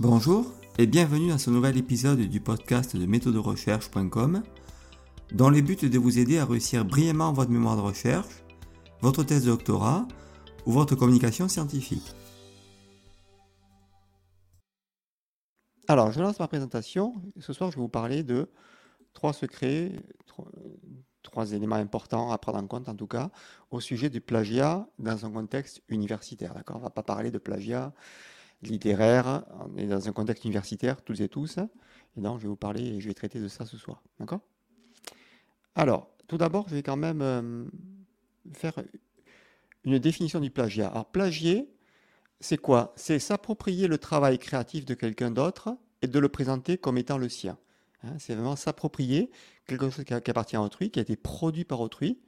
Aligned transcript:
Bonjour 0.00 0.54
et 0.78 0.86
bienvenue 0.86 1.30
dans 1.30 1.38
ce 1.38 1.50
nouvel 1.50 1.76
épisode 1.76 2.20
du 2.20 2.40
podcast 2.40 2.96
de 2.96 3.04
méthoderecherche.com 3.04 4.44
dans 5.32 5.50
le 5.50 5.60
but 5.60 5.84
de 5.84 5.98
vous 5.98 6.20
aider 6.20 6.38
à 6.38 6.44
réussir 6.44 6.84
brillamment 6.84 7.32
votre 7.32 7.50
mémoire 7.50 7.76
de 7.76 7.80
recherche, 7.80 8.44
votre 9.00 9.24
thèse 9.24 9.44
de 9.44 9.50
doctorat 9.50 10.06
ou 10.66 10.70
votre 10.70 10.94
communication 10.94 11.48
scientifique. 11.48 12.14
Alors, 15.88 16.12
je 16.12 16.20
lance 16.20 16.38
ma 16.38 16.46
présentation. 16.46 17.14
Ce 17.40 17.52
soir, 17.52 17.72
je 17.72 17.76
vais 17.76 17.82
vous 17.82 17.88
parler 17.88 18.22
de 18.22 18.48
trois 19.14 19.32
secrets, 19.32 19.90
trois, 21.24 21.52
éléments 21.52 21.74
importants 21.74 22.30
à 22.30 22.38
prendre 22.38 22.58
en 22.58 22.68
compte, 22.68 22.88
en 22.88 22.94
tout 22.94 23.08
cas, 23.08 23.32
au 23.72 23.80
sujet 23.80 24.10
du 24.10 24.20
plagiat 24.20 24.86
dans 25.00 25.26
un 25.26 25.32
contexte 25.32 25.82
universitaire. 25.88 26.54
D'accord? 26.54 26.76
On 26.76 26.78
ne 26.78 26.84
va 26.84 26.90
pas 26.90 27.02
parler 27.02 27.32
de 27.32 27.38
plagiat 27.38 27.92
littéraire, 28.62 29.44
on 29.60 29.76
est 29.76 29.86
dans 29.86 30.08
un 30.08 30.12
contexte 30.12 30.44
universitaire, 30.44 31.02
tous 31.02 31.20
et 31.20 31.28
tous. 31.28 31.58
Et 32.16 32.20
donc, 32.20 32.38
je 32.38 32.42
vais 32.42 32.48
vous 32.48 32.56
parler 32.56 32.82
et 32.82 33.00
je 33.00 33.08
vais 33.08 33.14
traiter 33.14 33.40
de 33.40 33.48
ça 33.48 33.64
ce 33.64 33.76
soir. 33.76 34.02
D'accord? 34.18 34.40
Alors, 35.74 36.10
tout 36.26 36.38
d'abord, 36.38 36.68
je 36.68 36.74
vais 36.74 36.82
quand 36.82 36.96
même 36.96 37.22
euh, 37.22 37.64
faire 38.52 38.74
une 39.84 39.98
définition 39.98 40.40
du 40.40 40.50
plagiat. 40.50 40.88
Alors, 40.88 41.06
plagier, 41.06 41.68
c'est 42.40 42.58
quoi? 42.58 42.92
C'est 42.96 43.18
s'approprier 43.18 43.86
le 43.86 43.98
travail 43.98 44.38
créatif 44.38 44.84
de 44.84 44.94
quelqu'un 44.94 45.30
d'autre 45.30 45.76
et 46.02 46.08
de 46.08 46.18
le 46.18 46.28
présenter 46.28 46.78
comme 46.78 46.98
étant 46.98 47.18
le 47.18 47.28
sien. 47.28 47.58
Hein, 48.02 48.14
c'est 48.18 48.34
vraiment 48.34 48.56
s'approprier 48.56 49.30
quelque 49.66 49.90
chose 49.90 50.04
qui, 50.04 50.14
appartient 50.14 50.56
à 50.56 50.62
autrui, 50.62 50.90
qui 50.90 50.98
a 50.98 51.02
été 51.02 51.16
produit 51.16 51.64
par 51.64 51.80
autrui, 51.80 52.18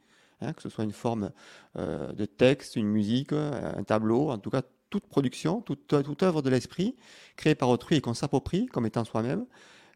hein, 0.40 0.52
que 0.52 0.62
ce 0.62 0.68
soit 0.68 0.84
une 0.84 0.92
forme 0.92 1.30
euh, 1.76 2.12
de 2.12 2.24
texte, 2.24 2.76
une 2.76 2.88
musique, 2.88 3.32
un 3.32 3.82
tableau, 3.84 4.30
en 4.30 4.38
tout 4.38 4.50
cas 4.50 4.62
toute 4.90 5.06
production, 5.06 5.60
toute, 5.60 6.22
œuvre 6.22 6.42
de 6.42 6.50
l'esprit 6.50 6.96
créée 7.36 7.54
par 7.54 7.68
autrui 7.68 7.96
et 7.96 8.00
qu'on 8.00 8.14
s'approprie 8.14 8.66
comme 8.66 8.86
étant 8.86 9.04
soi-même, 9.04 9.46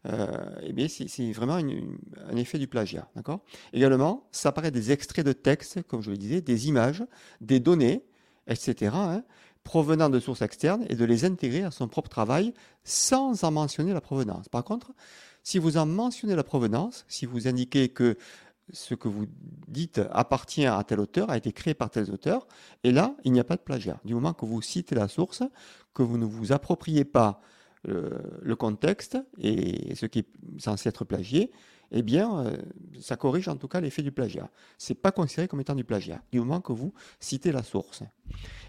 euh, 0.07 0.27
eh 0.63 0.73
bien, 0.73 0.87
c'est 0.87 1.31
vraiment 1.31 1.55
un 1.55 2.35
effet 2.35 2.59
du 2.59 2.67
plagiat. 2.67 3.07
D'accord? 3.15 3.41
Également, 3.73 4.27
ça 4.31 4.49
apparaît 4.49 4.71
des 4.71 4.91
extraits 4.91 5.25
de 5.25 5.33
textes, 5.33 5.81
comme 5.83 6.01
je 6.01 6.11
le 6.11 6.17
disais, 6.17 6.41
des 6.41 6.67
images, 6.67 7.03
des 7.41 7.59
données, 7.59 8.03
etc., 8.47 8.91
hein, 8.93 9.23
provenant 9.63 10.09
de 10.09 10.19
sources 10.19 10.43
externes 10.43 10.85
et 10.89 10.95
de 10.95 11.05
les 11.05 11.25
intégrer 11.25 11.63
à 11.63 11.71
son 11.71 11.87
propre 11.87 12.09
travail 12.09 12.53
sans 12.83 13.43
en 13.43 13.51
mentionner 13.51 13.93
la 13.93 14.01
provenance. 14.01 14.47
Par 14.47 14.63
contre, 14.63 14.93
si 15.41 15.59
vous 15.59 15.77
en 15.77 15.85
mentionnez 15.85 16.35
la 16.35 16.43
provenance, 16.43 17.05
si 17.07 17.25
vous 17.25 17.47
indiquez 17.47 17.89
que 17.89 18.17
ce 18.71 18.95
que 18.95 19.07
vous 19.07 19.25
dites 19.67 20.01
appartient 20.11 20.65
à 20.65 20.83
tel 20.83 20.99
auteur, 20.99 21.29
a 21.29 21.37
été 21.37 21.51
créé 21.51 21.73
par 21.73 21.89
tel 21.89 22.09
auteur, 22.11 22.47
et 22.83 22.91
là, 22.91 23.15
il 23.23 23.31
n'y 23.31 23.39
a 23.39 23.43
pas 23.43 23.55
de 23.55 23.61
plagiat. 23.61 23.99
Du 24.05 24.13
moment 24.13 24.33
que 24.33 24.45
vous 24.45 24.61
citez 24.61 24.95
la 24.95 25.07
source, 25.07 25.43
que 25.93 26.03
vous 26.03 26.17
ne 26.17 26.25
vous 26.25 26.51
appropriez 26.51 27.05
pas 27.05 27.41
euh, 27.87 28.19
le, 28.41 28.55
contexte 28.55 29.17
et 29.37 29.93
ce 29.95 30.07
qui 30.07 30.19
est 30.19 30.27
censé 30.57 30.89
être 30.89 31.05
plagié, 31.05 31.51
eh 31.91 32.01
bien, 32.01 32.39
euh, 32.39 32.57
ça 32.99 33.15
corrige 33.15 33.47
en 33.47 33.57
tout 33.57 33.67
cas 33.67 33.79
l'effet 33.79 34.01
du 34.01 34.11
plagiat. 34.11 34.49
Ce 34.77 34.91
n'est 34.91 34.97
pas 34.97 35.11
considéré 35.11 35.47
comme 35.47 35.61
étant 35.61 35.75
du 35.75 35.83
plagiat, 35.83 36.21
du 36.31 36.39
moment 36.39 36.61
que 36.61 36.73
vous 36.73 36.93
citez 37.19 37.51
la 37.51 37.63
source. 37.63 38.01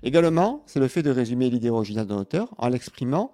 Également, 0.02 0.62
c'est 0.66 0.80
le 0.80 0.88
fait 0.88 1.02
de 1.02 1.10
résumer 1.10 1.48
l'idée 1.48 1.70
originale 1.70 2.06
d'un 2.06 2.18
auteur 2.18 2.54
en 2.58 2.68
l'exprimant 2.68 3.32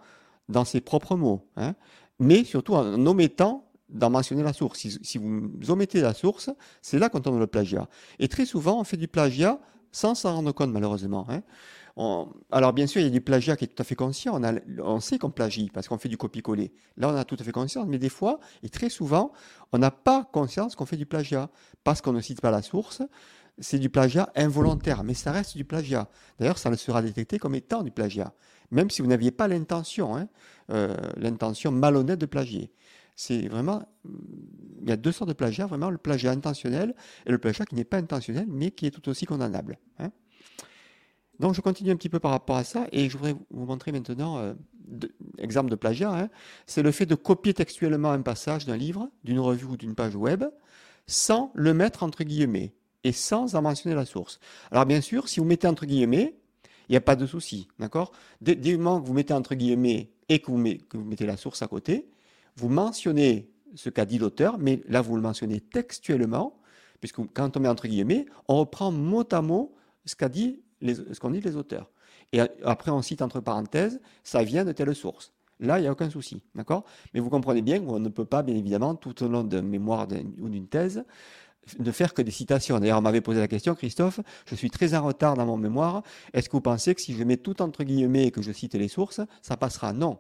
dans 0.49 0.65
ses 0.65 0.81
propres 0.81 1.17
mots, 1.17 1.49
hein, 1.57 1.75
mais 2.19 2.45
surtout 2.45 2.75
en 2.75 3.05
omettant 3.07 3.72
d'en 3.93 4.11
mentionner 4.11 4.43
la 4.43 4.53
source. 4.53 4.87
Si, 5.03 5.19
vous 5.19 5.71
omettez 5.71 6.01
la 6.01 6.15
source, 6.15 6.51
c'est 6.81 6.99
là 6.99 7.09
qu'on 7.09 7.21
tombe 7.21 7.35
dans 7.35 7.41
le 7.41 7.47
plagiat. 7.47 7.89
Et 8.19 8.29
très 8.29 8.47
souvent, 8.47 8.81
on 8.81 8.85
fait 8.85 8.97
du 8.97 9.09
plagiat 9.09 9.61
sans 9.93 10.15
s'en 10.15 10.35
rendre 10.35 10.53
compte, 10.53 10.73
malheureusement. 10.73 11.27
Hein. 11.29 11.43
alors, 12.51 12.73
bien 12.73 12.87
sûr, 12.87 13.01
il 13.01 13.05
y 13.05 13.07
a 13.07 13.11
du 13.11 13.21
plagiat 13.21 13.57
qui 13.57 13.65
est 13.65 13.69
tout 13.69 13.81
à 13.81 13.85
fait 13.85 13.95
conscient. 13.95 14.41
On, 14.83 15.01
sait 15.01 15.19
qu'on 15.19 15.31
plagie 15.31 15.71
parce 15.73 15.89
qu'on 15.89 15.99
fait 15.99 16.09
du 16.09 16.17
copier-coller. 16.17 16.73
Là, 16.97 17.11
on 17.11 17.17
a 17.17 17.25
tout 17.25 17.37
à 17.39 17.45
fait 17.45 17.53
conscience. 17.53 17.87
Mais 17.87 17.99
des 17.99 18.09
fois, 18.09 18.41
et 18.63 18.71
très 18.71 18.89
souvent, 18.89 19.33
on 19.73 19.79
n'a 19.79 19.91
pas 19.91 20.29
conscience 20.33 20.75
qu'on 20.75 20.87
fait 20.87 20.97
du 20.97 21.07
plagiat 21.07 21.51
parce 21.85 22.01
qu'on 22.01 22.13
ne 22.13 22.21
cite 22.21 22.41
pas 22.41 22.51
la 22.51 22.63
source. 22.63 23.03
C'est 23.59 23.79
du 23.79 23.91
plagiat 23.91 24.33
involontaire, 24.35 25.05
mais 25.05 25.13
ça 25.13 25.31
reste 25.31 25.57
du 25.59 25.65
plagiat. 25.65 26.09
D'ailleurs, 26.39 26.57
ça 26.57 26.71
ne 26.71 26.77
sera 26.77 27.03
détecté 27.03 27.39
comme 27.39 27.55
étant 27.55 27.83
du 27.83 27.91
plagiat, 27.91 28.33
même 28.71 28.89
si 28.89 29.03
vous 29.03 29.09
n'aviez 29.09 29.31
pas 29.31 29.47
l'intention, 29.47 30.17
hein, 30.17 30.27
euh, 30.71 30.97
l'intention 31.17 31.71
malhonnête 31.71 32.19
de 32.19 32.25
plagier. 32.25 32.73
C'est 33.15 33.49
vraiment, 33.49 33.83
il 34.83 34.89
y 34.89 34.93
a 34.93 34.97
deux 34.97 35.13
sortes 35.13 35.29
de 35.29 35.35
plagiat, 35.35 35.67
vraiment 35.67 35.91
le 35.91 35.99
plagiat 35.99 36.31
intentionnel 36.31 36.95
et 37.27 37.31
le 37.31 37.39
plagiat 37.39 37.67
qui 37.67 37.75
n'est 37.75 37.85
pas 37.85 37.99
intentionnel, 37.99 38.47
mais 38.49 38.71
qui 38.71 38.87
est 38.87 38.91
tout 38.91 39.09
aussi 39.09 39.27
condamnable. 39.27 39.79
Hein. 39.99 40.11
Donc 41.39 41.55
je 41.55 41.61
continue 41.61 41.91
un 41.91 41.97
petit 41.97 42.09
peu 42.09 42.21
par 42.21 42.31
rapport 42.31 42.57
à 42.57 42.65
ça 42.65 42.87
et 42.93 43.09
je 43.09 43.17
voudrais 43.17 43.35
vous 43.51 43.67
montrer 43.67 43.93
maintenant 43.93 44.39
euh, 44.39 44.55
exemple 45.39 45.71
de 45.71 45.77
plagiat. 45.77 46.13
Hein. 46.13 46.29
C'est 46.67 46.83
le 46.83 46.93
fait 46.93 47.07
de 47.07 47.15
copier 47.15 47.55
textuellement 47.55 48.13
un 48.13 48.23
passage 48.23 48.65
d'un 48.67 48.77
livre, 48.77 49.11
d'une 49.25 49.41
revue 49.41 49.67
ou 49.67 49.77
d'une 49.77 49.95
page 49.95 50.15
web, 50.15 50.45
sans 51.07 51.51
le 51.55 51.75
mettre 51.75 52.03
entre 52.03 52.25
guillemets 52.25 52.75
et 53.05 53.13
sans 53.13 53.57
en 53.57 53.63
mentionner 53.63 53.97
la 53.97 54.05
source. 54.05 54.39
Alors 54.71 54.87
bien 54.87 55.01
sûr, 55.01 55.29
si 55.29 55.41
vous 55.41 55.47
mettez 55.47 55.67
entre 55.67 55.87
guillemets, 55.87 56.37
il 56.89 56.93
n'y 56.93 56.97
a 56.97 57.01
pas 57.01 57.17
de 57.17 57.27
souci, 57.27 57.69
d'accord? 57.79 58.13
Dès, 58.41 58.55
le 58.55 58.79
moment 58.79 59.01
que 59.01 59.07
vous 59.07 59.15
mettez 59.15 59.35
entre 59.35 59.55
guillemets 59.55 60.11
et 60.29 60.41
que 60.41 60.51
vous 60.51 60.59
mettez 61.05 61.27
la 61.27 61.37
source 61.37 61.63
à 61.63 61.67
côté, 61.67 62.12
vous 62.57 62.69
mentionnez 62.69 63.51
ce 63.75 63.91
qu'a 63.91 64.05
dit 64.05 64.19
l'auteur, 64.19 64.59
mais 64.59 64.83
là 64.89 65.01
vous 65.01 65.17
le 65.17 65.23
mentionnez 65.23 65.61
textuellement, 65.61 66.61
puisque 67.01 67.21
quand 67.33 67.57
on 67.57 67.61
met 67.61 67.69
entre 67.69 67.89
guillemets, 67.89 68.27
on 68.49 68.59
reprend 68.59 68.93
mot 68.93 69.25
à 69.31 69.43
mot 69.43 69.75
ce 70.05 70.15
qu'ont 70.15 70.29
dit 70.29 70.61
les 71.41 71.57
auteurs. 71.57 71.91
Et 72.33 72.41
après 72.65 72.91
on 72.91 73.03
cite 73.03 73.23
entre 73.23 73.41
parenthèses, 73.41 74.01
ça 74.25 74.43
vient 74.43 74.65
de 74.65 74.73
telle 74.73 74.95
source. 74.95 75.33
Là, 75.61 75.79
il 75.79 75.83
n'y 75.83 75.89
a 75.89 75.93
aucun 75.93 76.11
souci, 76.11 76.43
d'accord? 76.57 76.85
Mais 77.15 77.21
vous 77.21 77.31
comprenez 77.31 77.63
bien 77.63 77.79
qu'on 77.79 78.01
ne 78.01 78.09
peut 78.09 78.25
pas, 78.25 78.43
bien 78.43 78.57
évidemment, 78.57 78.97
tout 78.97 79.23
au 79.23 79.29
long 79.29 79.45
d'un 79.45 79.63
mémoire 79.63 80.09
ou 80.41 80.49
d'une 80.49 80.67
thèse, 80.67 81.05
ne 81.79 81.93
faire 81.93 82.15
que 82.15 82.23
des 82.23 82.33
citations. 82.33 82.81
D'ailleurs, 82.81 82.99
on 82.99 83.03
m'avait 83.03 83.21
posé 83.21 83.39
la 83.39 83.47
question, 83.47 83.77
Christophe, 83.77 84.19
je 84.47 84.57
suis 84.57 84.71
très 84.71 84.95
en 84.95 85.05
retard 85.05 85.37
dans 85.37 85.47
mon 85.47 85.57
mémoire. 85.57 86.03
Est-ce 86.33 86.49
que 86.49 86.57
vous 86.57 86.61
pensez 86.63 86.97
que 86.97 87.01
si 87.01 87.15
je 87.15 87.23
mets 87.23 87.37
tout 87.37 87.63
entre 87.63 87.85
guillemets 87.85 88.27
et 88.27 88.31
que 88.33 88.43
je 88.43 88.51
cite 88.51 88.75
les 88.75 88.89
sources, 88.89 89.21
ça 89.41 89.57
passera? 89.57 89.93
Non 89.93 90.19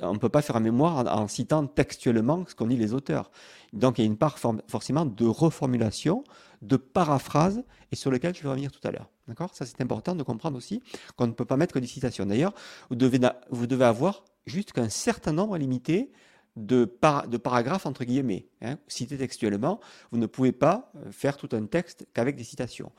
on 0.00 0.14
ne 0.14 0.18
peut 0.18 0.28
pas 0.28 0.42
faire 0.42 0.56
un 0.56 0.60
mémoire 0.60 1.06
en, 1.06 1.28
citant 1.28 1.66
textuellement 1.66 2.44
ce 2.46 2.54
qu'ont 2.54 2.66
dit 2.66 2.76
les 2.76 2.94
auteurs. 2.94 3.30
Donc 3.72 3.98
il 3.98 4.02
y 4.02 4.04
a 4.04 4.06
une 4.06 4.16
part 4.16 4.38
forcément 4.38 5.04
de 5.04 5.26
reformulation, 5.26 6.24
de 6.62 6.76
paraphrase, 6.76 7.62
et 7.92 7.96
sur 7.96 8.10
lequel 8.10 8.34
je 8.34 8.42
vais 8.42 8.48
revenir 8.48 8.70
tout 8.70 8.86
à 8.86 8.90
l'heure. 8.90 9.08
D'accord? 9.28 9.54
Ça 9.54 9.66
c'est 9.66 9.80
important 9.80 10.14
de 10.14 10.22
comprendre 10.22 10.56
aussi 10.56 10.82
qu'on 11.16 11.26
ne 11.26 11.32
peut 11.32 11.44
pas 11.44 11.56
mettre 11.56 11.74
que 11.74 11.78
des 11.78 11.86
citations. 11.86 12.26
D'ailleurs, 12.26 12.54
vous 12.88 12.96
devez, 12.96 13.84
avoir 13.84 14.24
juste 14.46 14.72
qu'un 14.72 14.88
certain 14.88 15.32
nombre 15.32 15.56
limité 15.56 16.12
de, 16.56 16.90
de 17.28 17.36
paragraphes 17.36 17.86
entre 17.86 18.04
guillemets, 18.04 18.48
hein, 18.60 18.76
cités 18.88 19.16
textuellement. 19.16 19.80
Vous 20.10 20.18
ne 20.18 20.26
pouvez 20.26 20.52
pas 20.52 20.92
euh, 20.96 21.12
faire 21.12 21.36
tout 21.36 21.48
un 21.52 21.64
texte 21.66 22.06
qu'avec 22.12 22.36
des 22.36 22.44
citations. 22.44 22.92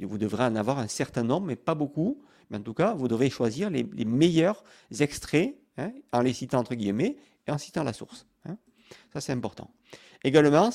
Vous 0.00 0.18
devrez 0.18 0.44
en 0.44 0.56
avoir 0.56 0.78
un 0.78 0.88
certain 0.88 1.22
nombre, 1.22 1.46
mais 1.46 1.56
pas 1.56 1.74
beaucoup. 1.74 2.22
Mais 2.50 2.58
en 2.58 2.62
tout 2.62 2.74
cas, 2.74 2.94
vous 2.94 3.08
devrez 3.08 3.30
choisir 3.30 3.70
les 3.70 4.04
meilleurs 4.04 4.64
extraits 5.00 5.56
Hein, 5.76 5.90
en 6.12 6.20
les 6.20 6.32
citant 6.32 6.60
entre 6.60 6.74
guillemets 6.74 7.16
et 7.46 7.50
en 7.50 7.58
citant 7.58 7.82
la 7.82 7.92
source. 7.92 8.26
Hein. 8.46 8.56
Ça, 9.12 9.20
c'est 9.20 9.32
important. 9.32 9.70
Également, 10.22 10.70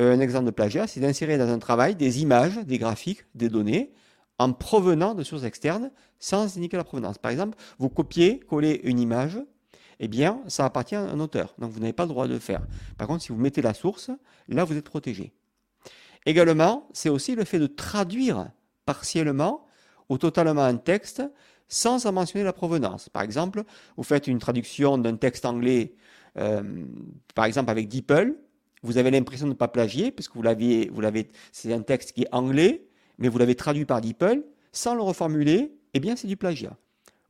euh, 0.00 0.14
un 0.14 0.20
exemple 0.20 0.46
de 0.46 0.50
plagiat, 0.50 0.86
c'est 0.86 1.00
d'insérer 1.00 1.36
dans 1.36 1.48
un 1.48 1.58
travail 1.58 1.94
des 1.94 2.22
images, 2.22 2.56
des 2.58 2.78
graphiques, 2.78 3.24
des 3.34 3.48
données 3.48 3.92
en 4.38 4.52
provenant 4.52 5.14
de 5.14 5.22
sources 5.22 5.44
externes 5.44 5.90
sans 6.18 6.56
indiquer 6.56 6.76
la 6.76 6.84
provenance. 6.84 7.18
Par 7.18 7.30
exemple, 7.30 7.58
vous 7.78 7.88
copiez, 7.90 8.40
collez 8.40 8.80
une 8.84 8.98
image, 8.98 9.38
eh 10.00 10.08
bien, 10.08 10.40
ça 10.46 10.64
appartient 10.64 10.94
à 10.94 11.02
un 11.02 11.20
auteur. 11.20 11.54
Donc, 11.58 11.70
vous 11.70 11.80
n'avez 11.80 11.92
pas 11.92 12.04
le 12.04 12.08
droit 12.08 12.26
de 12.26 12.34
le 12.34 12.38
faire. 12.38 12.66
Par 12.96 13.06
contre, 13.06 13.22
si 13.22 13.30
vous 13.30 13.38
mettez 13.38 13.62
la 13.62 13.74
source, 13.74 14.10
là, 14.48 14.64
vous 14.64 14.76
êtes 14.76 14.84
protégé. 14.84 15.32
Également, 16.24 16.88
c'est 16.92 17.08
aussi 17.08 17.34
le 17.34 17.44
fait 17.44 17.58
de 17.58 17.66
traduire 17.66 18.50
partiellement 18.86 19.66
ou 20.08 20.18
totalement 20.18 20.62
un 20.62 20.76
texte 20.76 21.22
sans 21.68 22.06
en 22.06 22.12
mentionner 22.12 22.44
la 22.44 22.52
provenance. 22.52 23.08
Par 23.08 23.22
exemple, 23.22 23.64
vous 23.96 24.02
faites 24.02 24.26
une 24.26 24.38
traduction 24.38 24.98
d'un 24.98 25.16
texte 25.16 25.44
anglais, 25.44 25.94
euh, 26.36 26.62
par 27.34 27.44
exemple 27.44 27.70
avec 27.70 27.88
DeepL, 27.88 28.34
vous 28.82 28.98
avez 28.98 29.10
l'impression 29.10 29.46
de 29.46 29.52
ne 29.52 29.56
pas 29.56 29.68
plagier, 29.68 30.10
puisque 30.10 30.34
vous 30.34 30.42
l'avez, 30.42 30.88
vous 30.92 31.00
l'avez, 31.00 31.28
c'est 31.52 31.72
un 31.72 31.82
texte 31.82 32.12
qui 32.12 32.22
est 32.22 32.28
anglais, 32.32 32.86
mais 33.18 33.28
vous 33.28 33.38
l'avez 33.38 33.54
traduit 33.54 33.84
par 33.84 34.00
DeepL, 34.00 34.44
sans 34.72 34.94
le 34.94 35.02
reformuler, 35.02 35.72
eh 35.94 36.00
bien 36.00 36.16
c'est 36.16 36.28
du 36.28 36.36
plagiat. 36.36 36.76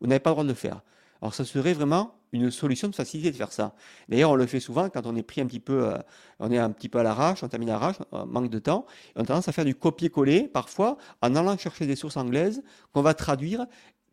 Vous 0.00 0.06
n'avez 0.06 0.20
pas 0.20 0.30
le 0.30 0.34
droit 0.34 0.44
de 0.44 0.48
le 0.48 0.54
faire. 0.54 0.82
Alors 1.20 1.34
ça 1.34 1.44
serait 1.44 1.72
vraiment 1.72 2.14
une 2.32 2.50
solution 2.50 2.88
de 2.88 2.94
facilité 2.94 3.30
de 3.30 3.36
faire 3.36 3.52
ça. 3.52 3.74
D'ailleurs, 4.08 4.30
on 4.30 4.34
le 4.34 4.46
fait 4.46 4.60
souvent 4.60 4.90
quand 4.90 5.06
on 5.06 5.16
est 5.16 5.22
pris 5.22 5.40
un 5.40 5.46
petit 5.46 5.60
peu, 5.60 5.88
euh, 5.88 5.98
on 6.38 6.50
est 6.52 6.58
un 6.58 6.70
petit 6.70 6.88
peu 6.88 6.98
à 6.98 7.02
l'arrache, 7.02 7.42
on 7.42 7.48
termine 7.48 7.70
à 7.70 7.72
l'arrache, 7.72 7.96
on 8.12 8.26
manque 8.26 8.50
de 8.50 8.58
temps, 8.58 8.84
on 9.16 9.22
a 9.22 9.24
tendance 9.24 9.48
à 9.48 9.52
faire 9.52 9.64
du 9.64 9.74
copier-coller 9.74 10.48
parfois 10.48 10.98
en 11.22 11.34
allant 11.34 11.56
chercher 11.56 11.86
des 11.86 11.96
sources 11.96 12.16
anglaises 12.16 12.62
qu'on 12.92 13.02
va 13.02 13.14
traduire 13.14 13.66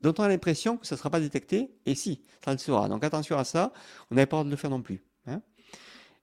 dont 0.06 0.22
on 0.22 0.24
a 0.24 0.30
l'impression 0.30 0.78
que 0.78 0.86
ça 0.86 0.96
ne 0.96 0.98
sera 0.98 1.10
pas 1.10 1.20
détecté, 1.20 1.72
et 1.86 1.96
si, 1.96 2.22
ça 2.44 2.52
le 2.52 2.58
sera. 2.58 2.88
Donc 2.88 3.04
attention 3.04 3.38
à 3.38 3.44
ça, 3.44 3.74
on 4.12 4.16
n'avait 4.16 4.26
pas 4.26 4.44
de 4.44 4.50
le 4.50 4.56
faire 4.56 4.70
non 4.70 4.82
plus. 4.82 5.04
Hein. 5.28 5.42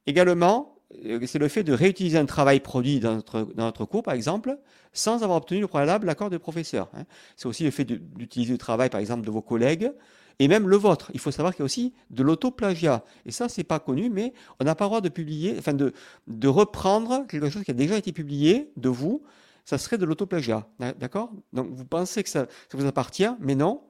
Également, 0.07 0.77
euh, 1.05 1.21
c'est 1.27 1.39
le 1.39 1.49
fait 1.49 1.65
de 1.65 1.73
réutiliser 1.73 2.19
un 2.19 2.27
travail 2.27 2.61
produit 2.61 3.01
dans 3.01 3.15
notre, 3.15 3.43
dans 3.55 3.65
notre 3.65 3.85
cours, 3.85 4.03
par 4.03 4.15
exemple, 4.15 4.57
sans 4.93 5.23
avoir 5.23 5.39
obtenu 5.39 5.61
le 5.61 5.67
préalable 5.67 6.07
l'accord 6.07 6.31
des 6.31 6.39
professeurs. 6.39 6.91
Hein. 6.95 7.05
C'est 7.37 7.47
aussi 7.47 7.65
le 7.65 7.71
fait 7.71 7.85
d'utiliser 7.85 8.53
le 8.53 8.59
travail, 8.59 8.89
par 8.89 9.01
exemple, 9.01 9.27
de 9.27 9.31
vos 9.31 9.43
collègues 9.43 9.91
et 10.39 10.49
même 10.49 10.69
le 10.69 10.77
vôtre. 10.77 11.11
Il 11.15 11.21
faut 11.21 11.31
savoir 11.31 11.55
qu'il 11.55 11.61
y 11.61 11.63
a 11.63 11.67
aussi 11.67 11.93
de 12.11 12.23
l'autoplagiat. 12.23 13.05
Et 13.27 13.31
ça, 13.33 13.49
c'est 13.49 13.65
pas 13.65 13.79
connu, 13.79 14.11
mais 14.11 14.33
on 14.61 14.65
n'a 14.65 14.75
pas 14.75 14.85
le 14.85 14.89
droit 14.89 15.01
de 15.01 15.09
publier, 15.09 15.57
enfin 15.59 15.75
de, 15.75 15.93
de 16.27 16.49
reprendre 16.49 17.27
quelque 17.27 17.51
chose 17.51 17.65
qui 17.65 17.71
a 17.71 17.75
déjà 17.75 17.97
été 17.97 18.13
publié 18.13 18.71
de 18.77 18.89
vous. 18.89 19.23
Ça 19.65 19.79
serait 19.79 19.99
de 19.99 20.05
l'autoplagiat. 20.05 20.67
D'accord? 20.99 21.33
Donc 21.53 21.71
vous 21.71 21.85
pensez 21.85 22.23
que 22.23 22.29
ça, 22.29 22.47
vous 22.73 22.87
appartient, 22.87 23.29
mais 23.41 23.55
non. 23.55 23.83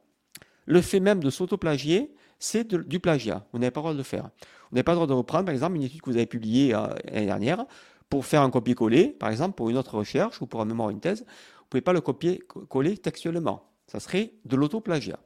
Le 0.67 0.81
fait 0.81 1.01
même 1.01 1.23
de 1.23 1.31
s'autoplagier, 1.31 2.15
c'est 2.39 2.75
du 2.75 3.01
plagiat. 3.01 3.47
Vous 3.53 3.59
n'avez 3.59 3.71
pas 3.71 3.81
le 3.81 3.83
droit 3.83 3.93
de 3.93 3.99
le 3.99 4.05
faire. 4.05 4.31
Vous 4.71 4.77
n'avez 4.77 4.85
pas 4.85 4.93
le 4.93 4.97
droit 4.97 5.07
de 5.07 5.13
reprendre, 5.13 5.45
par 5.45 5.53
exemple, 5.53 5.77
une 5.77 5.83
étude 5.83 6.01
que 6.01 6.11
vous 6.11 6.17
avez 6.17 6.27
publiée 6.27 6.75
euh, 6.75 6.87
l'année 7.05 7.27
dernière 7.27 7.67
pour 8.09 8.27
faire 8.27 8.43
un 8.43 8.51
copier-coller, 8.51 9.09
par 9.09 9.31
exemple, 9.31 9.55
pour 9.55 9.71
une 9.71 9.77
autre 9.77 9.97
recherche 9.97 10.41
ou 10.43 10.47
pour 10.47 10.61
un 10.61 10.65
mémoire 10.65 10.89
ou 10.89 10.91
une 10.91 11.01
thèse. 11.01 11.21
Vous 11.21 11.65
ne 11.65 11.69
pouvez 11.71 11.81
pas 11.81 11.93
le 11.93 12.01
copier-coller 12.01 12.99
textuellement. 12.99 13.71
Ça 13.87 14.01
serait 14.01 14.35
de 14.45 14.57
l'autoplagiat. 14.57 15.19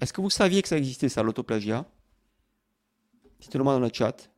Est-ce 0.00 0.12
que 0.12 0.20
vous 0.20 0.30
saviez 0.30 0.62
que 0.62 0.68
ça 0.68 0.76
existait, 0.76 1.08
ça, 1.08 1.22
l'autoplagiat? 1.22 1.86
Dites-le 3.40 3.64
moi 3.64 3.72
dans 3.74 3.80
le 3.80 3.90
chat. 3.92 4.30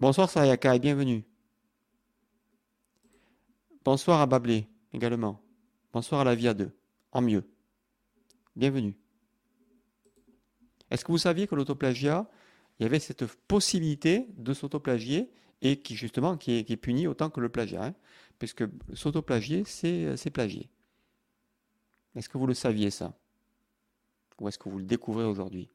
Bonsoir 0.00 0.28
Sayaka 0.28 0.74
et 0.74 0.78
bienvenue. 0.78 1.24
Bonsoir 3.84 4.20
à 4.20 4.26
Bablé 4.26 4.68
également. 4.92 5.42
Bonsoir 5.92 6.20
à 6.20 6.24
la 6.24 6.36
Via 6.36 6.54
2. 6.54 6.70
En 7.10 7.20
mieux. 7.20 7.44
Bienvenue. 8.54 8.96
Est-ce 10.88 11.04
que 11.04 11.10
vous 11.10 11.18
saviez 11.18 11.48
que 11.48 11.56
l'autoplagiat, 11.56 12.30
il 12.78 12.84
y 12.84 12.86
avait 12.86 13.00
cette 13.00 13.24
possibilité 13.24 14.28
de 14.36 14.54
s'autoplagier 14.54 15.32
et 15.62 15.80
qui 15.80 15.96
justement 15.96 16.36
qui 16.36 16.58
est, 16.58 16.76
puni 16.76 17.08
autant 17.08 17.28
que 17.28 17.40
le 17.40 17.48
plagiat, 17.48 17.86
hein, 17.86 17.94
puisque 18.38 18.64
s'autoplagier, 18.94 19.64
c'est 19.64 20.30
plagier. 20.30 20.68
Est-ce 22.14 22.28
que 22.28 22.38
vous 22.38 22.46
le 22.46 22.54
saviez 22.54 22.90
ça? 22.90 23.18
Ou 24.40 24.46
est-ce 24.46 24.58
que 24.58 24.68
vous 24.68 24.78
le 24.78 24.84
découvrez 24.84 25.24
aujourd'hui? 25.24 25.68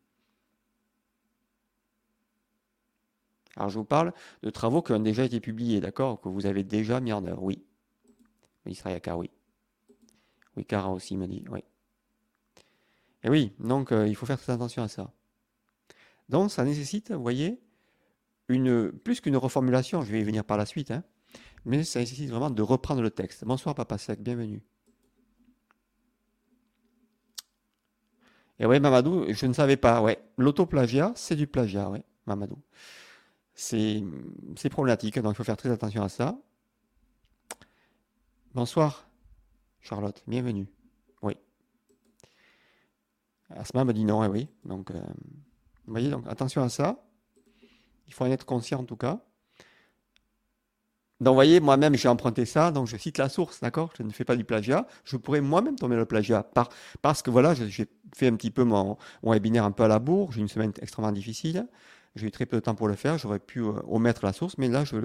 Alors 3.58 3.70
je 3.70 3.80
vous 3.80 3.86
parle 3.86 4.14
de 4.44 4.50
travaux 4.50 4.82
qui 4.82 4.94
ont 4.94 5.00
déjà 5.00 5.26
été 5.26 5.42
publiés, 5.42 5.82
d'accord? 5.82 6.22
Que 6.22 6.30
vous 6.30 6.46
avez 6.46 6.64
déjà 6.64 7.02
mis 7.02 7.12
en 7.12 7.26
œuvre, 7.26 7.44
oui. 7.44 7.66
Yaka, 8.68 9.18
oui. 9.18 9.30
Oui, 10.56 10.66
Kara 10.66 10.90
aussi 10.90 11.16
m'a 11.18 11.28
dit, 11.28 11.44
oui. 11.50 11.64
Et 13.24 13.30
oui, 13.30 13.54
donc 13.60 13.92
euh, 13.92 14.08
il 14.08 14.16
faut 14.16 14.26
faire 14.26 14.40
très 14.40 14.54
attention 14.54 14.84
à 14.84 14.88
ça. 14.88 15.12
Donc 16.30 16.52
ça 16.52 16.64
nécessite, 16.64 17.12
vous 17.12 17.22
voyez, 17.22 17.60
une, 18.50 18.92
plus 18.92 19.22
qu'une 19.22 19.38
reformulation, 19.38 20.02
je 20.02 20.12
vais 20.12 20.20
y 20.20 20.24
venir 20.24 20.44
par 20.44 20.58
la 20.58 20.66
suite, 20.66 20.92
hein, 20.92 21.04
mais 21.66 21.84
ça 21.84 22.00
nécessite 22.00 22.30
vraiment 22.30 22.50
de 22.50 22.62
reprendre 22.62 23.02
le 23.02 23.10
texte. 23.10 23.44
Bonsoir 23.46 23.76
Papa 23.76 23.98
Sec, 23.98 24.22
bienvenue. 24.22 24.62
Et 28.60 28.66
ouais, 28.66 28.80
Mamadou, 28.80 29.26
je 29.32 29.46
ne 29.46 29.54
savais 29.54 29.78
pas, 29.78 30.02
ouais. 30.02 30.20
L'autoplagiat, 30.38 31.14
c'est 31.16 31.36
du 31.36 31.46
plagiat, 31.46 31.90
ouais, 31.90 32.04
Mamadou. 32.26 32.58
C'est 33.54 34.04
problématique, 34.70 35.20
donc 35.20 35.34
il 35.34 35.36
faut 35.36 35.44
faire 35.44 35.58
très 35.58 35.70
attention 35.70 36.04
à 36.04 36.10
ça. 36.10 36.40
Bonsoir, 38.54 39.08
Charlotte, 39.82 40.24
bienvenue. 40.26 40.68
Oui. 41.22 41.36
Asma 43.50 43.84
me 43.84 43.94
dit 43.94 44.06
non, 44.06 44.24
et 44.24 44.28
oui. 44.28 44.48
Donc, 44.66 44.92
euh, 44.92 45.00
vous 45.86 45.92
voyez, 45.92 46.10
donc 46.10 46.26
attention 46.28 46.64
à 46.64 46.70
ça. 46.70 47.04
Il 48.08 48.14
faut 48.14 48.24
en 48.24 48.32
être 48.32 48.46
conscient 48.46 48.80
en 48.80 48.84
tout 48.86 48.96
cas. 48.96 49.20
Donc, 51.20 51.32
vous 51.32 51.36
voyez, 51.36 51.60
moi-même, 51.60 51.96
j'ai 51.96 52.08
emprunté 52.08 52.46
ça, 52.46 52.72
donc 52.72 52.88
je 52.88 52.96
cite 52.96 53.18
la 53.18 53.28
source, 53.28 53.60
d'accord? 53.60 53.92
Je 53.98 54.04
ne 54.04 54.12
fais 54.12 54.24
pas 54.24 54.36
du 54.36 54.44
plagiat. 54.44 54.88
Je 55.04 55.18
pourrais 55.18 55.42
moi-même 55.42 55.76
tomber 55.76 55.96
le 55.96 56.06
plagiat 56.06 56.44
par, 56.44 56.70
parce 57.02 57.22
que 57.22 57.30
voilà, 57.30 57.54
j'ai 57.54 57.88
fait 58.16 58.28
un 58.28 58.36
petit 58.36 58.52
peu 58.52 58.64
mon, 58.64 58.98
webinaire 59.24 59.66
un 59.66 59.72
peu 59.72 59.84
à 59.84 59.88
la 59.88 60.00
bourre. 60.00 60.32
J'ai 60.32 60.42
une 60.42 60.48
semaine 60.48 60.72
extrêmement 60.82 61.12
difficile. 61.12 61.68
J'ai 62.16 62.28
eu 62.28 62.32
très 62.32 62.46
peu 62.46 62.58
de 62.58 62.62
temps 62.62 62.76
pour 62.76 62.88
le 62.88 62.96
faire. 62.96 63.18
J'aurais 63.18 63.40
pu 63.40 63.60
euh, 63.60 63.74
omettre 63.88 64.26
la 64.26 64.34
source, 64.34 64.58
mais 64.58 64.68
là, 64.68 64.84
je, 64.86 64.96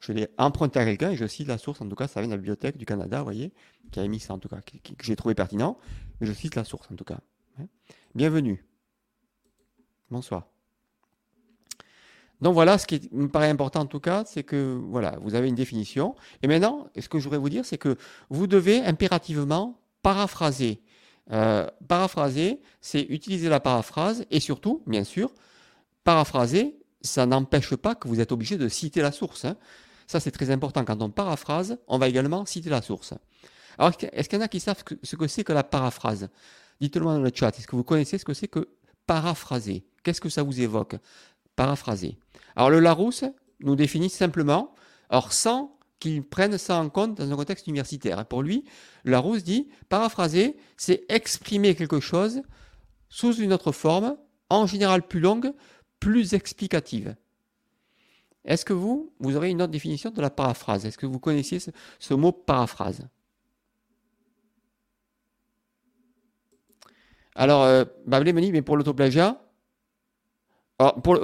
je 0.00 0.12
l'ai 0.12 0.28
emprunté 0.38 0.78
à 0.78 0.84
quelqu'un 0.84 1.10
et 1.10 1.16
je 1.16 1.26
cite 1.26 1.48
la 1.48 1.58
source. 1.58 1.80
En 1.80 1.88
tout 1.88 1.96
cas, 1.96 2.08
ça 2.08 2.20
vient 2.20 2.28
de 2.28 2.34
la 2.34 2.38
bibliothèque 2.38 2.76
du 2.76 2.84
Canada, 2.84 3.18
vous 3.18 3.24
voyez, 3.24 3.52
qui 3.90 4.00
a 4.00 4.04
émis 4.04 4.20
ça, 4.20 4.34
en 4.34 4.38
tout 4.38 4.48
cas, 4.48 4.60
que 4.60 5.04
j'ai 5.04 5.16
trouvé 5.16 5.34
pertinent. 5.34 5.78
Je 6.20 6.32
cite 6.32 6.54
la 6.54 6.64
source, 6.64 6.88
en 6.92 6.96
tout 6.96 7.04
cas. 7.04 7.20
Hein. 7.58 7.66
Bienvenue. 8.14 8.64
Bonsoir. 10.10 10.46
Donc 12.40 12.54
voilà, 12.54 12.76
ce 12.76 12.86
qui 12.86 13.08
me 13.12 13.28
paraît 13.28 13.48
important 13.48 13.80
en 13.80 13.86
tout 13.86 14.00
cas, 14.00 14.24
c'est 14.26 14.42
que 14.42 14.78
voilà, 14.88 15.18
vous 15.22 15.34
avez 15.34 15.48
une 15.48 15.54
définition. 15.54 16.14
Et 16.42 16.46
maintenant, 16.46 16.88
ce 16.98 17.08
que 17.08 17.18
je 17.18 17.24
voudrais 17.24 17.38
vous 17.38 17.48
dire, 17.48 17.64
c'est 17.64 17.78
que 17.78 17.96
vous 18.28 18.46
devez 18.46 18.80
impérativement 18.80 19.80
paraphraser. 20.02 20.82
Euh, 21.32 21.66
paraphraser, 21.88 22.60
c'est 22.82 23.00
utiliser 23.00 23.48
la 23.48 23.60
paraphrase 23.60 24.26
et 24.30 24.40
surtout, 24.40 24.82
bien 24.86 25.04
sûr, 25.04 25.32
paraphraser, 26.04 26.76
ça 27.00 27.24
n'empêche 27.24 27.74
pas 27.76 27.94
que 27.94 28.08
vous 28.08 28.20
êtes 28.20 28.32
obligé 28.32 28.58
de 28.58 28.68
citer 28.68 29.00
la 29.00 29.12
source. 29.12 29.46
Hein. 29.46 29.56
Ça, 30.06 30.20
c'est 30.20 30.30
très 30.30 30.50
important. 30.50 30.84
Quand 30.84 31.00
on 31.02 31.10
paraphrase, 31.10 31.78
on 31.86 31.98
va 31.98 32.08
également 32.08 32.46
citer 32.46 32.70
la 32.70 32.82
source. 32.82 33.14
Alors, 33.78 33.92
est-ce 34.12 34.28
qu'il 34.28 34.38
y 34.38 34.42
en 34.42 34.44
a 34.44 34.48
qui 34.48 34.60
savent 34.60 34.82
ce 35.02 35.16
que 35.16 35.26
c'est 35.26 35.44
que 35.44 35.52
la 35.52 35.64
paraphrase? 35.64 36.28
Dites-le 36.80 37.02
moi 37.02 37.14
dans 37.14 37.20
le 37.20 37.30
chat. 37.34 37.58
Est-ce 37.58 37.66
que 37.66 37.76
vous 37.76 37.84
connaissez 37.84 38.18
ce 38.18 38.24
que 38.24 38.34
c'est 38.34 38.48
que 38.48 38.68
paraphraser? 39.06 39.84
Qu'est-ce 40.02 40.20
que 40.20 40.28
ça 40.28 40.42
vous 40.42 40.60
évoque? 40.60 40.96
Paraphraser. 41.56 42.18
Alors, 42.56 42.70
le 42.70 42.80
Larousse 42.80 43.24
nous 43.60 43.76
définit 43.76 44.10
simplement, 44.10 44.74
alors 45.08 45.32
sans 45.32 45.78
qu'il 46.00 46.22
prenne 46.22 46.58
ça 46.58 46.76
en 46.76 46.88
compte 46.90 47.16
dans 47.16 47.32
un 47.32 47.36
contexte 47.36 47.66
universitaire. 47.66 48.26
Pour 48.26 48.42
lui, 48.42 48.64
Larousse 49.04 49.42
dit 49.42 49.68
paraphraser, 49.88 50.56
c'est 50.76 51.04
exprimer 51.08 51.74
quelque 51.74 52.00
chose 52.00 52.42
sous 53.08 53.34
une 53.36 53.52
autre 53.52 53.72
forme, 53.72 54.16
en 54.50 54.66
général 54.66 55.06
plus 55.06 55.20
longue, 55.20 55.52
plus 56.00 56.34
explicative. 56.34 57.16
Est-ce 58.44 58.64
que 58.64 58.72
vous, 58.72 59.12
vous 59.20 59.36
aurez 59.36 59.50
une 59.50 59.62
autre 59.62 59.72
définition 59.72 60.10
de 60.10 60.20
la 60.20 60.30
paraphrase? 60.30 60.84
Est-ce 60.84 60.98
que 60.98 61.06
vous 61.06 61.18
connaissiez 61.18 61.58
ce, 61.98 62.14
mot 62.14 62.32
paraphrase? 62.32 63.06
Alors, 67.34 67.62
euh, 67.64 67.84
Bablé 68.06 68.32
me 68.32 68.40
dit, 68.40 68.52
mais 68.52 68.62
pour 68.62 68.76
l'autoplagiat, 68.76 69.40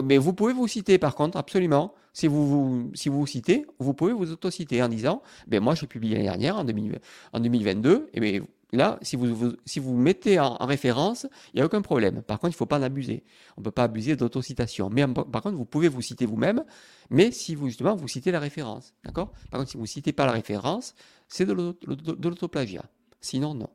mais 0.04 0.18
vous 0.18 0.32
pouvez 0.32 0.52
vous 0.52 0.68
citer 0.68 0.98
par 0.98 1.14
contre, 1.14 1.36
absolument. 1.36 1.94
Si 2.12 2.26
vous 2.26 2.48
vous, 2.48 2.90
si 2.94 3.08
vous, 3.08 3.26
citez, 3.26 3.66
vous 3.78 3.94
pouvez 3.94 4.12
vous 4.12 4.32
autociter 4.32 4.82
en 4.82 4.88
disant, 4.88 5.22
ben 5.46 5.62
moi 5.62 5.74
j'ai 5.74 5.86
publié 5.86 6.14
l'année 6.14 6.26
dernière, 6.26 6.56
en, 6.56 6.64
2022, 6.64 8.10
et 8.12 8.20
bien 8.20 8.40
là, 8.72 8.98
si 9.02 9.16
vous, 9.16 9.96
mettez 9.96 10.38
en, 10.38 10.54
référence, 10.56 11.26
il 11.52 11.56
n'y 11.56 11.62
a 11.62 11.66
aucun 11.66 11.82
problème. 11.82 12.22
Par 12.22 12.38
contre, 12.38 12.52
il 12.52 12.54
ne 12.54 12.58
faut 12.58 12.66
pas 12.66 12.78
en 12.78 12.82
abuser. 12.82 13.24
On 13.56 13.60
ne 13.60 13.64
peut 13.64 13.70
pas 13.70 13.84
abuser 13.84 14.16
d'autocitation. 14.16 14.90
Mais 14.90 15.04
par 15.06 15.42
contre, 15.42 15.56
vous 15.56 15.64
pouvez 15.64 15.88
vous 15.88 16.02
citer 16.02 16.26
vous-même, 16.26 16.64
mais 17.10 17.32
si 17.32 17.54
vous 17.54 17.68
justement 17.68 17.96
vous 17.96 18.08
citez 18.08 18.30
la 18.30 18.40
référence. 18.40 18.94
D'accord? 19.04 19.32
Par 19.50 19.58
contre, 19.58 19.70
si 19.70 19.76
vous 19.76 19.84
ne 19.84 19.88
citez 19.88 20.12
pas 20.12 20.26
la 20.26 20.32
référence, 20.32 20.94
c'est 21.28 21.46
de 21.46 21.52
l'autoplagiat. 21.52 22.84
Sinon, 23.20 23.54
non. 23.54 23.70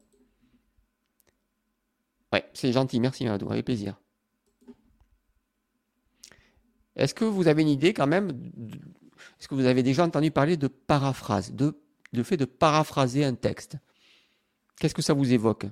Ouais, 2.33 2.45
c'est 2.53 2.71
gentil, 2.71 2.99
merci 2.99 3.25
Madou, 3.25 3.49
avec 3.51 3.65
plaisir. 3.65 3.99
Est-ce 6.95 7.13
que 7.13 7.25
vous 7.25 7.47
avez 7.47 7.61
une 7.61 7.69
idée 7.69 7.93
quand 7.93 8.07
même 8.07 8.29
Est-ce 9.39 9.47
que 9.47 9.55
vous 9.55 9.65
avez 9.65 9.83
déjà 9.83 10.05
entendu 10.05 10.31
parler 10.31 10.57
de 10.57 10.67
paraphrase, 10.67 11.53
de, 11.53 11.77
de 12.13 12.23
fait 12.23 12.37
de 12.37 12.45
paraphraser 12.45 13.25
un 13.25 13.35
texte? 13.35 13.77
Qu'est-ce 14.79 14.95
que 14.95 15.01
ça 15.01 15.13
vous 15.13 15.33
évoque? 15.33 15.65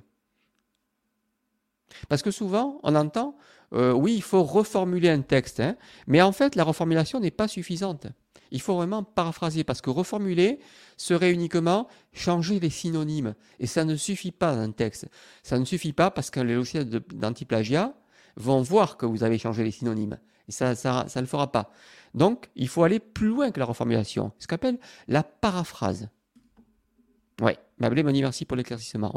Parce 2.08 2.22
que 2.22 2.30
souvent, 2.30 2.80
on 2.82 2.94
entend, 2.94 3.36
euh, 3.72 3.92
oui, 3.92 4.14
il 4.14 4.22
faut 4.22 4.42
reformuler 4.42 5.10
un 5.10 5.20
texte, 5.20 5.60
hein, 5.60 5.76
mais 6.06 6.22
en 6.22 6.32
fait, 6.32 6.54
la 6.56 6.64
reformulation 6.64 7.20
n'est 7.20 7.30
pas 7.30 7.48
suffisante. 7.48 8.06
Il 8.50 8.60
faut 8.60 8.76
vraiment 8.76 9.02
paraphraser, 9.02 9.64
parce 9.64 9.80
que 9.80 9.90
reformuler 9.90 10.60
serait 10.96 11.32
uniquement 11.32 11.88
changer 12.12 12.60
les 12.60 12.70
synonymes. 12.70 13.34
Et 13.58 13.66
ça 13.66 13.84
ne 13.84 13.96
suffit 13.96 14.32
pas 14.32 14.54
dans 14.54 14.60
un 14.60 14.70
texte. 14.70 15.08
Ça 15.42 15.58
ne 15.58 15.64
suffit 15.64 15.92
pas 15.92 16.10
parce 16.10 16.30
que 16.30 16.40
les 16.40 16.54
logiciels 16.54 16.88
d'antiplagiat 16.88 17.94
vont 18.36 18.62
voir 18.62 18.96
que 18.96 19.06
vous 19.06 19.24
avez 19.24 19.38
changé 19.38 19.64
les 19.64 19.70
synonymes. 19.70 20.18
Et 20.48 20.52
ça, 20.52 20.74
ça, 20.74 21.06
ne 21.16 21.20
le 21.20 21.26
fera 21.26 21.50
pas. 21.50 21.70
Donc, 22.14 22.48
il 22.54 22.68
faut 22.68 22.84
aller 22.84 23.00
plus 23.00 23.28
loin 23.28 23.50
que 23.50 23.58
la 23.58 23.66
reformulation. 23.66 24.32
Ce 24.38 24.46
qu'on 24.46 24.56
appelle 24.56 24.78
la 25.08 25.22
paraphrase. 25.22 26.08
Ouais, 27.40 27.58
Merci 27.78 28.44
pour 28.44 28.56
l'éclaircissement. 28.56 29.12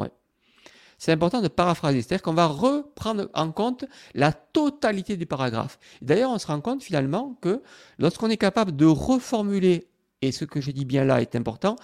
C'est 0.98 1.12
important 1.12 1.40
de 1.40 1.48
paraphraser, 1.48 2.02
c'est-à-dire 2.02 2.22
qu'on 2.22 2.34
va 2.34 2.46
reprendre 2.46 3.28
en 3.32 3.52
compte 3.52 3.84
la 4.14 4.32
totalité 4.32 5.16
du 5.16 5.26
paragraphe. 5.26 5.78
D'ailleurs, 6.02 6.32
on 6.32 6.38
se 6.38 6.46
rend 6.48 6.60
compte 6.60 6.82
finalement 6.82 7.38
que 7.40 7.62
lorsqu'on 7.98 8.28
est 8.28 8.36
capable 8.36 8.74
de 8.74 8.86
reformuler, 8.86 9.88
et 10.22 10.32
ce 10.32 10.44
que 10.44 10.60
je 10.60 10.72
dis 10.72 10.84
bien 10.84 11.04
là 11.04 11.20
est 11.20 11.36
important, 11.36 11.76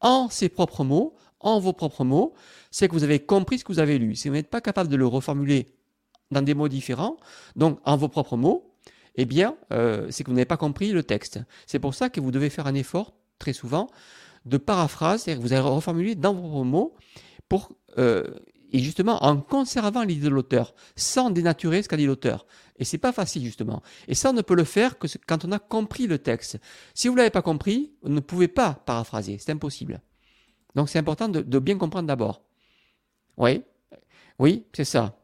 en 0.00 0.28
ses 0.28 0.50
propres 0.50 0.84
mots, 0.84 1.16
en 1.40 1.60
vos 1.60 1.72
propres 1.72 2.04
mots, 2.04 2.34
c'est 2.70 2.88
que 2.88 2.92
vous 2.92 3.04
avez 3.04 3.20
compris 3.20 3.58
ce 3.58 3.64
que 3.64 3.72
vous 3.72 3.78
avez 3.78 3.98
lu. 3.98 4.14
Si 4.16 4.28
vous 4.28 4.34
n'êtes 4.34 4.50
pas 4.50 4.60
capable 4.60 4.90
de 4.90 4.96
le 4.96 5.06
reformuler 5.06 5.74
dans 6.30 6.42
des 6.42 6.54
mots 6.54 6.68
différents, 6.68 7.16
donc 7.56 7.80
en 7.84 7.96
vos 7.96 8.08
propres 8.08 8.36
mots, 8.36 8.74
eh 9.14 9.24
bien, 9.24 9.56
euh, 9.72 10.08
c'est 10.10 10.24
que 10.24 10.30
vous 10.30 10.36
n'avez 10.36 10.44
pas 10.44 10.56
compris 10.56 10.92
le 10.92 11.02
texte. 11.02 11.40
C'est 11.66 11.78
pour 11.78 11.94
ça 11.94 12.10
que 12.10 12.20
vous 12.20 12.30
devez 12.30 12.50
faire 12.50 12.66
un 12.66 12.74
effort, 12.74 13.14
très 13.38 13.52
souvent, 13.52 13.88
de 14.44 14.56
paraphrase, 14.56 15.22
c'est-à-dire 15.22 15.42
que 15.42 15.48
vous 15.48 15.52
allez 15.52 15.62
reformuler 15.62 16.14
dans 16.14 16.34
vos 16.34 16.64
mots 16.64 16.94
pour... 17.48 17.72
Euh, 17.98 18.24
et 18.72 18.80
justement 18.80 19.24
en 19.24 19.38
conservant 19.40 20.02
l'idée 20.02 20.26
de 20.26 20.28
l'auteur, 20.28 20.74
sans 20.96 21.30
dénaturer 21.30 21.82
ce 21.82 21.88
qu'a 21.88 21.96
dit 21.96 22.06
l'auteur. 22.06 22.46
Et 22.78 22.84
c'est 22.84 22.98
pas 22.98 23.12
facile 23.12 23.44
justement. 23.44 23.82
Et 24.06 24.14
ça, 24.14 24.30
on 24.30 24.34
ne 24.34 24.42
peut 24.42 24.54
le 24.54 24.64
faire 24.64 24.98
que 24.98 25.06
quand 25.26 25.44
on 25.44 25.52
a 25.52 25.58
compris 25.58 26.06
le 26.06 26.18
texte. 26.18 26.58
Si 26.94 27.08
vous 27.08 27.16
l'avez 27.16 27.30
pas 27.30 27.42
compris, 27.42 27.92
vous 28.02 28.10
ne 28.10 28.20
pouvez 28.20 28.48
pas 28.48 28.74
paraphraser, 28.74 29.38
c'est 29.38 29.52
impossible. 29.52 30.00
Donc 30.74 30.88
c'est 30.88 30.98
important 30.98 31.28
de, 31.28 31.58
bien 31.58 31.78
comprendre 31.78 32.06
d'abord. 32.06 32.42
Oui, 33.36 33.62
oui, 34.38 34.64
c'est 34.72 34.84
ça. 34.84 35.18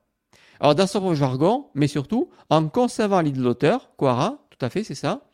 Alors 0.58 0.74
dans 0.74 0.86
son 0.86 1.14
jargon, 1.14 1.68
mais 1.74 1.86
surtout 1.86 2.30
en 2.48 2.68
conservant 2.68 3.20
l'idée 3.20 3.38
de 3.38 3.44
l'auteur, 3.44 3.90
Quara, 3.98 4.38
tout 4.50 4.64
à 4.64 4.70
fait, 4.70 4.84
c'est 4.84 4.94
ça. 4.94 5.26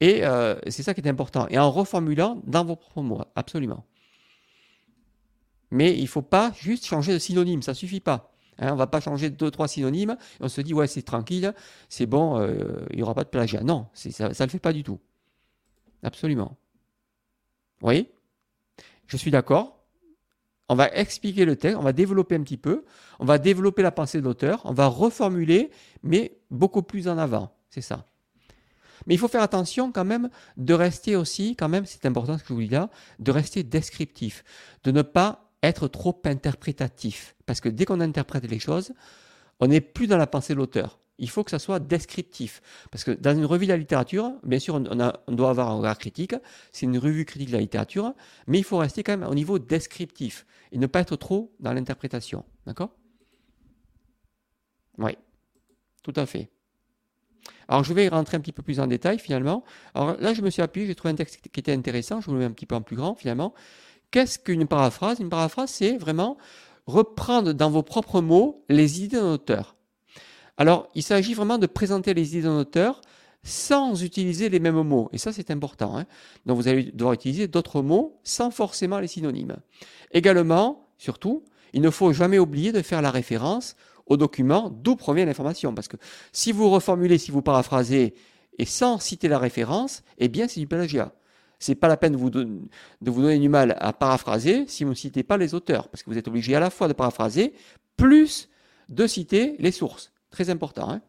Et 0.00 0.24
euh, 0.24 0.56
c'est 0.68 0.82
ça 0.82 0.94
qui 0.94 1.00
est 1.00 1.08
important. 1.08 1.46
Et 1.48 1.58
en 1.58 1.70
reformulant 1.70 2.40
dans 2.44 2.64
vos 2.64 2.76
propres 2.76 3.02
mots, 3.02 3.22
absolument. 3.34 3.84
Mais 5.70 5.94
il 5.94 6.02
ne 6.02 6.06
faut 6.06 6.22
pas 6.22 6.52
juste 6.58 6.86
changer 6.86 7.12
de 7.12 7.18
synonyme, 7.18 7.62
ça 7.62 7.72
ne 7.72 7.76
suffit 7.76 8.00
pas. 8.00 8.32
Hein, 8.58 8.70
on 8.70 8.72
ne 8.72 8.78
va 8.78 8.86
pas 8.86 9.00
changer 9.00 9.30
deux, 9.30 9.50
trois 9.50 9.68
synonymes 9.68 10.16
et 10.40 10.44
on 10.44 10.48
se 10.48 10.60
dit, 10.60 10.74
ouais, 10.74 10.86
c'est 10.86 11.02
tranquille, 11.02 11.52
c'est 11.88 12.06
bon, 12.06 12.38
euh, 12.40 12.86
il 12.90 12.96
n'y 12.96 13.02
aura 13.02 13.14
pas 13.14 13.24
de 13.24 13.28
plagiat. 13.28 13.62
Non, 13.62 13.86
ça 13.92 14.28
ne 14.28 14.44
le 14.44 14.48
fait 14.48 14.58
pas 14.58 14.72
du 14.72 14.82
tout. 14.82 14.98
Absolument. 16.02 16.56
Vous 17.80 17.86
voyez? 17.86 18.12
Je 19.06 19.16
suis 19.16 19.30
d'accord. 19.30 19.78
On 20.68 20.74
va 20.74 20.88
expliquer 20.88 21.44
le 21.46 21.56
texte, 21.56 21.78
on 21.78 21.82
va 21.82 21.94
développer 21.94 22.34
un 22.34 22.42
petit 22.42 22.58
peu, 22.58 22.84
on 23.18 23.24
va 23.24 23.38
développer 23.38 23.82
la 23.82 23.90
pensée 23.90 24.20
de 24.20 24.24
l'auteur, 24.24 24.60
on 24.64 24.74
va 24.74 24.86
reformuler, 24.86 25.70
mais 26.02 26.36
beaucoup 26.50 26.82
plus 26.82 27.08
en 27.08 27.16
avant. 27.16 27.54
C'est 27.70 27.80
ça. 27.80 28.04
Mais 29.06 29.14
il 29.14 29.18
faut 29.18 29.28
faire 29.28 29.42
attention 29.42 29.92
quand 29.92 30.04
même 30.04 30.30
de 30.56 30.74
rester 30.74 31.16
aussi, 31.16 31.56
quand 31.56 31.68
même, 31.68 31.86
c'est 31.86 32.06
important 32.06 32.38
ce 32.38 32.42
que 32.42 32.48
je 32.48 32.54
vous 32.54 32.62
dis 32.62 32.68
là, 32.68 32.90
de 33.18 33.30
rester 33.30 33.62
descriptif, 33.62 34.44
de 34.84 34.90
ne 34.90 35.02
pas 35.02 35.50
être 35.62 35.88
trop 35.88 36.20
interprétatif. 36.24 37.34
Parce 37.46 37.60
que 37.60 37.68
dès 37.68 37.84
qu'on 37.84 38.00
interprète 38.00 38.48
les 38.48 38.58
choses, 38.58 38.92
on 39.60 39.66
n'est 39.66 39.80
plus 39.80 40.06
dans 40.06 40.16
la 40.16 40.26
pensée 40.26 40.54
de 40.54 40.58
l'auteur. 40.58 41.00
Il 41.20 41.28
faut 41.28 41.42
que 41.42 41.50
ça 41.50 41.58
soit 41.58 41.80
descriptif. 41.80 42.62
Parce 42.92 43.02
que 43.02 43.10
dans 43.10 43.36
une 43.36 43.44
revue 43.44 43.66
de 43.66 43.72
la 43.72 43.76
littérature, 43.76 44.32
bien 44.44 44.60
sûr, 44.60 44.76
on, 44.76 45.34
doit 45.34 45.50
avoir 45.50 45.70
un 45.70 45.74
regard 45.74 45.98
critique. 45.98 46.34
C'est 46.70 46.86
une 46.86 46.98
revue 46.98 47.24
critique 47.24 47.48
de 47.48 47.54
la 47.54 47.60
littérature. 47.60 48.14
Mais 48.46 48.58
il 48.58 48.64
faut 48.64 48.78
rester 48.78 49.02
quand 49.02 49.16
même 49.16 49.28
au 49.28 49.34
niveau 49.34 49.58
descriptif 49.58 50.46
et 50.70 50.78
ne 50.78 50.86
pas 50.86 51.00
être 51.00 51.16
trop 51.16 51.52
dans 51.58 51.72
l'interprétation. 51.72 52.44
D'accord? 52.66 52.90
Oui, 54.98 55.16
tout 56.04 56.12
à 56.14 56.24
fait. 56.26 56.50
Alors 57.68 57.84
je 57.84 57.92
vais 57.92 58.08
rentrer 58.08 58.36
un 58.36 58.40
petit 58.40 58.52
peu 58.52 58.62
plus 58.62 58.80
en 58.80 58.86
détail 58.86 59.18
finalement. 59.18 59.62
Alors 59.94 60.16
là, 60.18 60.34
je 60.34 60.42
me 60.42 60.50
suis 60.50 60.62
appuyé, 60.62 60.86
j'ai 60.86 60.94
trouvé 60.94 61.12
un 61.12 61.16
texte 61.16 61.40
qui 61.52 61.60
était 61.60 61.72
intéressant. 61.72 62.20
Je 62.20 62.26
vous 62.26 62.32
le 62.32 62.38
mets 62.38 62.44
un 62.46 62.50
petit 62.50 62.66
peu 62.66 62.74
en 62.74 62.82
plus 62.82 62.96
grand 62.96 63.14
finalement. 63.14 63.54
Qu'est-ce 64.10 64.38
qu'une 64.38 64.66
paraphrase? 64.66 65.20
Une 65.20 65.28
paraphrase, 65.28 65.70
c'est 65.70 65.98
vraiment 65.98 66.38
reprendre 66.86 67.52
dans 67.52 67.70
vos 67.70 67.82
propres 67.82 68.22
mots 68.22 68.64
les 68.70 69.02
idées 69.02 69.18
d'un 69.18 69.32
auteur. 69.32 69.76
Alors, 70.56 70.88
il 70.94 71.02
s'agit 71.02 71.34
vraiment 71.34 71.58
de 71.58 71.66
présenter 71.66 72.14
les 72.14 72.32
idées 72.32 72.42
d'un 72.42 72.58
auteur 72.58 73.02
sans 73.44 74.02
utiliser 74.02 74.48
les 74.48 74.58
mêmes 74.58 74.82
mots. 74.82 75.08
Et 75.12 75.18
ça, 75.18 75.32
c'est 75.32 75.50
important. 75.50 75.96
Hein. 75.96 76.06
Donc, 76.46 76.56
vous 76.56 76.68
allez 76.68 76.84
devoir 76.92 77.12
utiliser 77.12 77.46
d'autres 77.46 77.82
mots 77.82 78.18
sans 78.24 78.50
forcément 78.50 78.98
les 78.98 79.06
synonymes. 79.06 79.56
Également, 80.10 80.88
surtout, 80.96 81.44
il 81.72 81.82
ne 81.82 81.90
faut 81.90 82.12
jamais 82.12 82.38
oublier 82.38 82.72
de 82.72 82.82
faire 82.82 83.02
la 83.02 83.10
référence 83.10 83.76
au 84.08 84.16
document 84.16 84.70
d'où 84.70 84.96
provient 84.96 85.24
l'information. 85.24 85.74
Parce 85.74 85.88
que 85.88 85.96
si 86.32 86.52
vous 86.52 86.68
reformulez, 86.70 87.18
si 87.18 87.30
vous 87.30 87.42
paraphrasez 87.42 88.14
et 88.58 88.64
sans 88.64 88.98
citer 88.98 89.28
la 89.28 89.38
référence, 89.38 90.02
eh 90.18 90.28
bien, 90.28 90.48
c'est 90.48 90.60
du 90.60 90.66
plagiat 90.66 91.12
c'est 91.58 91.74
pas 91.74 91.88
la 91.88 91.96
peine 91.96 92.12
de 92.12 92.16
vous, 92.16 92.30
donner 92.30 93.38
du 93.38 93.48
mal 93.48 93.76
à 93.80 93.92
paraphraser 93.92 94.66
si 94.68 94.84
vous 94.84 94.90
ne 94.90 94.94
citez 94.94 95.22
pas 95.22 95.36
les 95.36 95.54
auteurs, 95.54 95.88
parce 95.88 96.02
que 96.02 96.10
vous 96.10 96.18
êtes 96.18 96.28
obligé 96.28 96.54
à 96.54 96.60
la 96.60 96.70
fois 96.70 96.88
de 96.88 96.92
paraphraser, 96.92 97.52
plus 97.96 98.48
de 98.88 99.06
citer 99.06 99.56
les 99.58 99.72
sources. 99.72 100.12
Très 100.30 100.50
important. 100.50 100.90
Hein 100.90 101.00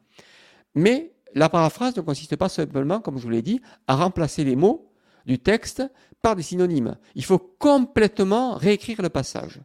Mais 0.75 1.13
la 1.35 1.49
paraphrase 1.49 1.95
ne 1.95 2.01
consiste 2.01 2.35
pas 2.35 2.49
simplement, 2.49 2.99
comme 2.99 3.17
je 3.17 3.23
vous 3.23 3.29
l'ai 3.29 3.41
dit, 3.41 3.61
à 3.87 3.95
remplacer 3.95 4.43
les 4.43 4.55
mots 4.55 4.91
du 5.25 5.37
texte 5.37 5.83
par 6.21 6.35
des 6.35 6.41
synonymes. 6.41 6.97
Il 7.15 7.23
faut 7.23 7.37
complètement 7.37 8.55
réécrire 8.55 9.01
le 9.01 9.09
passage. 9.09 9.59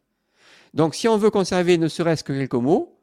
Donc 0.74 0.94
si 0.94 1.08
on 1.08 1.16
veut 1.16 1.30
conserver 1.30 1.78
ne 1.78 1.88
serait-ce 1.88 2.24
que 2.24 2.32
quelques 2.32 2.54
mots, 2.54 2.93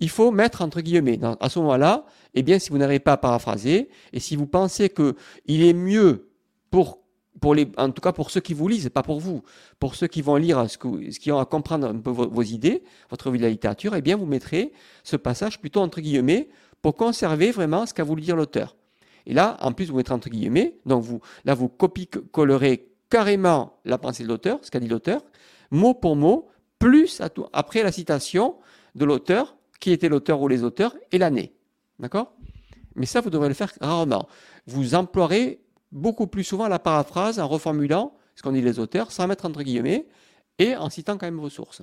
il 0.00 0.08
faut 0.08 0.30
mettre 0.30 0.62
entre 0.62 0.80
guillemets. 0.80 1.18
à 1.40 1.48
ce 1.48 1.58
moment-là, 1.58 2.04
eh 2.34 2.42
bien, 2.42 2.58
si 2.58 2.70
vous 2.70 2.78
n'arrivez 2.78 3.00
pas 3.00 3.14
à 3.14 3.16
paraphraser, 3.16 3.88
et 4.12 4.20
si 4.20 4.36
vous 4.36 4.46
pensez 4.46 4.90
qu'il 4.90 5.62
est 5.62 5.72
mieux 5.72 6.30
pour, 6.70 7.00
en 7.76 7.90
tout 7.90 8.00
cas 8.00 8.12
pour 8.12 8.30
ceux 8.30 8.40
qui 8.40 8.54
vous 8.54 8.68
lisent, 8.68 8.88
pas 8.90 9.02
pour 9.02 9.20
vous, 9.20 9.42
pour 9.78 9.94
ceux 9.94 10.06
qui 10.06 10.22
vont 10.22 10.36
lire 10.36 10.68
ce, 10.70 10.76
qui 10.76 11.32
ont 11.32 11.38
à 11.38 11.44
comprendre 11.44 11.88
un 11.88 11.98
peu 11.98 12.10
vos, 12.10 12.42
idées, 12.42 12.82
votre 13.10 13.30
vie 13.30 13.38
de 13.38 13.44
la 13.44 13.50
littérature, 13.50 13.94
eh 13.94 14.02
bien 14.02 14.16
vous 14.16 14.26
mettrez 14.26 14.72
ce 15.02 15.16
passage 15.16 15.60
plutôt 15.60 15.80
entre 15.80 16.00
guillemets 16.00 16.48
pour 16.82 16.96
conserver 16.96 17.50
vraiment 17.50 17.86
ce 17.86 17.94
qu'a 17.94 18.04
voulu 18.04 18.22
dire 18.22 18.36
l'auteur. 18.36 18.76
Et 19.26 19.34
là, 19.34 19.58
en 19.60 19.72
plus, 19.72 19.90
vous 19.90 19.96
mettrez 19.96 20.14
entre 20.14 20.30
guillemets, 20.30 20.78
donc 20.86 21.02
vous, 21.02 21.20
là, 21.44 21.54
vous 21.54 21.68
copie-collerez 21.68 22.88
carrément 23.10 23.78
la 23.84 23.98
pensée 23.98 24.22
de 24.22 24.28
l'auteur, 24.28 24.58
ce 24.62 24.70
qu'a 24.70 24.80
dit 24.80 24.88
l'auteur, 24.88 25.22
mot 25.70 25.92
pour 25.92 26.16
mot, 26.16 26.48
plus 26.78 27.20
après 27.52 27.82
la 27.82 27.92
citation 27.92 28.56
de 28.94 29.04
l'auteur, 29.04 29.57
qui 29.80 29.92
était 29.92 30.08
l'auteur 30.08 30.40
ou 30.40 30.48
les 30.48 30.62
auteurs, 30.64 30.96
et 31.12 31.18
l'année. 31.18 31.54
D'accord? 31.98 32.32
Mais 32.94 33.06
ça, 33.06 33.20
vous 33.20 33.30
devrez 33.30 33.48
le 33.48 33.54
faire 33.54 33.72
rarement. 33.80 34.28
Vous 34.66 34.94
emploierez 34.94 35.60
beaucoup 35.92 36.26
plus 36.26 36.44
souvent 36.44 36.68
la 36.68 36.78
paraphrase 36.78 37.38
en 37.38 37.48
reformulant 37.48 38.14
ce 38.34 38.42
qu'ont 38.42 38.52
dit 38.52 38.62
les 38.62 38.78
auteurs, 38.78 39.10
sans 39.10 39.26
mettre 39.26 39.46
entre 39.46 39.62
guillemets, 39.62 40.06
et 40.58 40.76
en 40.76 40.90
citant 40.90 41.16
quand 41.16 41.26
même 41.26 41.40
vos 41.40 41.50
sources. 41.50 41.82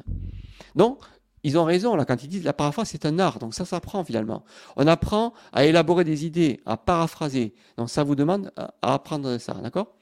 Donc, 0.76 1.00
ils 1.44 1.60
ont 1.60 1.64
raison 1.64 1.96
quand 2.06 2.24
ils 2.24 2.28
disent 2.28 2.44
la 2.44 2.54
paraphrase 2.54 2.90
c'est 2.90 3.06
un 3.06 3.20
art, 3.20 3.38
donc 3.38 3.54
ça 3.54 3.66
s'apprend 3.66 4.04
finalement. 4.04 4.44
On 4.78 4.88
apprend 4.88 5.34
à 5.54 5.66
élaborer 5.66 6.04
des 6.04 6.26
idées, 6.26 6.60
à 6.66 6.76
paraphraser. 6.76 7.54
Donc 7.78 7.92
ça 7.92 8.04
vous 8.04 8.16
demande 8.16 8.52
à 8.58 8.74
apprendre 8.82 9.38
ça, 9.38 9.54
d'accord? 9.54 9.96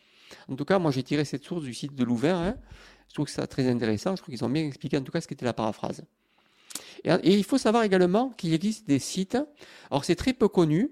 En 0.47 0.55
tout 0.55 0.63
cas, 0.63 0.79
moi 0.79 0.91
j'ai 0.91 1.03
tiré 1.03 1.25
cette 1.25 1.43
source 1.43 1.63
du 1.63 1.73
site 1.73 1.95
de 1.95 2.03
Louvain. 2.05 2.47
Hein. 2.47 2.55
Je 3.09 3.13
trouve 3.13 3.25
que 3.25 3.31
c'est 3.31 3.45
très 3.47 3.69
intéressant. 3.69 4.15
Je 4.15 4.21
trouve 4.21 4.33
qu'ils 4.33 4.45
ont 4.45 4.49
bien 4.49 4.65
expliqué 4.65 4.97
en 4.97 5.01
tout 5.01 5.11
cas 5.11 5.19
ce 5.19 5.27
qu'était 5.27 5.43
la 5.43 5.53
paraphrase. 5.53 6.05
Et, 7.05 7.33
il 7.35 7.43
faut 7.43 7.57
savoir 7.57 7.83
également 7.83 8.29
qu'il 8.29 8.53
existe 8.53 8.87
des 8.87 8.99
sites. 8.99 9.37
Alors 9.91 10.05
c'est 10.05 10.15
très 10.15 10.33
peu 10.33 10.47
connu, 10.47 10.91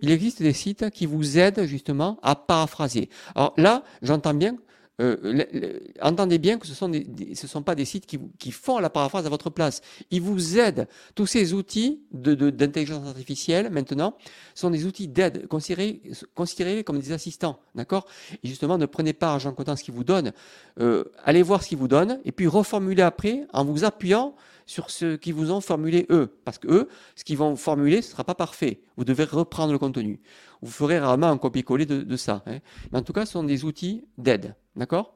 il 0.00 0.10
existe 0.10 0.42
des 0.42 0.52
sites 0.52 0.90
qui 0.90 1.06
vous 1.06 1.38
aident 1.38 1.64
justement 1.64 2.18
à 2.22 2.36
paraphraser. 2.36 3.08
Alors 3.34 3.54
là, 3.56 3.82
j'entends 4.02 4.34
bien, 4.34 4.56
euh, 4.98 5.78
entendez 6.00 6.38
bien 6.38 6.58
que 6.58 6.66
ce 6.66 6.72
sont 6.74 6.90
sont 7.34 7.62
pas 7.62 7.74
des 7.74 7.84
sites 7.84 8.06
qui, 8.06 8.50
font 8.50 8.78
la 8.78 8.88
paraphrase 8.88 9.26
à 9.26 9.28
votre 9.28 9.50
place. 9.50 9.82
Ils 10.10 10.22
vous 10.22 10.58
aident. 10.58 10.88
Tous 11.14 11.26
ces 11.26 11.52
outils 11.52 12.00
d'intelligence 12.12 13.02
de, 13.02 13.08
artificielle 13.08 13.70
maintenant 13.70 14.16
sont 14.54 14.70
des 14.70 14.86
outils 14.86 15.08
d'aide. 15.08 15.46
Considérez-les 15.48 16.84
comme 16.84 16.98
des 16.98 17.12
assistants, 17.12 17.58
d'accord? 17.74 18.06
Et 18.42 18.48
justement, 18.48 18.78
ne 18.78 18.86
prenez 18.86 19.12
pas 19.12 19.32
argent 19.32 19.52
comptant 19.52 19.76
ce 19.76 19.84
qu'ils 19.84 19.94
vous 19.94 20.04
donnent. 20.04 20.32
Euh, 20.80 21.04
allez 21.24 21.42
voir 21.42 21.62
ce 21.62 21.68
qu'ils 21.68 21.78
vous 21.78 21.88
donnent 21.88 22.20
et 22.24 22.32
puis 22.32 22.46
reformulez 22.46 23.02
après 23.02 23.46
en 23.52 23.64
vous 23.64 23.84
appuyant 23.84 24.34
sur 24.66 24.90
ce 24.90 25.16
qu'ils 25.16 25.34
vous 25.34 25.52
ont 25.52 25.60
formulé 25.60 26.06
eux. 26.10 26.38
Parce 26.44 26.58
que 26.58 26.68
eux, 26.68 26.88
ce 27.14 27.24
qu'ils 27.24 27.38
vont 27.38 27.56
formuler, 27.56 28.02
ce 28.02 28.08
ne 28.08 28.12
sera 28.12 28.24
pas 28.24 28.34
parfait. 28.34 28.80
Vous 28.96 29.04
devez 29.04 29.24
reprendre 29.24 29.72
le 29.72 29.78
contenu. 29.78 30.20
Vous 30.60 30.70
ferez 30.70 30.98
rarement 30.98 31.28
un 31.28 31.38
copier-coller 31.38 31.86
de, 31.86 32.16
ça. 32.16 32.42
Hein. 32.46 32.58
Mais 32.90 32.98
en 32.98 33.02
tout 33.02 33.12
cas, 33.12 33.24
ce 33.24 33.32
sont 33.32 33.44
des 33.44 33.64
outils 33.64 34.04
d'aide. 34.18 34.56
D'accord? 34.74 35.14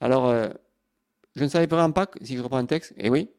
Alors, 0.00 0.28
euh, 0.28 0.48
je 1.36 1.44
ne 1.44 1.48
savais 1.48 1.66
vraiment 1.66 1.92
pas 1.92 2.10
si 2.20 2.36
je 2.36 2.42
reprends 2.42 2.58
un 2.58 2.66
texte. 2.66 2.92
Eh 2.98 3.08
oui, 3.08 3.30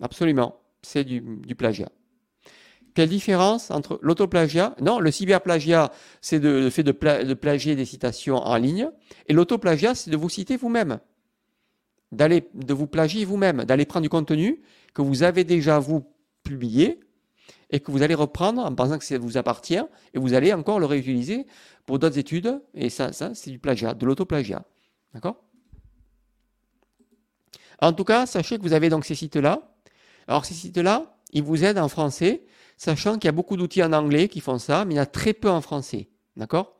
absolument. 0.00 0.60
C'est 0.82 1.04
du, 1.04 1.22
plagiat. 1.56 1.90
Quelle 2.94 3.08
différence 3.08 3.70
entre 3.70 3.98
l'autoplagiat 4.02 4.74
Non, 4.80 4.98
le 4.98 5.10
cyberplagiat, 5.10 5.90
c'est 6.20 6.38
le 6.38 6.68
fait 6.68 6.82
de, 6.82 6.92
de 6.92 7.34
plagier 7.34 7.76
des 7.76 7.86
citations 7.86 8.36
en 8.36 8.56
ligne. 8.56 8.90
Et 9.28 9.32
l'autoplagiat, 9.32 9.94
c'est 9.94 10.10
de 10.10 10.16
vous 10.16 10.28
citer 10.28 10.56
vous-même 10.56 11.00
d'aller, 12.12 12.48
de 12.54 12.74
vous 12.74 12.86
plagier 12.86 13.24
vous-même, 13.24 13.64
d'aller 13.64 13.86
prendre 13.86 14.04
du 14.04 14.08
contenu 14.08 14.62
que 14.94 15.02
vous 15.02 15.22
avez 15.22 15.44
déjà 15.44 15.78
vous 15.78 16.04
publié 16.44 17.00
et 17.70 17.80
que 17.80 17.90
vous 17.90 18.02
allez 18.02 18.14
reprendre 18.14 18.62
en 18.62 18.74
pensant 18.74 18.98
que 18.98 19.04
ça 19.04 19.18
vous 19.18 19.38
appartient 19.38 19.80
et 20.12 20.18
vous 20.18 20.34
allez 20.34 20.52
encore 20.52 20.78
le 20.78 20.86
réutiliser 20.86 21.46
pour 21.86 21.98
d'autres 21.98 22.18
études. 22.18 22.60
Et 22.74 22.90
ça, 22.90 23.12
ça 23.12 23.34
c'est 23.34 23.50
du 23.50 23.58
plagiat, 23.58 23.94
de 23.94 24.04
l'autoplagiat. 24.04 24.64
D'accord? 25.14 25.42
En 27.80 27.92
tout 27.92 28.04
cas, 28.04 28.26
sachez 28.26 28.58
que 28.58 28.62
vous 28.62 28.74
avez 28.74 28.90
donc 28.90 29.04
ces 29.04 29.14
sites-là. 29.14 29.74
Alors 30.28 30.44
ces 30.44 30.54
sites-là, 30.54 31.16
ils 31.32 31.42
vous 31.42 31.64
aident 31.64 31.78
en 31.78 31.88
français, 31.88 32.44
sachant 32.76 33.14
qu'il 33.14 33.24
y 33.24 33.28
a 33.28 33.32
beaucoup 33.32 33.56
d'outils 33.56 33.82
en 33.82 33.92
anglais 33.92 34.28
qui 34.28 34.40
font 34.40 34.58
ça, 34.58 34.84
mais 34.84 34.94
il 34.94 34.96
y 34.98 35.00
en 35.00 35.04
a 35.04 35.06
très 35.06 35.32
peu 35.32 35.50
en 35.50 35.62
français. 35.62 36.10
D'accord? 36.36 36.78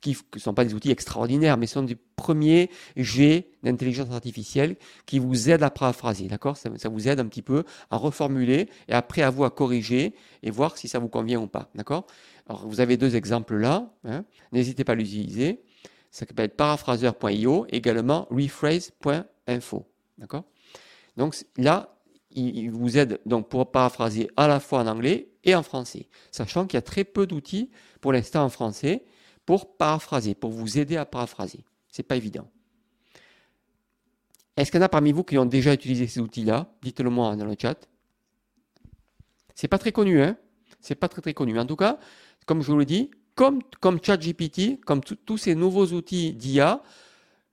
qui 0.00 0.16
ne 0.34 0.40
sont 0.40 0.54
pas 0.54 0.64
des 0.64 0.74
outils 0.74 0.90
extraordinaires, 0.90 1.56
mais 1.56 1.66
sont 1.66 1.82
des 1.82 1.96
premiers 2.16 2.70
jets 2.96 3.48
d'intelligence 3.62 4.10
artificielle 4.10 4.76
qui 5.06 5.18
vous 5.18 5.50
aident 5.50 5.62
à 5.62 5.70
paraphraser. 5.70 6.26
D'accord? 6.26 6.56
Ça, 6.56 6.70
vous 6.88 7.08
aide 7.08 7.20
un 7.20 7.26
petit 7.26 7.42
peu 7.42 7.64
à 7.90 7.96
reformuler 7.96 8.68
et 8.88 8.92
après 8.92 9.22
à 9.22 9.30
vous 9.30 9.44
à 9.44 9.50
corriger 9.50 10.14
et 10.42 10.50
voir 10.50 10.78
si 10.78 10.88
ça 10.88 10.98
vous 10.98 11.08
convient 11.08 11.40
ou 11.40 11.46
pas. 11.46 11.70
D'accord? 11.74 12.06
Alors, 12.48 12.66
vous 12.66 12.80
avez 12.80 12.96
deux 12.96 13.14
exemples 13.14 13.56
là. 13.56 13.92
Hein. 14.04 14.24
N'hésitez 14.52 14.84
pas 14.84 14.92
à 14.92 14.96
l'utiliser. 14.96 15.62
Ça 16.10 16.26
peut 16.26 16.42
être 16.42 16.56
paraphraseur.io, 16.56 17.66
également 17.70 18.26
rephrase.info. 18.30 19.86
D'accord? 20.18 20.44
Donc 21.16 21.36
là, 21.56 21.96
il, 22.32 22.70
vous 22.70 22.98
aide 22.98 23.20
donc 23.26 23.48
pour 23.48 23.70
paraphraser 23.70 24.30
à 24.36 24.46
la 24.46 24.60
fois 24.60 24.80
en 24.80 24.86
anglais 24.86 25.28
et 25.44 25.54
en 25.54 25.62
français, 25.62 26.08
sachant 26.30 26.66
qu'il 26.66 26.76
y 26.76 26.78
a 26.78 26.82
très 26.82 27.04
peu 27.04 27.26
d'outils 27.26 27.70
pour 28.00 28.12
l'instant 28.12 28.44
en 28.44 28.48
français 28.48 29.04
pour 29.46 29.76
paraphraser, 29.76 30.34
pour 30.34 30.50
vous 30.50 30.78
aider 30.78 30.96
à 30.96 31.04
paraphraser. 31.04 31.64
C'est 31.88 32.04
pas 32.04 32.16
évident. 32.16 32.48
Est-ce 34.56 34.70
qu'il 34.70 34.78
y 34.78 34.82
en 34.82 34.86
a 34.86 34.88
parmi 34.88 35.12
vous 35.12 35.24
qui 35.24 35.38
ont 35.38 35.46
déjà 35.46 35.72
utilisé 35.72 36.06
ces 36.06 36.20
outils-là? 36.20 36.72
Dites-le 36.82 37.10
moi 37.10 37.34
dans 37.34 37.46
le 37.46 37.56
chat. 37.60 37.88
C'est 39.54 39.68
pas 39.68 39.78
très 39.78 39.92
connu, 39.92 40.22
hein? 40.22 40.36
C'est 40.80 40.94
pas 40.94 41.08
très 41.08 41.22
très 41.22 41.34
connu. 41.34 41.58
En 41.58 41.66
tout 41.66 41.76
cas, 41.76 41.98
comme 42.46 42.62
je 42.62 42.70
vous 42.70 42.78
l'ai 42.78 42.86
dit, 42.86 43.10
comme, 43.34 43.60
comme 43.80 43.98
ChatGPT, 44.02 44.80
comme 44.84 45.00
tous 45.02 45.38
ces 45.38 45.54
nouveaux 45.54 45.86
outils 45.86 46.32
d'IA, 46.34 46.82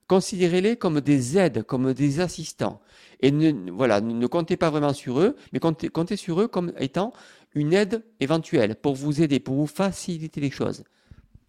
considérez-les 0.08 0.76
comme 0.76 1.00
des 1.00 1.38
aides, 1.38 1.62
comme 1.62 1.92
des 1.92 2.20
assistants. 2.20 2.80
Et 3.20 3.30
ne, 3.30 4.26
comptez 4.26 4.56
pas 4.56 4.70
vraiment 4.70 4.92
sur 4.92 5.20
eux, 5.20 5.36
mais 5.52 5.60
comptez, 5.60 5.88
comptez 5.88 6.16
sur 6.16 6.40
eux 6.40 6.48
comme 6.48 6.72
étant 6.78 7.12
une 7.54 7.72
aide 7.72 8.04
éventuelle 8.18 8.74
pour 8.74 8.94
vous 8.94 9.22
aider, 9.22 9.38
pour 9.38 9.54
vous 9.54 9.66
faciliter 9.66 10.40
les 10.40 10.50
choses. 10.50 10.84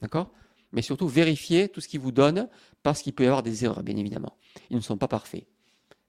D'accord? 0.01 0.32
Mais 0.72 0.82
surtout, 0.82 1.08
vérifiez 1.08 1.70
tout 1.70 1.82
ce 1.82 1.88
qu'ils 1.88 2.00
vous 2.00 2.12
donnent 2.12 2.48
parce 2.84 3.01
qu'il 3.01 3.13
peut 3.13 3.24
y 3.24 3.28
avoir 3.28 3.44
des 3.44 3.66
erreurs, 3.66 3.82
bien 3.82 3.98
évidemment. 3.98 4.38
Ils 4.70 4.78
ne 4.78 4.82
sont 4.82 4.98
pas 4.98 5.08
parfaits. 5.08 5.46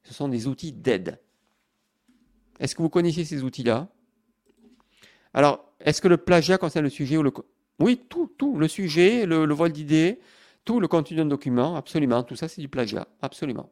Ce 0.02 0.12
sont 0.12 0.28
des 0.28 0.46
outils 0.46 0.72
d'aide. 0.72 1.18
Est-ce 2.58 2.74
que 2.74 2.82
vous 2.82 2.90
connaissez 2.90 3.24
ces 3.24 3.42
outils-là? 3.42 3.88
Alors, 5.32 5.72
est-ce 5.80 6.02
que 6.02 6.08
le 6.08 6.16
plagiat 6.16 6.58
concerne 6.58 6.84
le 6.84 6.90
sujet 6.90 7.16
ou 7.16 7.22
le... 7.22 7.32
Oui, 7.78 8.00
tout, 8.08 8.30
tout. 8.36 8.58
Le 8.58 8.68
sujet, 8.68 9.24
le, 9.24 9.46
le 9.46 9.54
vol 9.54 9.72
d'idées, 9.72 10.20
tout 10.64 10.80
le 10.80 10.88
contenu 10.88 11.16
d'un 11.16 11.26
document, 11.26 11.76
absolument. 11.76 12.22
Tout 12.22 12.36
ça, 12.36 12.48
c'est 12.48 12.60
du 12.60 12.68
plagiat. 12.68 13.06
Absolument. 13.22 13.70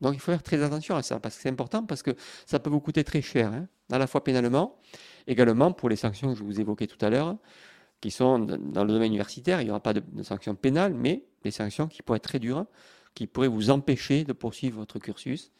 Donc 0.00 0.14
il 0.14 0.20
faut 0.20 0.32
faire 0.32 0.42
très 0.42 0.62
attention 0.62 0.96
à 0.96 1.02
ça, 1.02 1.18
parce 1.18 1.36
que 1.36 1.42
c'est 1.42 1.48
important, 1.48 1.84
parce 1.84 2.02
que 2.02 2.10
ça 2.44 2.58
peut 2.58 2.68
vous 2.68 2.80
coûter 2.80 3.04
très 3.04 3.22
cher, 3.22 3.52
hein, 3.52 3.68
à 3.90 3.98
la 3.98 4.06
fois 4.06 4.22
pénalement, 4.22 4.78
également 5.26 5.72
pour 5.72 5.88
les 5.88 5.96
sanctions 5.96 6.32
que 6.32 6.38
je 6.38 6.44
vous 6.44 6.60
évoquais 6.60 6.86
tout 6.86 7.02
à 7.02 7.08
l'heure, 7.08 7.36
qui 8.02 8.10
sont 8.10 8.38
dans 8.38 8.84
le 8.84 8.92
domaine 8.92 9.08
universitaire, 9.08 9.62
il 9.62 9.64
n'y 9.64 9.70
aura 9.70 9.80
pas 9.80 9.94
de, 9.94 10.02
sanctions 10.22 10.54
pénales, 10.54 10.92
mais 10.92 11.24
des 11.42 11.50
sanctions 11.50 11.88
qui 11.88 12.02
pourraient 12.02 12.18
être 12.18 12.24
très 12.24 12.38
dures, 12.38 12.66
qui 13.14 13.26
pourraient 13.26 13.48
vous 13.48 13.70
empêcher 13.70 14.24
de 14.24 14.34
poursuivre 14.34 14.78
votre 14.78 14.98
cursus. 14.98 15.52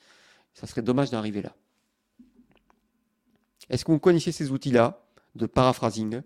Ça 0.52 0.66
serait 0.66 0.82
dommage 0.82 1.10
d'arriver 1.10 1.40
là. 1.40 1.54
Est-ce 3.70 3.82
que 3.86 3.92
vous 3.92 3.98
connaissez 3.98 4.30
ces 4.30 4.50
outils-là 4.50 5.06
de 5.36 5.46
paraphrasing 5.46 6.20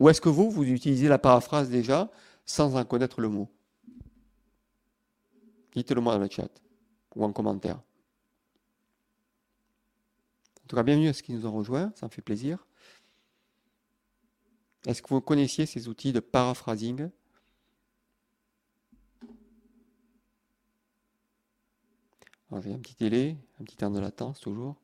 Ou 0.00 0.08
est-ce 0.08 0.20
que 0.20 0.30
vous, 0.30 0.50
vous 0.50 0.64
utilisez 0.64 1.08
la 1.08 1.18
paraphrase 1.18 1.68
déjà 1.68 2.10
sans 2.46 2.74
en 2.74 2.84
connaître 2.84 3.20
le 3.20 3.28
mot? 3.28 3.48
Dites-le 5.74 6.00
moi 6.00 6.14
dans 6.14 6.20
le 6.20 6.28
chat 6.28 6.50
ou 7.14 7.22
en 7.22 7.32
commentaire. 7.32 7.76
En 10.64 10.66
tout 10.66 10.76
cas, 10.76 10.82
bienvenue 10.82 11.08
à 11.08 11.12
ceux 11.12 11.22
qui 11.22 11.34
nous 11.34 11.46
ont 11.46 11.52
rejoints, 11.52 11.92
ça 11.96 12.06
me 12.06 12.10
fait 12.10 12.22
plaisir. 12.22 12.66
Est-ce 14.86 15.02
que 15.02 15.08
vous 15.08 15.20
connaissiez 15.20 15.66
ces 15.66 15.86
outils 15.86 16.12
de 16.12 16.20
paraphrasing? 16.20 17.10
J'ai 22.62 22.72
un 22.72 22.78
petit 22.78 22.96
délai, 22.96 23.36
un 23.60 23.64
petit 23.64 23.76
temps 23.76 23.90
de 23.90 24.00
latence 24.00 24.40
toujours. 24.40 24.76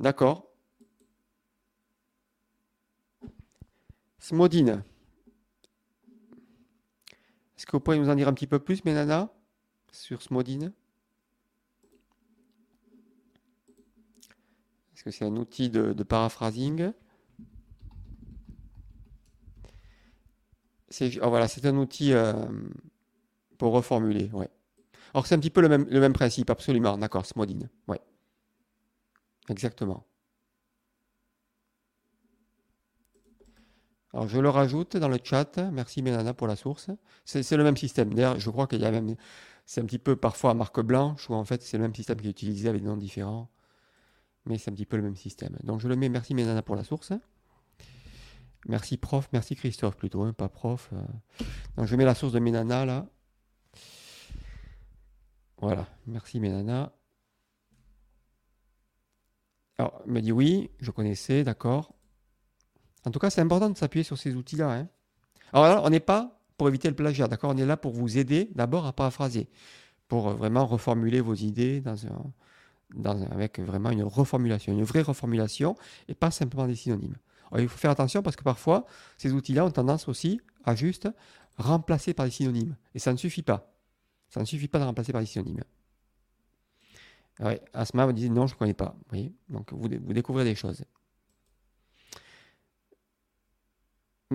D'accord. 0.00 0.50
Smodine. 4.18 4.82
Est-ce 7.56 7.66
que 7.66 7.72
vous 7.72 7.80
pourriez 7.80 8.00
nous 8.00 8.08
en 8.08 8.14
dire 8.14 8.26
un 8.26 8.32
petit 8.32 8.46
peu 8.46 8.58
plus, 8.58 8.82
Ménana, 8.86 9.30
sur 9.92 10.22
Smodine? 10.22 10.72
Est-ce 14.94 15.04
que 15.04 15.10
c'est 15.10 15.26
un 15.26 15.36
outil 15.36 15.68
de, 15.68 15.92
paraphrasing? 16.02 16.92
C'est, 20.88 21.22
oh, 21.22 21.46
c'est 21.46 21.66
un 21.66 21.76
outil 21.76 22.14
euh, 22.14 22.32
pour 23.58 23.74
reformuler. 23.74 24.30
Ouais. 24.32 24.48
Alors 25.12 25.26
c'est 25.26 25.34
un 25.34 25.38
petit 25.38 25.50
peu 25.50 25.60
le 25.60 25.68
même, 25.68 25.86
le 25.90 26.00
même 26.00 26.14
principe, 26.14 26.48
absolument. 26.48 26.96
D'accord, 26.96 27.26
Smodine. 27.26 27.68
Ouais. 27.86 28.00
Exactement. 29.50 30.06
Alors 34.12 34.28
je 34.28 34.38
le 34.38 34.48
rajoute 34.48 34.96
dans 34.96 35.08
le 35.08 35.18
chat. 35.22 35.58
Merci 35.72 36.02
Ménana 36.02 36.34
pour 36.34 36.46
la 36.46 36.56
source. 36.56 36.90
C'est 37.24 37.56
le 37.56 37.64
même 37.64 37.76
système. 37.76 38.14
D'ailleurs, 38.14 38.38
je 38.38 38.50
crois 38.50 38.66
qu'il 38.66 38.80
y 38.80 38.84
a 38.84 38.90
même. 38.90 39.16
C'est 39.66 39.80
un 39.80 39.84
petit 39.84 39.98
peu 39.98 40.16
parfois 40.16 40.50
à 40.50 40.54
marque 40.54 40.80
blanche, 40.80 41.28
où 41.30 41.34
en 41.34 41.44
fait 41.44 41.62
c'est 41.62 41.76
le 41.76 41.82
même 41.82 41.94
système 41.94 42.20
qui 42.20 42.26
est 42.28 42.30
utilisé 42.30 42.68
avec 42.68 42.82
des 42.82 42.88
noms 42.88 42.96
différents. 42.96 43.50
Mais 44.46 44.58
c'est 44.58 44.70
un 44.70 44.74
petit 44.74 44.86
peu 44.86 44.96
le 44.96 45.02
même 45.02 45.16
système. 45.16 45.56
Donc 45.64 45.80
je 45.80 45.88
le 45.88 45.96
mets. 45.96 46.08
Merci 46.08 46.34
Ménana 46.34 46.62
pour 46.62 46.76
la 46.76 46.84
source. 46.84 47.12
Merci 48.66 48.96
prof. 48.98 49.28
Merci 49.32 49.56
Christophe 49.56 49.96
plutôt, 49.96 50.22
hein, 50.22 50.32
pas 50.32 50.48
prof. 50.48 50.90
Euh. 50.92 51.44
Donc 51.76 51.86
je 51.86 51.96
mets 51.96 52.04
la 52.04 52.14
source 52.14 52.32
de 52.32 52.38
Ménana 52.38 52.84
là. 52.84 53.06
Voilà. 55.58 55.86
Merci 56.06 56.40
Ménana. 56.40 56.92
Alors, 59.80 60.02
il 60.04 60.12
me 60.12 60.20
dit 60.20 60.30
oui, 60.30 60.68
je 60.78 60.90
connaissais, 60.90 61.42
d'accord. 61.42 61.94
En 63.06 63.10
tout 63.10 63.18
cas, 63.18 63.30
c'est 63.30 63.40
important 63.40 63.70
de 63.70 63.78
s'appuyer 63.78 64.04
sur 64.04 64.18
ces 64.18 64.34
outils-là. 64.34 64.70
Hein. 64.70 64.88
Alors 65.54 65.64
là, 65.64 65.80
on 65.82 65.88
n'est 65.88 66.00
pas 66.00 66.38
pour 66.58 66.68
éviter 66.68 66.86
le 66.90 66.94
plagiat, 66.94 67.28
d'accord 67.28 67.52
On 67.54 67.56
est 67.56 67.64
là 67.64 67.78
pour 67.78 67.92
vous 67.92 68.18
aider 68.18 68.50
d'abord 68.54 68.84
à 68.84 68.92
paraphraser, 68.92 69.48
pour 70.06 70.28
euh, 70.28 70.34
vraiment 70.34 70.66
reformuler 70.66 71.22
vos 71.22 71.32
idées 71.32 71.82
avec 73.30 73.58
vraiment 73.58 73.88
une 73.88 74.02
reformulation, 74.02 74.70
une 74.74 74.84
vraie 74.84 75.00
reformulation, 75.00 75.76
et 76.08 76.14
pas 76.14 76.30
simplement 76.30 76.66
des 76.66 76.76
synonymes. 76.76 77.16
il 77.56 77.66
faut 77.66 77.78
faire 77.78 77.92
attention 77.92 78.22
parce 78.22 78.36
que 78.36 78.44
parfois, 78.44 78.84
ces 79.16 79.32
outils-là 79.32 79.64
ont 79.64 79.70
tendance 79.70 80.08
aussi 80.08 80.42
à 80.64 80.74
juste 80.74 81.08
remplacer 81.56 82.12
par 82.12 82.26
des 82.26 82.32
synonymes. 82.32 82.76
Et 82.94 82.98
ça 82.98 83.14
ne 83.14 83.16
suffit 83.16 83.42
pas. 83.42 83.72
Ça 84.28 84.40
ne 84.40 84.44
suffit 84.44 84.68
pas 84.68 84.78
de 84.78 84.84
remplacer 84.84 85.12
par 85.12 85.22
des 85.22 85.26
synonymes. 85.26 85.64
Ouais, 87.38 87.60
Asma 87.72 88.06
vous 88.06 88.12
dit 88.12 88.28
non, 88.28 88.46
je 88.46 88.54
ne 88.54 88.58
connais 88.58 88.74
pas. 88.74 88.96
Oui, 89.12 89.32
donc 89.48 89.72
vous, 89.72 89.88
vous 90.04 90.12
découvrez 90.12 90.44
des 90.44 90.54
choses. 90.54 90.84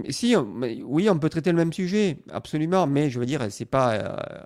Si, 0.10 0.36
oui, 0.36 1.10
on 1.10 1.18
peut 1.18 1.30
traiter 1.30 1.52
le 1.52 1.58
même 1.58 1.72
sujet, 1.72 2.18
absolument, 2.32 2.86
mais 2.86 3.10
je 3.10 3.20
veux 3.20 3.26
dire, 3.26 3.46
c'est 3.50 3.66
pas. 3.66 3.94
Euh, 3.94 4.44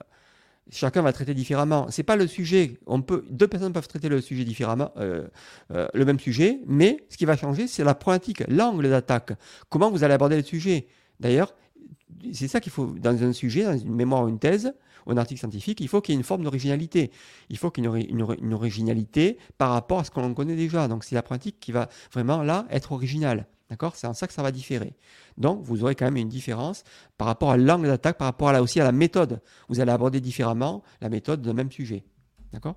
chacun 0.70 1.02
va 1.02 1.12
traiter 1.14 1.34
différemment. 1.34 1.88
C'est 1.90 2.04
pas 2.04 2.16
le 2.16 2.28
sujet. 2.28 2.78
On 2.86 3.02
peut, 3.02 3.26
deux 3.30 3.48
personnes 3.48 3.74
peuvent 3.74 3.88
traiter 3.88 4.10
le 4.10 4.22
sujet 4.22 4.44
différemment, 4.44 4.92
euh, 4.98 5.28
euh, 5.72 5.88
le 5.94 6.06
même 6.06 6.20
sujet, 6.20 6.60
mais 6.68 7.04
ce 7.10 7.18
qui 7.18 7.26
va 7.26 7.36
changer, 7.36 7.68
c'est 7.68 7.84
la 7.84 7.96
pratique, 7.96 8.44
l'angle 8.48 8.90
d'attaque. 8.90 9.34
Comment 9.70 9.90
vous 9.90 10.04
allez 10.04 10.14
aborder 10.14 10.38
le 10.38 10.44
sujet? 10.44 10.88
D'ailleurs, 11.20 11.56
c'est 12.32 12.48
ça 12.48 12.60
qu'il 12.60 12.72
faut 12.72 12.86
dans 12.86 13.24
un 13.24 13.34
sujet, 13.34 13.64
dans 13.64 13.78
une 13.78 13.96
mémoire 13.96 14.24
ou 14.26 14.30
une 14.30 14.40
thèse, 14.40 14.74
un 15.08 15.18
article 15.18 15.40
scientifique, 15.40 15.82
il 15.82 15.88
faut 15.88 16.02
qu'il 16.02 16.14
y 16.14 16.16
ait 16.16 16.20
une 16.20 16.26
forme 16.26 16.44
d'originalité. 16.44 17.12
Il 17.50 17.58
faut 17.58 17.72
qu'il 17.72 17.84
y 17.84 17.88
ait 17.88 18.02
une, 18.02 18.54
originalité 18.54 19.38
par 19.58 19.72
rapport 19.72 20.00
à 20.00 20.04
ce 20.04 20.12
qu'on 20.12 20.34
connaît 20.34 20.56
déjà. 20.56 20.88
Donc 20.88 21.04
c'est 21.04 21.16
la 21.16 21.24
pratique 21.24 21.60
qui 21.60 21.72
va 21.72 21.90
vraiment 22.12 22.44
là 22.44 22.66
être 22.70 22.92
originale. 22.92 23.48
D'accord? 23.70 23.96
C'est 23.96 24.08
en 24.08 24.14
ça 24.14 24.26
que 24.26 24.34
ça 24.34 24.42
va 24.42 24.52
différer. 24.52 24.96
Donc, 25.38 25.62
vous 25.62 25.84
aurez 25.84 25.94
quand 25.94 26.06
même 26.06 26.18
une 26.18 26.28
différence 26.28 26.84
par 27.18 27.28
rapport 27.28 27.52
à 27.52 27.58
l'angle 27.58 27.86
d'attaque, 27.86 28.18
par 28.18 28.26
rapport 28.26 28.50
à, 28.50 28.54
là 28.54 28.64
aussi 28.64 28.80
à 28.80 28.84
la 28.84 28.92
méthode. 28.92 29.42
Vous 29.68 29.80
allez 29.80 29.92
aborder 29.92 30.20
différemment 30.20 30.84
la 31.02 31.10
méthode 31.10 31.44
d'un 31.44 31.54
même 31.54 31.72
sujet. 31.72 32.04
D'accord? 32.52 32.76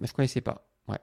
Mais 0.00 0.06
je 0.06 0.12
ne 0.12 0.16
connaissais 0.16 0.40
pas. 0.40 0.66
Ouais. 0.88 0.98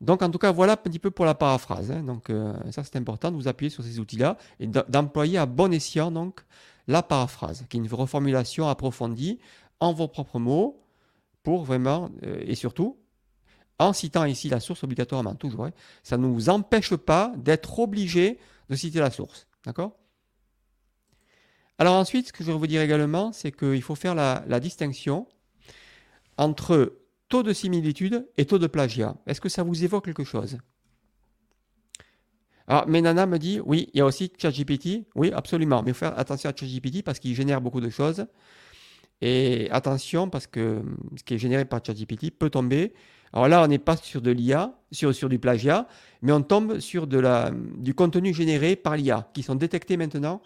Donc, 0.00 0.22
en 0.22 0.30
tout 0.30 0.38
cas, 0.38 0.52
voilà 0.52 0.74
un 0.74 0.76
petit 0.76 0.98
peu 0.98 1.10
pour 1.10 1.24
la 1.24 1.34
paraphrase. 1.34 1.90
Hein. 1.90 2.02
Donc, 2.02 2.30
euh, 2.30 2.54
ça, 2.70 2.84
c'est 2.84 2.96
important 2.96 3.30
de 3.30 3.36
vous 3.36 3.48
appuyer 3.48 3.70
sur 3.70 3.82
ces 3.82 3.98
outils-là 3.98 4.36
et 4.60 4.66
d'employer 4.66 5.38
à 5.38 5.46
bon 5.46 5.72
escient 5.72 6.10
donc, 6.10 6.40
la 6.86 7.02
paraphrase, 7.02 7.64
qui 7.68 7.76
est 7.76 7.80
une 7.80 7.92
reformulation 7.92 8.68
approfondie 8.68 9.38
en 9.80 9.92
vos 9.92 10.08
propres 10.08 10.38
mots 10.38 10.80
pour 11.42 11.64
vraiment, 11.64 12.10
euh, 12.24 12.42
et 12.46 12.54
surtout, 12.54 12.98
en 13.78 13.92
citant 13.92 14.24
ici 14.24 14.48
la 14.48 14.60
source 14.60 14.82
obligatoirement, 14.84 15.34
toujours, 15.34 15.66
hein, 15.66 15.72
ça 16.02 16.16
ne 16.16 16.26
nous 16.26 16.48
empêche 16.48 16.94
pas 16.96 17.32
d'être 17.36 17.78
obligé 17.78 18.38
de 18.70 18.76
citer 18.76 19.00
la 19.00 19.10
source. 19.10 19.46
D'accord? 19.64 19.92
Alors 21.78 21.94
ensuite, 21.94 22.28
ce 22.28 22.32
que 22.32 22.42
je 22.42 22.50
vais 22.50 22.58
vous 22.58 22.66
dire 22.66 22.82
également, 22.82 23.32
c'est 23.32 23.52
qu'il 23.52 23.82
faut 23.82 23.94
faire 23.94 24.14
la 24.14 24.60
distinction 24.60 25.28
entre 26.36 26.92
taux 27.28 27.42
de 27.42 27.52
similitude 27.52 28.26
et 28.36 28.46
taux 28.46 28.58
de 28.58 28.66
plagiat. 28.66 29.16
Est-ce 29.26 29.40
que 29.40 29.48
ça 29.48 29.62
vous 29.62 29.84
évoque 29.84 30.04
quelque 30.06 30.24
chose? 30.24 30.58
Alors, 32.66 32.86
Menana 32.86 33.26
me 33.26 33.38
dit, 33.38 33.60
oui, 33.64 33.88
il 33.94 33.98
y 33.98 34.00
a 34.00 34.06
aussi 34.06 34.30
ChatGPT. 34.36 35.06
Oui, 35.14 35.32
absolument. 35.32 35.82
Mais 35.82 35.90
il 35.90 35.94
faut 35.94 36.00
faire 36.00 36.18
attention 36.18 36.50
à 36.50 36.52
ChatGPT 36.54 37.02
parce 37.02 37.18
qu'il 37.18 37.34
génère 37.34 37.60
beaucoup 37.60 37.80
de 37.80 37.88
choses. 37.88 38.26
Et 39.20 39.68
attention 39.70 40.28
parce 40.28 40.46
que 40.46 40.82
ce 41.16 41.22
qui 41.24 41.34
est 41.34 41.38
généré 41.38 41.64
par 41.64 41.80
ChatGPT 41.84 42.30
peut 42.30 42.50
tomber. 42.50 42.92
Alors 43.32 43.48
là, 43.48 43.62
on 43.62 43.66
n'est 43.66 43.78
pas 43.78 43.96
sur 43.96 44.20
de 44.20 44.30
l'IA, 44.30 44.74
sur, 44.92 45.14
sur 45.14 45.28
du 45.28 45.38
plagiat, 45.38 45.86
mais 46.22 46.32
on 46.32 46.42
tombe 46.42 46.78
sur 46.78 47.06
de 47.06 47.18
la, 47.18 47.50
du 47.78 47.94
contenu 47.94 48.32
généré 48.32 48.76
par 48.76 48.96
l'IA, 48.96 49.28
qui 49.34 49.42
sont 49.42 49.54
détectés 49.54 49.96
maintenant 49.96 50.40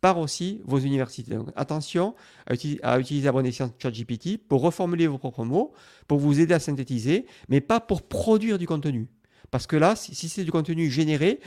par 0.00 0.18
aussi 0.18 0.60
vos 0.64 0.78
universités. 0.78 1.34
Donc 1.34 1.48
attention 1.56 2.14
à 2.46 2.54
utiliser, 2.54 2.80
à 2.82 2.98
utiliser 2.98 3.28
à 3.28 3.32
bon 3.32 3.44
ChatGPT 3.50 4.38
pour 4.38 4.60
reformuler 4.60 5.06
vos 5.06 5.18
propres 5.18 5.44
mots, 5.44 5.72
pour 6.06 6.18
vous 6.18 6.40
aider 6.40 6.54
à 6.54 6.60
synthétiser, 6.60 7.26
mais 7.48 7.60
pas 7.60 7.80
pour 7.80 8.02
produire 8.02 8.58
du 8.58 8.66
contenu. 8.66 9.08
Parce 9.50 9.66
que 9.66 9.76
là, 9.76 9.96
si, 9.96 10.28
c'est 10.28 10.44
du 10.44 10.52
contenu 10.52 10.90
généré, 10.90 11.40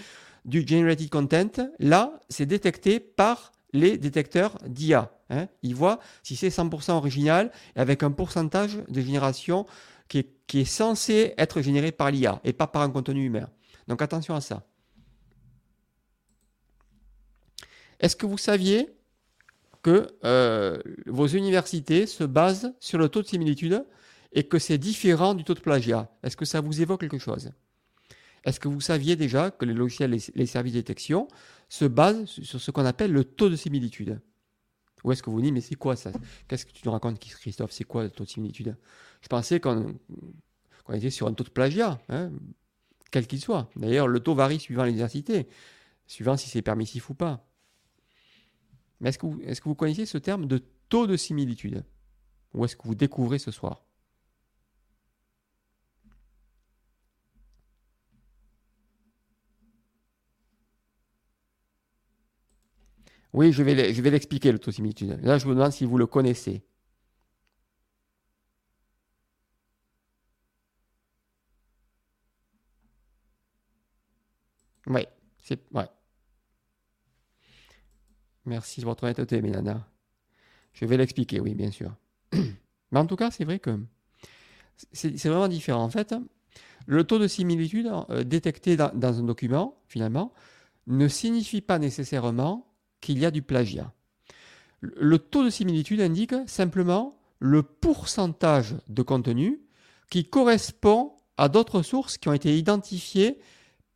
du 0.46 0.66
generated 0.66 1.10
content, 1.10 1.70
là, 1.80 2.20
c'est 2.30 2.46
détecté 2.46 3.00
par 3.00 3.52
les 3.74 3.98
détecteurs 3.98 4.58
d'IA. 4.66 5.12
Hein. 5.30 5.48
Ils 5.62 5.76
voient 5.76 6.00
si 6.24 6.36
c'est 6.36 6.50
100% 6.50 6.92
original 6.92 7.52
avec 7.76 8.04
un 8.04 8.12
pourcentage 8.12 8.78
de 8.88 9.02
génération 9.02 9.66
qui 10.08 10.20
est, 10.20 10.30
qui 10.48 10.62
est 10.62 10.66
censé 10.66 11.34
être 11.38 11.62
généré 11.62 11.92
par 11.92 12.10
l'IA 12.10 12.40
et 12.44 12.54
pas 12.54 12.68
par 12.68 12.82
un 12.82 12.90
contenu 12.90 13.26
humain. 13.26 13.50
Donc 13.88 14.02
attention 14.02 14.34
à 14.34 14.42
ça. 14.42 14.64
Est-ce 18.00 18.16
que 18.16 18.26
vous 18.26 18.38
saviez 18.38 18.90
que 19.82 20.08
euh, 20.24 20.78
vos 21.06 21.28
universités 21.28 22.06
se 22.06 22.24
basent 22.24 22.74
sur 22.80 22.98
le 22.98 23.10
taux 23.10 23.22
de 23.22 23.28
similitude 23.28 23.86
et 24.32 24.44
que 24.44 24.60
c'est 24.60 24.78
différent 24.78 25.34
du 25.34 25.44
taux 25.44 25.54
de 25.54 25.60
plagiat? 25.60 26.12
Est-ce 26.24 26.38
que 26.38 26.46
ça 26.46 26.62
vous 26.62 26.82
évoque 26.82 27.02
quelque 27.02 27.18
chose? 27.18 27.52
Est-ce 28.46 28.60
que 28.60 28.68
vous 28.68 28.82
saviez 28.82 29.16
déjà 29.16 29.52
que 29.52 29.66
les 29.66 29.74
logiciels, 29.74 30.12
les, 30.12 30.24
les 30.34 30.46
services 30.46 30.74
de 30.74 30.80
détection 30.80 31.28
se 31.68 31.86
basent 31.86 32.26
sur 32.26 32.60
ce 32.60 32.72
qu'on 32.72 32.86
appelle 32.86 33.12
le 33.12 33.24
taux 33.24 33.50
de 33.50 33.56
similitude? 33.56 34.22
Ou 35.04 35.12
est-ce 35.12 35.24
que 35.24 35.30
vous 35.30 35.42
dites, 35.42 35.54
mais 35.54 35.62
c'est 35.62 35.76
quoi 35.76 35.96
ça? 35.96 36.12
Qu'est-ce 36.48 36.66
que 36.66 36.72
tu 36.72 36.82
nous 36.86 36.92
racontes, 36.92 37.20
Christophe? 37.20 37.72
C'est 37.72 37.84
quoi 37.84 38.04
le 38.04 38.10
taux 38.10 38.26
de 38.26 38.30
similitude? 38.30 38.78
Je 39.22 39.28
pensais 39.28 39.60
qu'on 39.60 39.96
était 40.94 41.10
sur 41.10 41.28
un 41.28 41.34
taux 41.34 41.44
de 41.44 41.50
plagiat, 41.50 42.02
hein, 42.10 42.32
quel 43.12 43.28
qu'il 43.28 43.40
soit. 43.40 43.70
D'ailleurs, 43.76 44.08
le 44.08 44.20
taux 44.20 44.36
varie 44.36 44.60
suivant 44.60 44.84
l'université, 44.84 45.48
suivant 46.08 46.38
si 46.38 46.50
c'est 46.50 46.62
permissif 46.62 47.10
ou 47.10 47.14
pas. 47.14 47.49
Mais 49.00 49.10
est-ce 49.10 49.18
que, 49.20 49.26
vous, 49.26 49.40
est-ce 49.42 49.62
que 49.62 49.70
vous 49.70 49.76
connaissez 49.76 50.06
ce 50.06 50.18
terme 50.18 50.46
de 50.46 50.60
taux 50.90 51.08
de 51.08 51.18
similitude? 51.18 51.86
Ou 52.54 52.66
est-ce 52.66 52.76
que 52.76 52.88
vous 52.88 52.96
découvrez 52.96 53.40
ce 53.40 53.52
soir? 53.52 53.86
Oui, 63.34 63.52
je 63.54 63.64
vais, 63.64 63.94
je 63.94 64.02
vais 64.02 64.10
l'expliquer, 64.12 64.52
l'autosimilitude. 64.52 65.20
Là, 65.24 65.38
je 65.38 65.46
vous 65.46 65.54
demande 65.54 65.72
si 65.72 65.86
vous 65.86 65.98
le 65.98 66.08
connaissez. 66.08 66.64
Oui, 74.88 75.06
c'est. 75.42 75.60
Merci 78.50 78.82
de 78.82 78.86
votre 78.86 79.04
honnêteté, 79.04 79.44
Mélana. 79.44 79.88
Je 80.74 80.84
vais 80.86 80.98
l'expliquer, 80.98 81.40
oui, 81.40 81.54
bien 81.54 81.70
sûr. 81.70 81.94
Mais 82.34 83.00
en 83.00 83.06
tout 83.06 83.16
cas, 83.16 83.30
c'est 83.30 83.44
vrai 83.44 83.60
que 83.60 83.80
c'est 84.92 85.26
vraiment 85.26 85.48
différent. 85.48 85.84
En 85.84 85.90
fait, 85.90 86.16
le 86.88 87.04
taux 87.04 87.20
de 87.20 87.28
similitude 87.28 87.92
euh, 88.10 88.24
détecté 88.24 88.76
dans, 88.76 89.20
un 89.20 89.24
document, 89.24 89.78
finalement, 89.88 90.34
ne 90.88 91.08
signifie 91.08 91.62
pas 91.62 91.78
nécessairement 91.78 92.68
qu'il 93.02 93.20
y 93.20 93.26
a 93.26 93.30
du 93.30 93.44
plagiat. 93.44 93.94
Le 94.82 95.20
taux 95.20 95.44
de 95.44 95.52
similitude 95.52 96.02
indique 96.02 96.34
simplement 96.48 97.20
le 97.38 97.62
pourcentage 97.62 98.76
de 98.88 99.04
contenu 99.04 99.62
qui 100.10 100.28
correspond 100.28 101.14
à 101.38 101.50
d'autres 101.50 101.84
sources 101.84 102.18
qui 102.18 102.30
ont 102.30 102.34
été 102.34 102.58
identifiées 102.58 103.38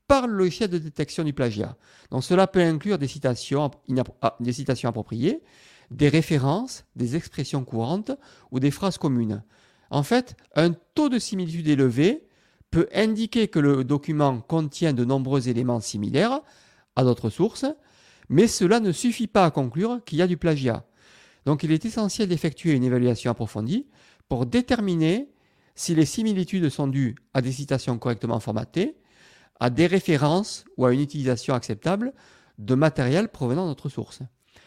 par 0.08 0.28
le 0.28 0.34
logiciel 0.34 0.70
de 0.70 0.78
détection 0.78 1.24
du 1.24 1.34
plagiat. 1.34 1.78
Donc 2.12 2.24
cela 2.24 2.48
peut 2.48 2.62
inclure 2.62 2.98
des 2.98 3.08
citations, 3.08 3.72
ah, 4.22 4.36
des 4.40 4.54
citations 4.54 4.90
appropriées, 4.90 5.42
des 5.92 6.10
références, 6.10 6.86
des 6.96 7.16
expressions 7.16 7.64
courantes 7.64 8.12
ou 8.52 8.60
des 8.60 8.72
phrases 8.72 8.98
communes. 8.98 9.44
En 9.90 10.04
fait, 10.04 10.36
un 10.56 10.72
taux 10.96 11.10
de 11.10 11.20
similitude 11.20 11.68
élevé 11.68 12.28
peut 12.72 12.88
indiquer 12.94 13.48
que 13.48 13.60
le 13.60 13.84
document 13.84 14.42
contient 14.42 14.94
de 14.94 15.06
nombreux 15.06 15.48
éléments 15.48 15.80
similaires 15.80 16.42
à 16.96 17.04
d'autres 17.04 17.30
sources, 17.30 17.66
mais 18.30 18.48
cela 18.48 18.80
ne 18.80 18.92
suffit 18.92 19.28
pas 19.28 19.46
à 19.46 19.52
conclure 19.52 20.04
qu'il 20.04 20.18
y 20.18 20.22
a 20.22 20.28
du 20.28 20.38
plagiat. 20.38 20.86
Donc 21.46 21.64
il 21.64 21.72
est 21.72 21.86
essentiel 21.86 22.28
d'effectuer 22.30 22.72
une 22.72 22.84
évaluation 22.84 23.32
approfondie 23.32 23.88
pour 24.28 24.46
déterminer 24.46 25.30
si 25.76 25.94
les 25.96 26.06
similitudes 26.06 26.70
sont 26.70 26.88
dues 26.88 27.16
à 27.34 27.42
des 27.42 27.52
citations 27.52 27.98
correctement 27.98 28.40
formatées, 28.40 28.96
à 29.60 29.70
des 29.70 29.88
références 29.88 30.66
ou 30.78 30.86
à 30.86 30.94
une 30.94 31.02
utilisation 31.02 31.54
acceptable 31.54 32.14
de 32.58 32.76
matériel 32.76 33.30
provenant 33.30 33.68
d'autres 33.68 33.90
sources. 33.90 34.22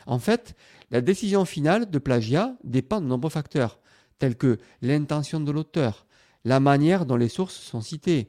En 0.06 0.18
fait, 0.18 0.54
la 0.90 1.00
décision 1.00 1.44
finale 1.44 1.90
de 1.90 1.98
plagiat 1.98 2.56
dépend 2.64 3.00
de 3.00 3.06
nombreux 3.06 3.30
facteurs, 3.30 3.80
tels 4.18 4.36
que 4.36 4.58
l'intention 4.82 5.40
de 5.40 5.50
l'auteur, 5.50 6.06
la 6.44 6.60
manière 6.60 7.06
dont 7.06 7.16
les 7.16 7.28
sources 7.28 7.56
sont 7.56 7.80
citées, 7.80 8.28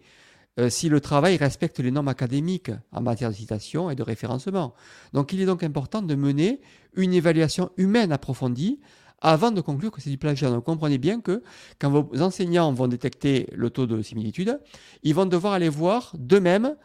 euh, 0.60 0.70
si 0.70 0.90
le 0.90 1.00
travail 1.00 1.38
respecte 1.38 1.80
les 1.80 1.92
normes 1.92 2.08
académiques 2.08 2.72
en 2.92 3.02
matière 3.02 3.30
de 3.30 3.36
citation 3.36 3.92
et 3.92 3.96
de 3.96 4.02
référencement. 4.02 4.74
Donc 5.14 5.34
il 5.34 5.42
est 5.42 5.46
donc 5.46 5.64
important 5.64 6.02
de 6.02 6.16
mener 6.16 6.62
une 6.96 7.14
évaluation 7.14 7.70
humaine 7.78 8.12
approfondie 8.12 8.80
avant 9.22 9.52
de 9.52 9.62
conclure 9.62 9.92
que 9.92 10.02
c'est 10.02 10.10
du 10.10 10.18
plagiat. 10.18 10.50
Donc 10.50 10.66
comprenez 10.66 10.98
bien 10.98 11.22
que 11.22 11.44
quand 11.80 11.90
vos 11.90 12.22
enseignants 12.22 12.72
vont 12.74 12.88
détecter 12.88 13.48
le 13.54 13.70
taux 13.70 13.88
de 13.88 14.02
similitude, 14.02 14.60
ils 15.04 15.16
vont 15.16 15.26
devoir 15.26 15.54
aller 15.54 15.70
voir 15.70 16.14
d'eux-mêmes 16.18 16.76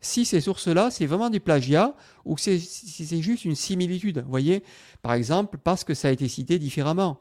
si 0.00 0.24
ces 0.24 0.40
sources-là, 0.40 0.90
c'est 0.90 1.06
vraiment 1.06 1.28
du 1.28 1.40
plagiat 1.40 1.94
ou 2.24 2.38
si 2.38 2.58
c'est 2.60 3.20
juste 3.20 3.44
une 3.44 3.54
similitude. 3.54 4.22
Vous 4.24 4.30
voyez, 4.30 4.64
par 5.02 5.12
exemple, 5.12 5.58
parce 5.62 5.84
que 5.84 5.92
ça 5.92 6.08
a 6.08 6.10
été 6.10 6.26
cité 6.26 6.58
différemment. 6.58 7.20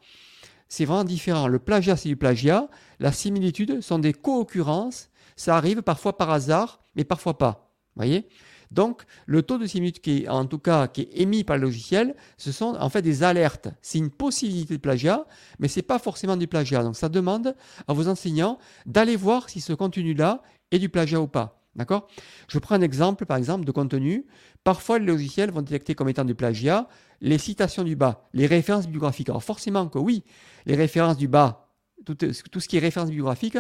C'est 0.70 0.86
vraiment 0.86 1.04
différent. 1.04 1.48
Le 1.48 1.60
plagiat, 1.60 1.98
c'est 1.98 2.08
du 2.08 2.16
plagiat. 2.16 2.70
La 3.00 3.12
similitude 3.12 3.82
sont 3.82 4.00
des 4.00 4.14
co-occurrences 4.14 5.10
ça 5.40 5.56
arrive 5.56 5.82
parfois 5.84 6.18
par 6.18 6.32
hasard, 6.32 6.82
mais 6.96 7.06
parfois 7.06 7.38
pas. 7.38 7.72
Voyez 7.96 8.28
donc, 8.72 9.04
le 9.26 9.42
taux 9.42 9.58
de 9.58 9.66
similitude 9.66 10.02
qui 10.04 10.24
est, 10.24 10.30
en 10.30 10.46
tout 10.46 10.60
cas, 10.60 10.88
qui 10.88 11.02
est 11.02 11.22
émis 11.22 11.44
par 11.44 11.58
le 11.58 11.64
logiciel, 11.64 12.16
ce 12.38 12.52
sont 12.52 12.76
en 12.80 12.90
fait 12.90 13.02
des 13.02 13.24
alertes. 13.24 13.70
C'est 13.82 13.98
une 13.98 14.12
possibilité 14.12 14.76
de 14.76 14.82
plagiat, 14.82 15.26
mais 15.60 15.68
ce 15.68 15.80
n'est 15.80 15.84
pas 15.84 15.98
forcément 15.98 16.38
du 16.38 16.48
plagiat. 16.48 16.84
Donc, 16.84 16.96
ça 16.96 17.10
demande 17.10 17.56
à 17.88 17.94
vos 17.94 18.08
enseignants 18.08 18.60
d'aller 18.86 19.16
voir 19.16 19.50
si 19.50 19.60
ce 19.60 19.74
contenu-là 19.74 20.44
est 20.72 20.80
du 20.80 20.90
plagiat 20.90 21.20
ou 21.20 21.28
pas. 21.28 21.56
D'accord? 21.76 22.08
Je 22.48 22.60
prends 22.60 22.76
un 22.76 22.82
exemple, 22.82 23.26
par 23.26 23.38
exemple, 23.38 23.66
de 23.66 23.72
contenu. 23.72 24.26
Parfois, 24.64 25.00
les 25.00 25.06
logiciels 25.06 25.52
vont 25.52 25.62
détecter 25.62 25.96
comme 25.96 26.10
étant 26.10 26.26
du 26.26 26.36
plagiat 26.36 26.88
les 27.22 27.38
citations 27.38 27.84
du 27.84 27.96
bas, 27.96 28.28
les 28.34 28.46
références 28.46 28.86
bibliographiques. 28.86 29.30
Alors, 29.30 29.44
forcément 29.44 29.88
que 29.88 29.98
oui, 29.98 30.24
les 30.66 30.76
références 30.76 31.18
du 31.18 31.28
bas, 31.28 31.70
tout, 32.06 32.16
ce 32.22 32.68
qui 32.68 32.78
est 32.78 32.80
référence 32.80 33.10
bibliographique, 33.10 33.58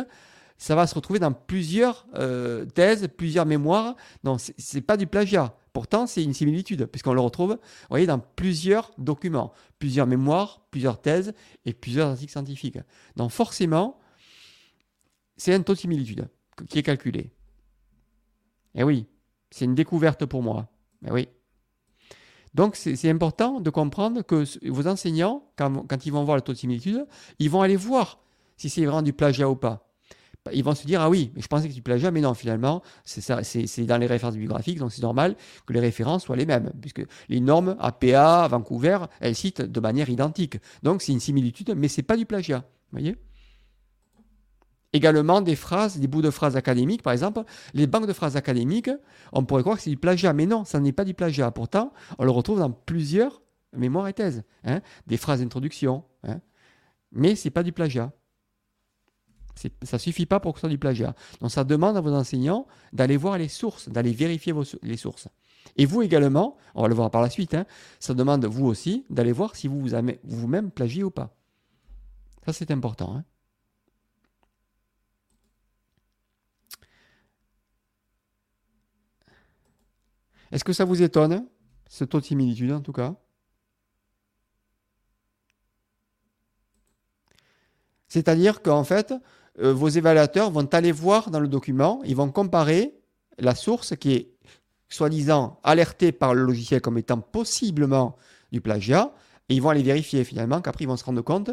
ça 0.59 0.75
va 0.75 0.85
se 0.85 0.93
retrouver 0.93 1.19
dans 1.19 1.31
plusieurs 1.31 2.05
euh, 2.15 2.65
thèses, 2.65 3.07
plusieurs 3.17 3.45
mémoires. 3.45 3.95
Non, 4.25 4.37
ce 4.37 4.51
n'est 4.75 4.81
pas 4.81 4.97
du 4.97 5.07
plagiat. 5.07 5.55
Pourtant, 5.71 6.05
c'est 6.05 6.21
une 6.21 6.33
similitude, 6.33 6.85
puisqu'on 6.85 7.13
le 7.13 7.21
retrouve 7.21 7.57
voyez, 7.89 8.05
dans 8.05 8.19
plusieurs 8.19 8.91
documents, 8.97 9.53
plusieurs 9.79 10.05
mémoires, 10.05 10.67
plusieurs 10.69 11.01
thèses 11.01 11.33
et 11.65 11.73
plusieurs 11.73 12.09
articles 12.09 12.33
scientifiques. 12.33 12.77
Donc 13.15 13.31
forcément, 13.31 13.99
c'est 15.37 15.53
un 15.53 15.61
taux 15.61 15.73
de 15.73 15.79
similitude 15.79 16.27
qui 16.67 16.79
est 16.79 16.83
calculé. 16.83 17.31
Eh 18.75 18.83
oui, 18.83 19.07
c'est 19.51 19.63
une 19.63 19.75
découverte 19.75 20.25
pour 20.25 20.43
moi. 20.43 20.67
Eh 21.07 21.11
oui. 21.11 21.29
Donc 22.53 22.75
c'est 22.75 23.09
important 23.09 23.61
de 23.61 23.69
comprendre 23.69 24.23
que 24.23 24.43
vos 24.67 24.87
enseignants, 24.87 25.49
quand 25.55 26.05
ils 26.05 26.11
vont 26.11 26.25
voir 26.25 26.35
le 26.35 26.41
taux 26.41 26.51
de 26.51 26.57
similitude, 26.57 27.07
ils 27.37 27.49
vont 27.49 27.61
aller 27.61 27.77
voir 27.77 28.19
si 28.57 28.69
c'est 28.69 28.83
vraiment 28.83 29.03
du 29.03 29.13
plagiat 29.13 29.49
ou 29.49 29.55
pas 29.55 29.88
ils 30.53 30.63
vont 30.63 30.75
se 30.75 30.85
dire 30.85 31.01
ah 31.01 31.09
oui, 31.09 31.31
je 31.37 31.47
pensais 31.47 31.69
que 31.69 31.73
tu 31.73 31.81
plagiat, 31.81 32.11
mais 32.11 32.21
non, 32.21 32.33
finalement, 32.33 32.81
c'est 33.03 33.43
c'est 33.43 33.83
dans 33.83 33.97
les 33.97 34.07
références 34.07 34.33
bibliographiques, 34.33 34.79
donc 34.79 34.91
c'est 34.91 35.01
normal 35.01 35.35
que 35.65 35.73
les 35.73 35.79
références 35.79 36.23
soient 36.23 36.35
les 36.35 36.45
mêmes, 36.45 36.71
puisque 36.81 37.01
les 37.27 37.39
normes 37.39 37.75
APA, 37.79 38.47
Vancouver, 38.47 38.99
elles 39.19 39.35
citent 39.35 39.61
de 39.61 39.79
manière 39.79 40.09
identique. 40.09 40.57
Donc 40.83 41.01
c'est 41.01 41.11
une 41.11 41.19
similitude, 41.19 41.73
mais 41.75 41.87
c'est 41.87 42.03
pas 42.03 42.17
du 42.17 42.25
plagiat, 42.25 42.63
voyez? 42.91 43.15
également 44.93 45.41
des 45.41 45.55
phrases, 45.55 45.97
des 45.97 46.07
bouts 46.07 46.21
de 46.21 46.31
phrases 46.31 46.55
académiques, 46.55 47.03
par 47.03 47.13
exemple. 47.13 47.43
Les 47.73 47.87
banques 47.87 48.07
de 48.07 48.13
phrases 48.13 48.35
académiques, 48.35 48.89
on 49.31 49.43
pourrait 49.43 49.61
croire 49.61 49.77
que 49.77 49.83
c'est 49.83 49.89
du 49.89 49.97
plagiat, 49.97 50.33
mais 50.33 50.45
non, 50.45 50.65
ça 50.65 50.79
n'est 50.79 50.91
pas 50.91 51.05
du 51.05 51.13
plagiat. 51.13 51.51
Pourtant, 51.51 51.93
on 52.17 52.25
le 52.25 52.31
retrouve 52.31 52.59
dans 52.59 52.71
plusieurs 52.71 53.41
mémoires 53.73 54.07
et 54.07 54.13
thèses. 54.13 54.43
Hein. 54.63 54.81
des 55.07 55.17
phrases 55.17 55.41
d'introduction. 55.41 56.03
Hein, 56.23 56.41
mais 57.11 57.35
ce 57.35 57.47
n'est 57.47 57.51
pas 57.51 57.63
du 57.63 57.71
plagiat. 57.71 58.11
Ça 59.83 59.97
ne 59.97 59.99
suffit 59.99 60.25
pas 60.25 60.39
pour 60.39 60.53
que 60.53 60.59
ce 60.59 60.61
soit 60.61 60.69
du 60.69 60.77
plagiat. 60.77 61.13
Donc 61.41 61.51
ça 61.51 61.63
demande 61.63 61.97
à 61.97 62.01
vos 62.01 62.13
enseignants 62.13 62.65
d'aller 62.93 63.17
voir 63.17 63.37
les 63.37 63.49
sources, 63.49 63.89
d'aller 63.89 64.13
vérifier 64.13 64.53
les 64.83 64.97
sources. 64.97 65.27
Et 65.75 65.85
vous 65.85 66.01
également, 66.01 66.57
on 66.75 66.81
va 66.81 66.87
le 66.87 66.95
voir 66.95 67.11
par 67.11 67.21
la 67.21 67.29
suite, 67.29 67.53
hein, 67.53 67.65
ça 67.99 68.13
demande 68.13 68.45
vous 68.45 68.65
aussi 68.65 69.05
d'aller 69.09 69.31
voir 69.31 69.55
si 69.55 69.67
vous 69.67 69.85
vous-même 70.23 70.71
plagiez 70.71 71.03
ou 71.03 71.11
pas. 71.11 71.35
Ça 72.45 72.53
c'est 72.53 72.71
important. 72.71 73.15
Hein. 73.15 73.25
Est-ce 80.51 80.63
que 80.63 80.73
ça 80.73 80.85
vous 80.85 81.01
étonne, 81.01 81.45
ce 81.89 82.03
taux 82.05 82.19
de 82.19 82.25
similitude 82.25 82.71
en 82.71 82.81
tout 82.81 82.93
cas? 82.93 83.15
C'est-à-dire 88.07 88.63
qu'en 88.63 88.83
fait, 88.83 89.13
euh, 89.61 89.73
vos 89.73 89.89
évaluateurs 89.89 90.51
vont 90.51 90.67
aller 90.67 90.91
voir 90.91 91.31
dans 91.31 91.39
le 91.39 91.47
document, 91.47 92.01
ils 92.05 92.15
vont 92.15 92.31
comparer 92.31 92.95
la 93.37 93.55
source 93.55 93.95
qui 93.95 94.13
est 94.13 94.31
soi-disant 94.89 95.59
alertée 95.63 96.11
par 96.11 96.33
le 96.33 96.43
logiciel 96.43 96.81
comme 96.81 96.97
étant 96.97 97.19
possiblement 97.19 98.15
du 98.51 98.61
plagiat, 98.61 99.13
et 99.49 99.55
ils 99.55 99.61
vont 99.61 99.69
aller 99.69 99.83
vérifier 99.83 100.23
finalement 100.23 100.61
qu'après 100.61 100.85
ils 100.85 100.87
vont 100.87 100.97
se 100.97 101.03
rendre 101.03 101.21
compte 101.21 101.51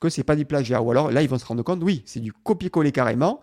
que 0.00 0.08
ce 0.08 0.20
n'est 0.20 0.24
pas 0.24 0.36
du 0.36 0.44
plagiat. 0.44 0.80
Ou 0.82 0.90
alors 0.90 1.10
là, 1.10 1.22
ils 1.22 1.28
vont 1.28 1.38
se 1.38 1.44
rendre 1.44 1.62
compte, 1.62 1.82
oui, 1.82 2.02
c'est 2.06 2.20
du 2.20 2.32
copier-coller 2.32 2.92
carrément. 2.92 3.40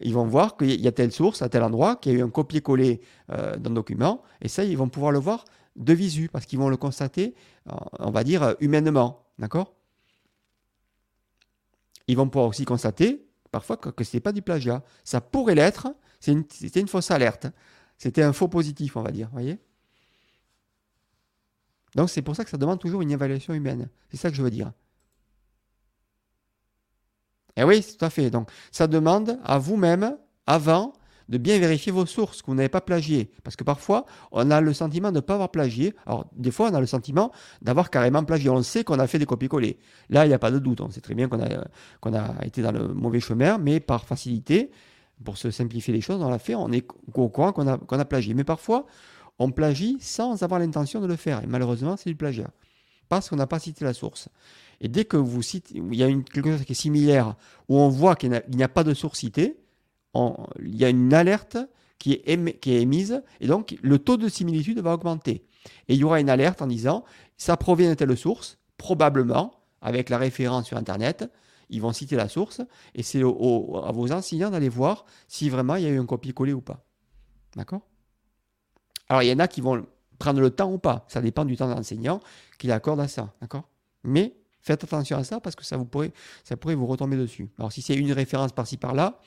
Ils 0.00 0.14
vont 0.14 0.24
voir 0.24 0.56
qu'il 0.56 0.80
y 0.80 0.88
a 0.88 0.92
telle 0.92 1.12
source 1.12 1.42
à 1.42 1.48
tel 1.48 1.62
endroit, 1.62 1.96
qu'il 1.96 2.12
y 2.12 2.14
a 2.16 2.18
eu 2.18 2.22
un 2.22 2.30
copier-coller 2.30 3.00
euh, 3.30 3.56
dans 3.56 3.70
le 3.70 3.74
document, 3.76 4.22
et 4.40 4.48
ça, 4.48 4.64
ils 4.64 4.78
vont 4.78 4.88
pouvoir 4.88 5.12
le 5.12 5.18
voir 5.18 5.44
de 5.76 5.92
visu, 5.92 6.28
parce 6.32 6.46
qu'ils 6.46 6.58
vont 6.58 6.68
le 6.68 6.76
constater, 6.76 7.34
on 7.98 8.10
va 8.10 8.24
dire, 8.24 8.56
humainement. 8.60 9.24
D'accord? 9.38 9.74
Ils 12.08 12.16
vont 12.16 12.28
pouvoir 12.28 12.48
aussi 12.48 12.64
constater 12.64 13.29
parfois 13.50 13.76
que, 13.76 14.04
ce 14.04 14.16
n'est 14.16 14.20
pas 14.20 14.32
du 14.32 14.42
plagiat. 14.42 14.82
Ça 15.04 15.20
pourrait 15.20 15.54
l'être, 15.54 15.88
c'était 16.20 16.80
une, 16.80 16.88
fausse 16.88 17.10
alerte. 17.10 17.46
C'était 17.98 18.22
un 18.22 18.32
faux 18.32 18.48
positif, 18.48 18.96
on 18.96 19.02
va 19.02 19.10
dire. 19.10 19.28
voyez 19.32 19.58
Donc 21.94 22.10
c'est 22.10 22.22
pour 22.22 22.36
ça 22.36 22.44
que 22.44 22.50
ça 22.50 22.56
demande 22.56 22.78
toujours 22.78 23.02
une 23.02 23.10
évaluation 23.10 23.54
humaine. 23.54 23.88
C'est 24.10 24.16
ça 24.16 24.30
que 24.30 24.36
je 24.36 24.42
veux 24.42 24.50
dire. 24.50 24.72
Eh 27.56 27.64
oui, 27.64 27.84
tout 27.84 28.04
à 28.04 28.10
fait. 28.10 28.30
Donc 28.30 28.50
ça 28.70 28.86
demande 28.86 29.38
à 29.44 29.58
vous-même, 29.58 30.16
avant, 30.46 30.92
de 31.30 31.38
bien 31.38 31.58
vérifier 31.58 31.92
vos 31.92 32.06
sources, 32.06 32.42
que 32.42 32.46
vous 32.48 32.54
n'avez 32.54 32.68
pas 32.68 32.80
plagié. 32.80 33.30
Parce 33.44 33.54
que 33.54 33.62
parfois, 33.62 34.04
on 34.32 34.50
a 34.50 34.60
le 34.60 34.72
sentiment 34.74 35.10
de 35.10 35.16
ne 35.16 35.20
pas 35.20 35.34
avoir 35.34 35.50
plagié. 35.50 35.94
Alors, 36.04 36.26
des 36.36 36.50
fois, 36.50 36.70
on 36.70 36.74
a 36.74 36.80
le 36.80 36.86
sentiment 36.86 37.30
d'avoir 37.62 37.88
carrément 37.88 38.24
plagié. 38.24 38.50
On 38.50 38.62
sait 38.62 38.82
qu'on 38.82 38.98
a 38.98 39.06
fait 39.06 39.20
des 39.20 39.26
copier-coller. 39.26 39.78
Là, 40.10 40.26
il 40.26 40.28
n'y 40.28 40.34
a 40.34 40.40
pas 40.40 40.50
de 40.50 40.58
doute. 40.58 40.80
On 40.80 40.90
sait 40.90 41.00
très 41.00 41.14
bien 41.14 41.28
qu'on 41.28 41.40
a, 41.40 42.18
a 42.18 42.44
été 42.44 42.62
dans 42.62 42.72
le 42.72 42.88
mauvais 42.88 43.20
chemin, 43.20 43.58
mais 43.58 43.78
par 43.78 44.04
facilité, 44.04 44.72
pour 45.24 45.38
se 45.38 45.52
simplifier 45.52 45.94
les 45.94 46.00
choses, 46.00 46.20
on 46.20 46.28
l'a 46.28 46.40
fait, 46.40 46.56
on 46.56 46.72
est 46.72 46.86
au 47.14 47.28
courant 47.28 47.52
qu'on 47.52 47.68
a, 47.68 47.78
qu'on 47.78 47.98
a 48.00 48.04
plagié. 48.04 48.34
Mais 48.34 48.44
parfois, 48.44 48.86
on 49.38 49.52
plagie 49.52 49.98
sans 50.00 50.42
avoir 50.42 50.58
l'intention 50.58 51.00
de 51.00 51.06
le 51.06 51.16
faire. 51.16 51.44
Et 51.44 51.46
malheureusement, 51.46 51.96
c'est 51.96 52.10
du 52.10 52.16
plagiat. 52.16 52.50
Parce 53.08 53.28
qu'on 53.28 53.36
n'a 53.36 53.46
pas 53.46 53.60
cité 53.60 53.84
la 53.84 53.94
source. 53.94 54.28
Et 54.80 54.88
dès 54.88 55.04
que 55.04 55.16
vous 55.16 55.42
citez, 55.42 55.76
il 55.76 55.94
y 55.94 56.02
a 56.02 56.08
une, 56.08 56.24
quelque 56.24 56.50
chose 56.50 56.64
qui 56.64 56.72
est 56.72 56.74
similaire, 56.74 57.36
où 57.68 57.78
on 57.78 57.88
voit 57.88 58.16
qu'il 58.16 58.42
n'y 58.50 58.62
a, 58.62 58.68
pas 58.68 58.82
de 58.82 58.94
source 58.94 59.20
citée, 59.20 59.56
il 60.14 60.76
y 60.76 60.84
a 60.84 60.88
une 60.88 61.14
alerte 61.14 61.58
qui 61.98 62.14
est, 62.14 62.62
émise, 62.66 63.22
et 63.40 63.46
donc 63.46 63.76
le 63.82 63.98
taux 63.98 64.16
de 64.16 64.28
similitude 64.28 64.80
va 64.80 64.94
augmenter. 64.94 65.44
Et 65.88 65.94
il 65.94 65.96
y 65.96 66.04
aura 66.04 66.20
une 66.20 66.30
alerte 66.30 66.62
en 66.62 66.66
disant, 66.66 67.04
ça 67.36 67.56
provient 67.56 67.90
de 67.90 67.94
telle 67.94 68.16
source, 68.16 68.58
probablement, 68.78 69.52
avec 69.82 70.08
la 70.08 70.18
référence 70.18 70.66
sur 70.66 70.76
Internet, 70.76 71.30
ils 71.68 71.80
vont 71.80 71.92
citer 71.92 72.16
la 72.16 72.28
source, 72.28 72.62
et 72.94 73.02
c'est 73.02 73.20
à 73.20 73.92
vos 73.92 74.12
enseignants 74.12 74.50
d'aller 74.50 74.68
voir 74.68 75.04
si 75.28 75.48
vraiment 75.48 75.76
il 75.76 75.84
y 75.84 75.86
a 75.86 75.90
eu 75.90 76.00
un 76.00 76.06
copier-coller 76.06 76.52
ou 76.52 76.60
pas. 76.60 76.84
D'accord? 77.54 77.82
Alors, 79.08 79.22
il 79.22 79.28
y 79.28 79.32
en 79.32 79.38
a 79.38 79.48
qui 79.48 79.60
vont 79.60 79.86
prendre 80.18 80.40
le 80.40 80.50
temps 80.50 80.72
ou 80.72 80.78
pas. 80.78 81.04
Ça 81.08 81.20
dépend 81.20 81.44
du 81.44 81.56
temps 81.56 81.68
d'enseignant 81.68 82.20
qu'il 82.58 82.72
accorde 82.72 83.00
à 83.00 83.08
ça. 83.08 83.32
D'accord? 83.40 83.68
Mais 84.04 84.36
faites 84.60 84.84
attention 84.84 85.16
à 85.16 85.24
ça 85.24 85.40
parce 85.40 85.56
que 85.56 85.64
ça, 85.64 85.78
pourrait, 85.78 86.12
ça 86.44 86.56
pourrait 86.56 86.74
vous 86.74 86.86
retomber 86.86 87.16
dessus. 87.16 87.50
Alors, 87.58 87.72
si 87.72 87.82
c'est 87.82 87.94
une 87.94 88.12
référence 88.12 88.52
par-ci 88.52 88.76
par-là, 88.76 89.20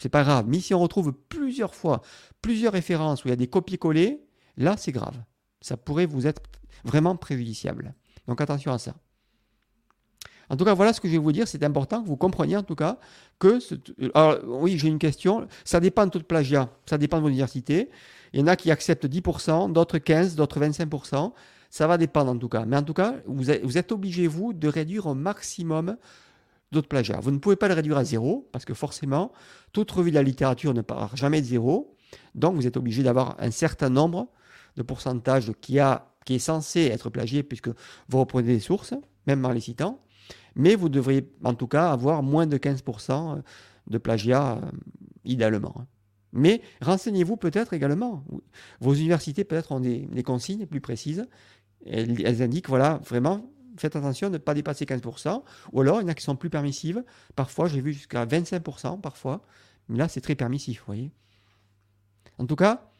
c'est 0.00 0.08
pas 0.08 0.22
grave. 0.22 0.46
Mais 0.48 0.60
si 0.60 0.74
on 0.74 0.80
retrouve 0.80 1.12
plusieurs 1.28 1.74
fois 1.74 2.02
plusieurs 2.42 2.72
références 2.72 3.24
où 3.24 3.28
il 3.28 3.30
y 3.30 3.34
a 3.34 3.36
des 3.36 3.48
copier-coller, 3.48 4.22
là, 4.56 4.76
c'est 4.76 4.92
grave. 4.92 5.16
Ça 5.60 5.76
pourrait 5.76 6.06
vous 6.06 6.26
être 6.26 6.42
vraiment 6.84 7.16
préjudiciable. 7.16 7.94
Donc 8.26 8.40
attention 8.40 8.72
à 8.72 8.78
ça. 8.78 8.94
En 10.48 10.56
tout 10.56 10.64
cas, 10.64 10.74
voilà 10.74 10.92
ce 10.92 11.00
que 11.00 11.06
je 11.06 11.12
vais 11.12 11.18
vous 11.18 11.32
dire. 11.32 11.46
C'est 11.46 11.62
important 11.62 12.02
que 12.02 12.08
vous 12.08 12.16
compreniez 12.16 12.56
en 12.56 12.62
tout 12.62 12.74
cas 12.74 12.98
que. 13.38 13.60
Alors, 14.14 14.38
oui, 14.62 14.78
j'ai 14.78 14.88
une 14.88 14.98
question. 14.98 15.46
Ça 15.64 15.78
dépend 15.78 16.06
de 16.06 16.10
tout 16.10 16.22
plagiat. 16.22 16.68
Ça 16.86 16.98
dépend 16.98 17.18
de 17.18 17.22
vos 17.22 17.28
universités. 17.28 17.88
Il 18.32 18.40
y 18.40 18.42
en 18.42 18.46
a 18.48 18.56
qui 18.56 18.70
acceptent 18.70 19.06
10%, 19.06 19.72
d'autres 19.72 19.98
15%, 19.98 20.34
d'autres 20.34 20.60
25%. 20.60 21.32
Ça 21.68 21.86
va 21.86 21.98
dépendre 21.98 22.32
en 22.32 22.36
tout 22.36 22.48
cas. 22.48 22.64
Mais 22.64 22.76
en 22.76 22.82
tout 22.82 22.94
cas, 22.94 23.14
vous 23.26 23.50
êtes 23.50 23.92
obligé, 23.92 24.26
vous, 24.26 24.52
de 24.52 24.66
réduire 24.66 25.06
au 25.06 25.14
maximum 25.14 25.96
d'autres 26.72 26.88
plagiats. 26.88 27.20
Vous 27.20 27.30
ne 27.30 27.38
pouvez 27.38 27.56
pas 27.56 27.68
le 27.68 27.74
réduire 27.74 27.98
à 27.98 28.04
zéro, 28.04 28.48
parce 28.52 28.64
que 28.64 28.74
forcément, 28.74 29.32
toute 29.72 29.90
revue 29.90 30.10
de 30.10 30.16
la 30.16 30.22
littérature 30.22 30.74
ne 30.74 30.82
part 30.82 31.16
jamais 31.16 31.40
de 31.40 31.46
zéro. 31.46 31.96
Donc, 32.34 32.54
vous 32.56 32.66
êtes 32.66 32.76
obligé 32.76 33.02
d'avoir 33.02 33.36
un 33.38 33.50
certain 33.50 33.90
nombre 33.90 34.28
de 34.76 34.82
pourcentages 34.82 35.52
qui, 35.60 35.78
est 35.78 36.38
censé 36.38 36.82
être 36.82 37.10
plagié, 37.10 37.42
puisque 37.42 37.70
vous 38.08 38.20
reprenez 38.20 38.54
des 38.54 38.60
sources, 38.60 38.94
même 39.26 39.44
en 39.44 39.50
les 39.50 39.60
citant 39.60 40.00
mais 40.56 40.74
vous 40.74 40.88
devriez 40.88 41.30
en 41.44 41.54
tout 41.54 41.66
cas 41.66 41.90
avoir 41.90 42.22
moins 42.22 42.46
de 42.46 42.58
15% 42.58 43.42
de 43.86 43.98
plagiat 43.98 44.58
euh, 44.58 44.70
idéalement. 45.24 45.74
Hein. 45.78 45.86
Mais 46.32 46.62
renseignez-vous 46.80 47.36
peut-être 47.36 47.72
également. 47.72 48.24
Vos 48.80 48.94
universités 48.94 49.42
peut-être 49.42 49.72
ont 49.72 49.80
des, 49.80 50.06
consignes 50.24 50.66
plus 50.66 50.80
précises. 50.80 51.26
Elles, 51.84 52.42
indiquent, 52.42 52.68
voilà, 52.68 53.00
vraiment, 53.04 53.50
faites 53.80 53.96
attention 53.96 54.28
de 54.28 54.34
ne 54.34 54.38
pas 54.38 54.54
dépasser 54.54 54.84
15%. 54.84 55.42
Ou 55.72 55.80
alors, 55.80 56.00
il 56.00 56.04
y 56.04 56.06
en 56.06 56.08
a 56.08 56.14
qui 56.14 56.22
sont 56.22 56.36
plus 56.36 56.50
permissives. 56.50 57.02
Parfois, 57.36 57.68
j'ai 57.68 57.80
vu 57.80 57.92
jusqu'à 57.92 58.26
25%, 58.26 59.00
parfois. 59.00 59.42
Mais 59.88 59.98
là, 59.98 60.08
c'est 60.08 60.20
très 60.20 60.34
permissif, 60.34 60.80
vous 60.80 60.86
voyez. 60.86 61.10
En 62.38 62.46
tout 62.46 62.56
cas, 62.56 62.90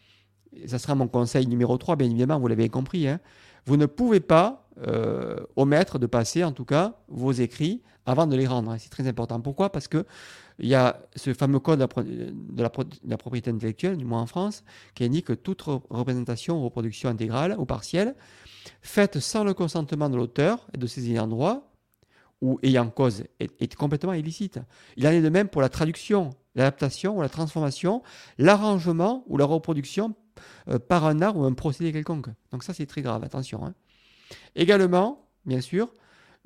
ça 0.66 0.78
sera 0.78 0.94
mon 0.94 1.08
conseil 1.08 1.46
numéro 1.46 1.78
3, 1.78 1.96
bien 1.96 2.08
évidemment, 2.08 2.38
vous 2.38 2.48
l'avez 2.48 2.68
compris. 2.68 3.06
Hein. 3.06 3.20
Vous 3.66 3.76
ne 3.76 3.86
pouvez 3.86 4.20
pas 4.20 4.68
euh, 4.86 5.40
omettre 5.56 5.98
de 5.98 6.06
passer 6.06 6.44
en 6.44 6.52
tout 6.52 6.64
cas 6.64 6.94
vos 7.08 7.32
écrits 7.32 7.82
avant 8.06 8.26
de 8.26 8.36
les 8.36 8.46
rendre. 8.46 8.74
C'est 8.78 8.88
très 8.88 9.06
important. 9.06 9.40
Pourquoi? 9.40 9.70
Parce 9.70 9.88
que 9.88 10.06
il 10.58 10.68
y 10.68 10.74
a 10.74 11.00
ce 11.16 11.32
fameux 11.32 11.58
code 11.58 11.78
de 11.78 12.62
la, 12.62 13.16
propriété 13.16 13.50
intellectuelle, 13.50 13.96
du 13.96 14.04
moins 14.04 14.20
en 14.20 14.26
France, 14.26 14.62
qui 14.94 15.04
indique 15.04 15.26
que 15.26 15.32
toute 15.32 15.62
représentation 15.62 16.58
ou 16.58 16.64
reproduction 16.64 17.08
intégrale 17.08 17.56
ou 17.58 17.64
partielle 17.64 18.14
faite 18.82 19.20
sans 19.20 19.42
le 19.42 19.54
consentement 19.54 20.10
de 20.10 20.16
l'auteur 20.16 20.66
et 20.74 20.78
de 20.78 20.86
ses 20.86 21.08
ayants 21.08 21.26
droit 21.26 21.72
ou 22.42 22.58
ayant 22.62 22.88
cause 22.88 23.24
est, 23.38 23.74
complètement 23.74 24.12
illicite. 24.12 24.58
Il 24.96 25.06
en 25.06 25.10
est 25.10 25.22
de 25.22 25.28
même 25.28 25.48
pour 25.48 25.62
la 25.62 25.68
traduction, 25.68 26.30
l'adaptation 26.54 27.18
ou 27.18 27.22
la 27.22 27.28
transformation, 27.28 28.02
l'arrangement 28.38 29.24
ou 29.28 29.36
la 29.36 29.44
reproduction 29.44 30.14
par 30.88 31.06
un 31.06 31.20
art 31.22 31.36
ou 31.36 31.44
un 31.44 31.52
procédé 31.52 31.92
quelconque. 31.92 32.28
Donc 32.52 32.64
ça 32.64 32.74
c'est 32.74 32.86
très 32.86 33.02
grave, 33.02 33.24
attention. 33.24 33.64
Hein. 33.64 33.74
Également, 34.54 35.26
bien 35.46 35.60
sûr, 35.60 35.92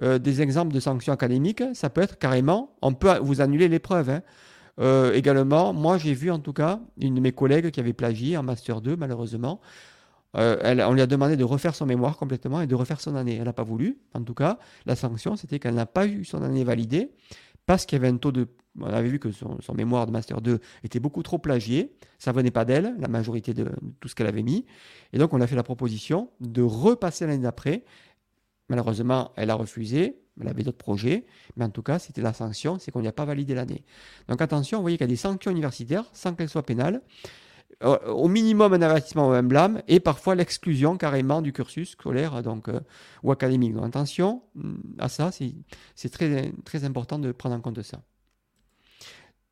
euh, 0.03 0.19
des 0.19 0.43
exemples 0.43 0.75
de 0.75 0.81
sanctions 0.81 1.13
académiques, 1.13 1.63
ça 1.75 1.89
peut 1.89 2.01
être 2.01 2.19
carrément, 2.19 2.75
on 2.83 2.95
peut 2.95 3.17
vous 3.23 3.41
annuler 3.41 3.69
l'épreuve. 3.69 4.11
Hein. 4.11 4.23
Euh, 4.81 5.13
également, 5.13 5.73
moi 5.73 5.99
j'ai 5.99 6.15
vu 6.15 6.33
en 6.33 6.41
tout 6.41 6.53
cas 6.53 6.81
une 7.01 7.15
de 7.15 7.21
mes 7.21 7.31
collègues 7.31 7.71
qui 7.71 7.79
avait 7.79 7.93
plagié 7.93 8.37
en 8.37 8.43
Master 8.43 8.81
2, 8.81 8.97
malheureusement. 8.97 9.61
Euh, 10.37 10.85
on 10.89 10.95
lui 10.95 11.01
a 11.01 11.07
demandé 11.07 11.37
de 11.37 11.45
refaire 11.45 11.77
son 11.77 11.87
mémoire 11.87 12.17
complètement 12.17 12.61
et 12.61 12.67
de 12.67 12.75
refaire 12.75 13.01
son 13.01 13.15
année. 13.15 13.37
Elle 13.37 13.45
n'a 13.45 13.53
pas 13.53 13.63
voulu. 13.63 13.99
En 14.15 14.23
tout 14.25 14.35
cas, 14.35 14.59
la 14.85 14.97
sanction, 14.97 15.37
c'était 15.37 15.61
qu'elle 15.61 15.77
n'a 15.77 15.87
pas 15.87 16.09
eu 16.09 16.25
son 16.25 16.43
année 16.43 16.65
validée 16.65 17.13
parce 17.67 17.87
qu'il 17.87 17.97
y 17.97 18.01
avait 18.01 18.13
un 18.13 18.17
taux 18.17 18.33
de... 18.33 18.49
On 18.81 18.87
avait 18.87 19.09
vu 19.09 19.19
que 19.19 19.31
son, 19.31 19.59
mémoire 19.75 20.07
de 20.07 20.13
Master 20.13 20.41
2 20.41 20.61
était 20.83 21.01
beaucoup 21.01 21.23
trop 21.23 21.39
plagié. 21.39 21.95
Ça 22.19 22.33
venait 22.33 22.51
pas 22.51 22.65
d'elle, 22.65 22.95
la 22.99 23.09
majorité 23.09 23.55
de, 23.55 23.71
tout 24.01 24.09
ce 24.09 24.15
qu'elle 24.15 24.27
avait 24.27 24.43
mis. 24.43 24.67
Et 25.13 25.19
donc, 25.19 25.33
on 25.33 25.41
a 25.41 25.47
fait 25.47 25.57
la 25.57 25.63
proposition 25.63 26.31
de 26.41 26.63
repasser 26.63 27.27
l'année 27.27 27.43
d'après. 27.43 27.85
Malheureusement, 28.69 29.33
elle 29.37 29.51
a 29.51 29.55
refusé. 29.55 30.21
Elle 30.41 30.49
avait 30.49 30.65
d'autres 30.65 30.79
projets. 30.79 31.27
Mais 31.57 31.65
en 31.65 31.71
tout 31.71 31.83
cas, 31.83 31.99
c'était 31.99 32.23
la 32.23 32.33
sanction, 32.33 32.79
c'est 32.79 32.91
qu'on 32.91 33.03
n'y 33.03 33.09
a 33.09 33.13
pas 33.13 33.25
validé 33.25 33.55
l'année. 33.55 33.85
Donc 34.29 34.43
attention, 34.43 34.79
vous 34.79 34.83
voyez 34.83 34.97
qu'il 34.97 35.05
y 35.05 35.11
a 35.11 35.13
des 35.13 35.17
sanctions 35.17 35.51
universitaires 35.51 36.07
sans 36.13 36.35
qu'elles 36.35 36.49
soient 36.49 36.65
pénales. 36.65 37.03
Euh, 37.83 37.99
au 38.07 38.29
minimum 38.29 38.73
un 38.73 38.83
avertissement 38.83 39.29
ou 39.29 39.33
un 39.33 39.43
blâme, 39.43 39.83
et 39.89 39.99
parfois 39.99 40.35
l'exclusion 40.35 40.97
carrément 40.97 41.43
du 41.43 41.53
cursus 41.53 41.91
scolaire 41.91 42.43
donc, 42.43 42.69
euh, 42.69 42.81
ou 43.23 43.33
académique. 43.33 43.75
Donc 43.75 43.87
attention 43.87 44.43
mm, 44.55 44.75
à 44.99 45.09
ça, 45.09 45.31
c'est 45.33 46.09
très, 46.09 46.53
très 46.65 46.85
important 46.85 47.19
de 47.19 47.33
prendre 47.33 47.57
en 47.57 47.61
compte 47.61 47.83
ça. 47.83 48.01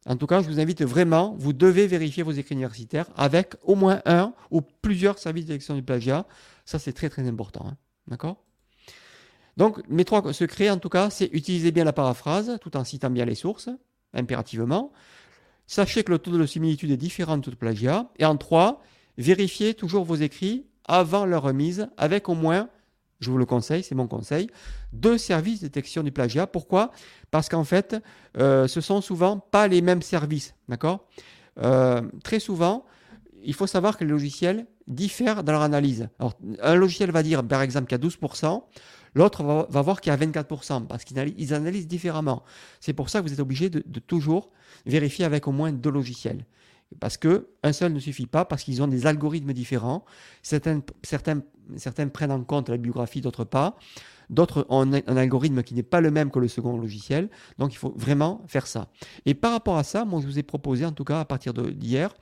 En 0.07 0.17
tout 0.17 0.27
cas, 0.27 0.43
je 0.43 0.49
vous 0.49 0.59
invite 0.59 0.83
vraiment, 0.83 1.37
vous 1.39 1.53
devez 1.53 1.87
vérifier 1.87 2.23
vos 2.23 2.33
écrits 2.33 2.55
universitaires 2.55 3.07
avec 3.17 3.55
au 3.63 3.77
moins 3.77 4.03
un 4.05 4.35
ou 4.51 4.61
plusieurs 4.61 5.19
services 5.19 5.45
de 5.45 5.53
détection 5.53 5.75
du 5.75 5.83
plagiat. 5.83 6.27
Ça, 6.65 6.79
c'est 6.79 6.93
très 6.93 7.09
très 7.09 7.27
important. 7.29 7.67
Hein. 7.69 7.77
D'accord? 8.09 8.43
Donc, 9.57 9.81
mes 9.89 10.05
trois 10.05 10.33
secrets, 10.33 10.71
en 10.71 10.79
tout 10.79 10.89
cas, 10.89 11.11
c'est 11.11 11.27
utiliser 11.33 11.71
bien 11.71 11.85
la 11.85 11.93
paraphrase 11.93 12.59
tout 12.61 12.77
en 12.77 12.85
citant 12.85 13.11
bien 13.11 13.25
les 13.25 13.35
sources, 13.35 13.69
impérativement. 14.13 14.93
Sachez 15.67 16.03
que 16.03 16.11
le 16.11 16.19
taux 16.19 16.37
de 16.37 16.47
similitude 16.47 16.91
est 16.91 16.97
différent 16.97 17.37
de 17.37 17.43
tout 17.43 17.57
plagiat. 17.57 18.11
Et 18.19 18.25
en 18.25 18.37
trois, 18.37 18.83
vérifiez 19.19 19.75
toujours 19.75 20.05
vos 20.05 20.17
écrits 20.17 20.67
avant 20.85 21.27
leur 21.27 21.43
remise 21.43 21.89
avec 21.97 22.29
au 22.29 22.35
moins 22.35 22.69
je 23.23 23.31
vous 23.31 23.39
le 23.39 23.47
conseille, 23.47 23.83
c'est 23.83 23.95
mon 23.95 24.07
conseil, 24.07 24.49
deux 24.93 25.19
services 25.19 25.61
de 25.61 25.67
détection 25.67 26.03
du 26.03 26.13
plagiat. 26.13 26.47
Pourquoi? 26.47 26.91
Parce 27.31 27.49
qu'en 27.49 27.65
fait, 27.65 27.97
euh, 28.39 28.67
ce 28.69 28.81
sont 28.81 29.01
souvent 29.01 29.39
pas 29.39 29.69
les 29.69 29.83
mêmes 29.83 30.03
services, 30.03 30.55
d'accord? 30.69 31.07
Euh, 31.63 32.03
Très 32.25 32.41
souvent, 32.41 32.85
il 33.45 33.55
faut 33.55 33.67
savoir 33.67 33.97
que 33.97 34.05
les 34.05 34.11
logiciels 34.11 34.67
diffèrent 34.87 35.45
dans 35.45 35.53
leur 35.53 35.63
analyse. 35.63 36.09
Un 36.61 36.75
logiciel 36.75 37.11
va 37.11 37.23
dire, 37.23 37.43
par 37.47 37.63
exemple, 37.63 37.87
qu'il 37.87 37.99
y 37.99 38.01
a 38.01 38.09
12%, 38.09 38.63
l'autre 39.15 39.43
va, 39.43 39.83
voir 39.83 40.01
qu'il 40.01 40.13
y 40.13 40.15
a 40.15 40.19
24%, 40.19 40.87
parce 40.87 41.05
qu'ils 41.05 41.55
analysent 41.55 41.89
différemment. 41.89 42.43
C'est 42.81 42.93
pour 42.93 43.09
ça 43.09 43.21
que 43.21 43.27
vous 43.27 43.33
êtes 43.33 43.41
obligé 43.41 43.71
de 43.71 44.01
toujours 44.01 44.51
vérifier 44.87 45.25
avec 45.25 45.47
au 45.47 45.53
moins 45.53 45.73
deux 45.73 45.91
logiciels. 45.91 46.45
Parce 47.01 47.17
que 47.17 47.49
un 47.63 47.73
seul 47.73 47.93
ne 47.93 47.99
suffit 47.99 48.27
pas, 48.27 48.45
parce 48.45 48.63
qu'ils 48.63 48.83
ont 48.83 48.89
des 48.89 49.07
algorithmes 49.07 49.53
différents. 49.53 50.05
Certains, 50.43 50.81
prennent 52.13 52.33
en 52.33 52.45
compte 52.45 52.69
la 52.69 52.77
biographie, 52.77 53.21
d'autres 53.21 53.45
pas. 53.45 53.77
D'autres 54.31 54.67
ont 54.69 54.93
un, 54.93 55.17
algorithme 55.17 55.63
qui 55.63 55.75
n'est 55.75 55.83
pas 55.83 56.01
le 56.01 56.11
même 56.11 56.31
que 56.31 56.39
le 56.39 56.49
second 56.49 56.77
logiciel. 56.77 57.29
Donc 57.59 57.75
il 57.75 57.77
faut 57.77 57.93
vraiment 57.97 58.43
faire 58.47 58.67
ça. 58.67 58.89
Et 59.27 59.35
par 59.35 59.53
rapport 59.53 59.77
à 59.77 59.85
ça, 59.85 60.05
moi 60.05 60.21
je 60.21 60.27
vous 60.27 60.39
ai 60.39 60.43
proposé, 60.43 60.87
en 60.87 60.93
tout 60.93 61.05
cas 61.05 61.21
à 61.21 61.25
partir 61.25 61.53
d'hier, 61.53 62.15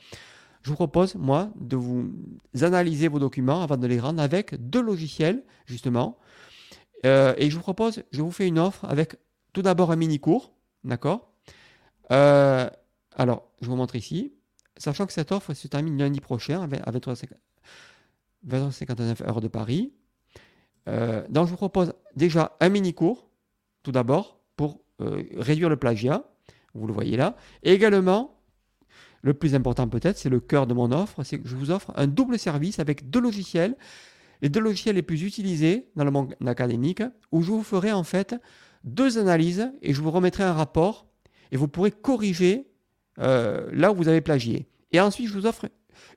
je 0.62 0.68
vous 0.68 0.76
propose, 0.76 1.14
moi, 1.14 1.50
de 1.59 1.76
vous 1.76 2.12
analyser 2.61 3.09
vos 3.09 3.18
documents 3.18 3.62
avant 3.62 3.76
de 3.78 3.87
les 3.87 3.98
rendre 3.98 4.22
avec 4.22 4.54
deux 4.68 4.83
logiciels, 4.83 5.42
justement. 5.64 6.18
Euh, 7.06 7.35
et 7.38 7.48
je 7.48 7.56
vous 7.56 7.62
propose, 7.62 8.02
je 8.12 8.20
vous 8.20 8.30
fais 8.30 8.46
une 8.46 8.59
offre 8.59 8.85
avec 8.85 9.16
tout 9.52 9.62
d'abord 9.62 9.90
un 9.90 9.96
mini-cours, 9.96 10.52
d'accord? 10.85 11.33
Euh, 12.12 12.68
Alors, 13.16 13.48
je 13.62 13.68
vous 13.68 13.76
montre 13.76 13.96
ici 13.96 14.35
sachant 14.81 15.07
que 15.07 15.12
cette 15.12 15.33
offre 15.33 15.55
se 15.55 15.69
termine 15.69 15.99
lundi 15.99 16.21
prochain 16.21 16.62
à 16.62 16.90
23h59 16.90 19.29
heure 19.29 19.40
de 19.40 19.49
Paris. 19.49 19.93
Euh, 20.88 21.27
donc 21.29 21.47
je 21.47 21.51
vous 21.51 21.57
propose 21.57 21.93
déjà 22.16 22.57
un 22.61 22.71
mini 22.71 22.95
cours, 22.95 23.29
tout 23.83 23.93
d'abord, 23.93 24.40
pour 24.57 24.81
euh, 25.01 25.23
réduire 25.37 25.69
le 25.69 25.77
plagiat. 25.77 26.25
Vous 26.75 26.87
le 26.87 26.93
voyez 26.93 27.16
là. 27.16 27.37
Et 27.62 27.73
également, 27.73 28.38
le 29.23 29.35
plus 29.35 29.55
important 29.55 29.88
peut-être, 29.88 30.16
c'est 30.16 30.31
le 30.31 30.40
cœur 30.40 30.66
de 30.66 30.73
mon 30.73 30.93
offre, 30.93 31.23
c'est 31.25 31.38
que 31.38 31.49
je 31.49 31.57
vous 31.57 31.71
offre 31.71 31.93
un 31.97 32.07
double 32.07 32.38
service 32.38 32.79
avec 32.79 33.11
deux 33.11 33.21
logiciels, 33.21 33.77
les 34.40 34.49
deux 34.49 34.61
logiciels 34.61 34.97
les 34.97 35.03
plus 35.03 35.23
utilisés 35.23 35.90
dans 35.97 36.05
le 36.05 36.11
monde 36.11 36.35
académique, 36.47 37.03
où 37.33 37.43
je 37.43 37.51
vous 37.51 37.62
ferai 37.62 37.93
en 37.93 38.05
fait 38.05 38.35
deux 38.85 39.19
analyses 39.19 39.71
et 39.83 39.93
je 39.93 40.01
vous 40.01 40.11
remettrai 40.11 40.45
un 40.45 40.55
rapport 40.55 41.07
et 41.53 41.59
vous 41.59 41.69
pourrez 41.69 41.90
corriger 41.90 42.69
euh, 43.20 43.68
là 43.72 43.92
où 43.92 43.94
vous 43.94 44.09
avez 44.09 44.20
plagié. 44.20 44.66
Et 44.92 45.00
ensuite, 45.00 45.28
je 45.28 45.33
vous 45.33 45.46
offre 45.46 45.68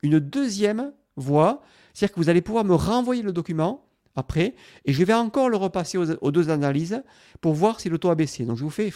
une 0.02 0.20
deuxième 0.20 0.94
voie, 1.16 1.62
c'est-à-dire 1.94 2.16
que 2.16 2.20
vous 2.20 2.30
allez 2.30 2.42
pouvoir 2.42 2.64
me 2.64 2.76
renvoyer 2.76 3.22
le 3.22 3.32
document 3.32 3.86
après, 4.16 4.54
et 4.86 4.94
je 4.94 5.04
vais 5.04 5.14
encore 5.14 5.50
le 5.50 5.58
repasser 5.58 5.98
aux, 5.98 6.32
deux 6.32 6.50
analyses 6.52 7.04
pour 7.42 7.54
voir 7.54 7.80
si 7.80 7.90
le 7.90 7.98
taux 7.98 8.12
a 8.12 8.16
baissé. 8.16 8.46
Donc 8.46 8.58
je 8.58 8.64
vous 8.64 8.70
fais 8.70 8.92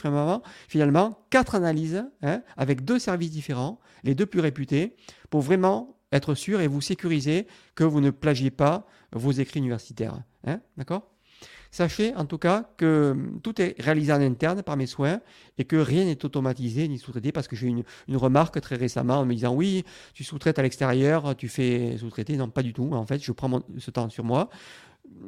finalement 0.67 1.25
quatre 1.31 1.55
analyses 1.55 2.05
hein, 2.21 2.41
avec 2.55 2.85
deux 2.85 2.99
services 2.99 3.31
différents, 3.31 3.79
les 4.03 4.13
deux 4.13 4.27
plus 4.27 4.41
réputés, 4.41 4.95
pour 5.31 5.41
vraiment 5.41 5.97
être 6.11 6.35
sûr 6.35 6.61
et 6.61 6.67
vous 6.67 6.81
sécuriser 6.81 7.47
que 7.75 7.83
vous 7.83 7.99
ne 7.99 8.11
plagiez 8.11 8.51
pas 8.51 8.85
vos 9.11 9.31
écrits 9.31 9.59
universitaires. 9.59 10.21
Hein, 10.45 10.59
D'accord? 10.77 11.09
Sachez 11.71 12.15
en 12.15 12.25
tout 12.25 12.37
cas 12.37 12.69
que 12.77 13.15
tout 13.43 13.61
est 13.61 13.75
réalisé 13.79 14.13
en 14.13 14.21
interne 14.21 14.63
par 14.63 14.77
mes 14.77 14.85
soins 14.85 15.19
et 15.57 15.65
que 15.65 15.75
rien 15.75 16.05
n'est 16.05 16.23
automatisé 16.25 16.87
ni 16.87 16.97
sous-traité 16.97 17.31
parce 17.31 17.47
que 17.47 17.55
j'ai 17.55 17.67
eu 17.67 17.83
une, 18.07 18.17
remarque 18.17 18.59
très 18.61 18.75
récemment 18.75 19.19
en 19.19 19.25
me 19.25 19.33
disant 19.33 19.53
oui, 19.53 19.83
tu 20.13 20.23
sous-traites 20.23 20.59
à 20.59 20.61
l'extérieur, 20.61 21.35
tu 21.35 21.47
fais 21.47 21.97
sous-traiter. 21.97 22.37
Non, 22.37 22.49
pas 22.49 22.63
du 22.63 22.73
tout. 22.73 22.89
En 22.93 23.05
fait, 23.05 23.23
je 23.23 23.31
prends 23.31 23.61
ce 23.77 23.91
temps 23.91 24.09
sur 24.09 24.23
moi. 24.23 24.49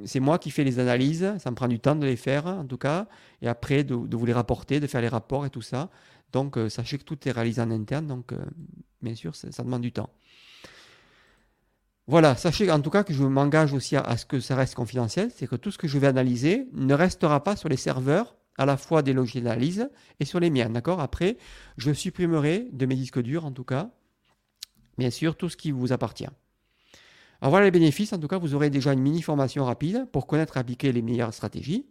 C'est 0.06 0.20
moi 0.20 0.40
qui 0.40 0.52
fais 0.52 0.64
les 0.64 0.80
analyses, 0.80 1.34
ça 1.40 1.52
me 1.52 1.56
prend 1.56 1.68
du 1.68 1.80
temps 1.80 1.96
de 1.96 2.06
les 2.06 2.18
faire 2.18 2.46
en 2.48 2.66
tout 2.66 2.78
cas, 2.78 3.08
et 3.42 3.48
après 3.48 3.84
de, 3.84 3.94
vous 3.96 4.26
les 4.26 4.34
rapporter, 4.34 4.80
de 4.80 4.88
faire 4.88 5.02
les 5.02 5.08
rapports 5.08 5.46
et 5.46 5.50
tout 5.50 5.62
ça. 5.62 5.90
Donc 6.34 6.58
euh, 6.58 6.70
sachez 6.70 6.98
que 6.98 7.04
tout 7.04 7.28
est 7.28 7.32
réalisé 7.32 7.62
en 7.62 7.72
interne, 7.72 8.06
donc 8.06 8.34
euh, 8.34 8.38
bien 9.02 9.16
sûr 9.16 9.36
ça 9.36 9.64
demande 9.64 9.82
du 9.82 9.92
temps. 9.92 10.10
Voilà, 12.10 12.36
sachez 12.36 12.72
en 12.72 12.82
tout 12.82 12.90
cas 12.90 13.04
que 13.04 13.14
je 13.14 13.24
m'engage 13.24 13.72
aussi 13.72 13.96
à, 13.96 14.18
ce 14.18 14.26
que 14.26 14.40
ça 14.40 14.56
reste 14.56 14.74
confidentiel, 14.74 15.30
c'est 15.36 15.46
que 15.46 15.56
tout 15.56 15.70
ce 15.70 15.78
que 15.78 15.88
je 15.88 16.00
vais 16.00 16.08
analyser 16.08 16.68
ne 16.74 16.96
restera 16.96 17.44
pas 17.44 17.56
sur 17.56 17.70
les 17.70 17.78
serveurs 17.78 18.36
à 18.58 18.66
la 18.66 18.78
fois 18.78 19.04
des 19.04 19.14
logiciels 19.14 19.44
d'analyse 19.44 19.92
et 20.20 20.26
sur 20.26 20.40
les 20.40 20.50
miens, 20.50 20.72
d'accord? 20.72 21.02
Après, 21.02 21.38
je 21.78 21.94
supprimerai 21.94 22.68
de 22.72 22.86
mes 22.88 22.96
disques 22.96 23.22
durs, 23.22 23.46
en 23.46 23.52
tout 23.52 23.64
cas, 23.64 23.92
bien 24.98 25.12
sûr, 25.12 25.38
tout 25.38 25.50
ce 25.50 25.56
qui 25.56 25.70
vous 25.70 25.94
appartient. 25.94 26.26
Alors 27.42 27.52
voilà 27.52 27.66
les 27.66 27.72
bénéfices, 27.72 28.12
en 28.12 28.18
tout 28.18 28.28
cas, 28.28 28.40
vous 28.40 28.56
aurez 28.56 28.72
déjà 28.72 28.94
une 28.94 29.02
mini 29.02 29.22
formation 29.22 29.64
rapide 29.64 30.08
pour 30.12 30.26
connaître 30.26 30.58
et 30.58 30.62
appliquer 30.62 30.92
les 30.92 31.04
meilleures 31.04 31.36
stratégies 31.36 31.86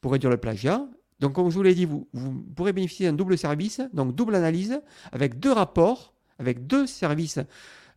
pour 0.00 0.10
réduire 0.10 0.32
le 0.32 0.38
plagiat. 0.38 0.88
Donc, 1.20 1.34
comme 1.34 1.50
je 1.50 1.54
vous 1.54 1.62
l'ai 1.62 1.76
dit, 1.76 1.84
vous, 1.84 2.08
pourrez 2.56 2.72
bénéficier 2.72 3.06
d'un 3.06 3.12
double 3.12 3.38
service, 3.38 3.80
donc 3.92 4.12
double 4.12 4.34
analyse, 4.34 4.82
avec 5.12 5.38
deux 5.38 5.52
rapports, 5.52 6.14
avec 6.40 6.66
deux 6.66 6.88
services 6.88 7.38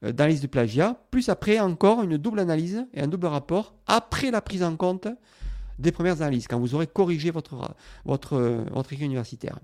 d'analyse 0.01 0.41
de 0.41 0.47
plagiat, 0.47 1.01
plus 1.11 1.29
après 1.29 1.59
encore 1.59 2.03
une 2.03 2.17
double 2.17 2.39
analyse 2.39 2.85
et 2.93 3.01
un 3.01 3.07
double 3.07 3.27
rapport 3.27 3.75
après 3.87 4.31
la 4.31 4.41
prise 4.41 4.63
en 4.63 4.75
compte 4.75 5.07
des 5.77 5.91
premières 5.91 6.21
analyses, 6.21 6.47
quand 6.47 6.59
vous 6.59 6.75
aurez 6.75 6.87
corrigé 6.87 7.31
votre, 7.31 7.75
votre, 8.05 8.37
votre 8.71 8.93
écrit 8.93 9.05
universitaire. 9.05 9.59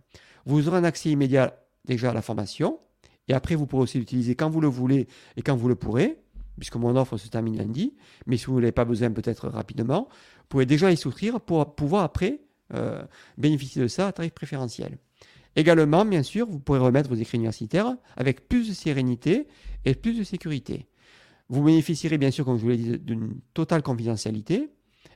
Vous 0.46 0.68
aurez 0.68 0.78
un 0.78 0.84
accès 0.84 1.10
immédiat 1.10 1.60
déjà 1.86 2.12
à 2.12 2.14
la 2.14 2.22
formation, 2.22 2.80
et 3.28 3.34
après 3.34 3.56
vous 3.56 3.66
pourrez 3.66 3.84
aussi 3.84 4.00
l'utiliser 4.00 4.36
quand 4.36 4.50
vous 4.50 4.62
le 4.62 4.68
voulez 4.68 5.08
et 5.36 5.42
quand 5.42 5.56
vous 5.56 5.68
le 5.68 5.76
pourrez, 5.76 6.20
puisque 6.58 6.76
mon 6.76 6.96
offre 6.96 7.18
se 7.18 7.28
termine 7.28 7.58
lundi, 7.58 7.96
mais 8.28 8.38
si 8.38 8.46
vous 8.46 8.60
n'avez 8.60 8.72
pas 8.72 8.86
besoin 8.86 9.12
peut-être 9.12 9.50
rapidement, 9.50 10.08
vous 10.10 10.48
pouvez 10.50 10.66
déjà 10.66 10.92
y 10.92 10.98
souscrire 10.98 11.42
pour 11.42 11.76
pouvoir 11.76 12.04
après 12.04 12.42
euh, 12.74 13.04
bénéficier 13.38 13.82
de 13.82 13.88
ça 13.88 14.08
à 14.08 14.12
tarif 14.12 14.34
préférentiel. 14.34 14.98
Également, 15.56 16.04
bien 16.06 16.24
sûr, 16.24 16.48
vous 16.50 16.60
pourrez 16.60 16.80
remettre 16.80 17.10
vos 17.10 17.16
écrits 17.16 17.38
universitaires 17.38 17.96
avec 18.18 18.48
plus 18.48 18.68
de 18.70 18.74
sérénité 18.74 19.48
et 19.86 19.96
plus 19.96 20.18
de 20.18 20.24
sécurité. 20.24 20.88
Vous 21.48 21.64
bénéficierez 21.64 22.18
bien 22.18 22.32
sûr, 22.32 22.44
comme 22.44 22.58
je 22.58 22.64
vous 22.64 22.70
l'ai 22.70 22.78
dit, 22.78 23.00
d'une 23.00 23.40
totale 23.54 23.82
confidentialité. 23.82 24.70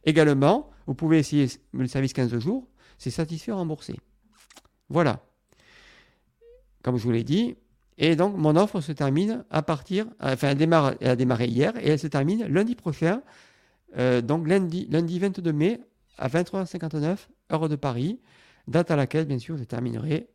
Également, 0.05 0.69
vous 0.87 0.93
pouvez 0.93 1.19
essayer 1.19 1.47
le 1.73 1.87
service 1.87 2.13
15 2.13 2.37
jours, 2.39 2.67
c'est 2.97 3.09
satisfait 3.09 3.51
remboursé. 3.51 3.95
Voilà. 4.89 5.25
Comme 6.83 6.97
je 6.97 7.03
vous 7.03 7.11
l'ai 7.11 7.23
dit. 7.23 7.55
Et 7.97 8.15
donc, 8.15 8.37
mon 8.37 8.55
offre 8.55 8.79
se 8.79 8.93
termine 8.93 9.43
à 9.49 9.61
partir, 9.61 10.05
enfin, 10.21 10.55
elle, 10.57 11.09
a 11.09 11.15
démarré 11.17 11.47
hier 11.47 11.75
et 11.77 11.89
elle 11.89 11.99
se 11.99 12.07
termine 12.07 12.45
lundi 12.45 12.75
prochain, 12.75 13.21
euh, 13.97 14.21
donc 14.21 14.47
lundi, 14.47 14.87
lundi 14.89 15.19
22 15.19 15.51
mai 15.51 15.81
à 16.17 16.29
23h59, 16.29 17.27
heure 17.51 17.67
de 17.67 17.75
Paris 17.75 18.21
date 18.69 18.91
à 18.91 18.95
laquelle, 18.95 19.25
bien 19.25 19.39
sûr, 19.39 19.57
je 19.57 19.63
terminerai 19.63 20.29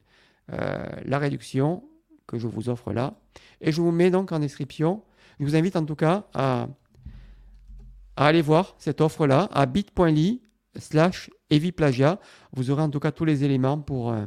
euh, 0.53 0.87
la 1.05 1.18
réduction 1.18 1.85
que 2.27 2.38
je 2.38 2.47
vous 2.47 2.68
offre 2.68 2.92
là. 2.92 3.14
Et 3.61 3.73
je 3.73 3.81
vous 3.81 3.92
mets 3.92 4.11
donc 4.11 4.33
en 4.33 4.38
description. 4.38 5.03
Je 5.38 5.44
vous 5.44 5.57
invite 5.57 5.77
en 5.77 5.85
tout 5.85 5.97
cas 5.97 6.27
à, 6.35 6.68
aller 8.16 8.42
voir 8.42 8.75
cette 8.79 9.01
offre-là 9.01 9.49
à 9.53 9.66
bit.ly 9.66 10.42
slash 10.77 11.31
eviplagia. 11.51 12.20
Vous 12.53 12.70
aurez 12.70 12.83
en 12.83 12.90
tout 12.90 13.01
cas 13.01 13.12
tous 13.12 13.25
les 13.25 13.44
éléments 13.44 13.81
pour, 13.81 14.12
euh, 14.12 14.27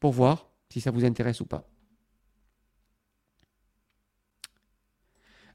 pour 0.00 0.12
voir 0.12 0.48
si 0.68 0.80
ça 0.80 0.90
vous 0.90 1.04
intéresse 1.04 1.40
ou 1.40 1.46
pas. 1.46 1.68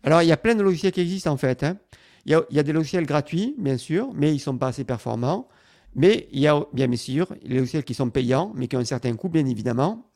Alors, 0.04 0.22
il 0.22 0.28
y 0.28 0.34
a 0.34 0.38
plein 0.38 0.56
de 0.56 0.62
logiciels 0.62 0.92
qui 0.92 1.02
existent 1.02 1.32
en 1.32 1.38
fait. 1.38 1.64
Hein. 1.64 1.78
Il, 2.26 2.32
y 2.32 2.36
a, 2.36 2.44
il, 2.50 2.56
y 2.56 2.60
a, 2.60 2.64
des 2.64 2.74
logiciels 2.74 3.06
gratuits, 3.06 3.56
bien 3.58 3.78
sûr, 3.78 4.12
mais 4.14 4.32
ils 4.32 4.36
ne 4.36 4.40
sont 4.40 4.58
pas 4.58 4.68
assez 4.68 4.84
performants. 4.84 5.48
Mais 5.96 6.28
il 6.32 6.40
y 6.40 6.48
a 6.48 6.66
bien 6.74 6.92
sûr 6.96 7.28
les 7.44 7.58
logiciels 7.58 7.84
qui 7.84 7.94
sont 7.94 8.10
payants, 8.10 8.52
mais 8.56 8.68
qui 8.68 8.76
ont 8.76 8.80
un 8.80 8.86
certain 8.86 9.16
coût, 9.16 9.30
bien 9.30 9.46
évidemment. 9.46 10.10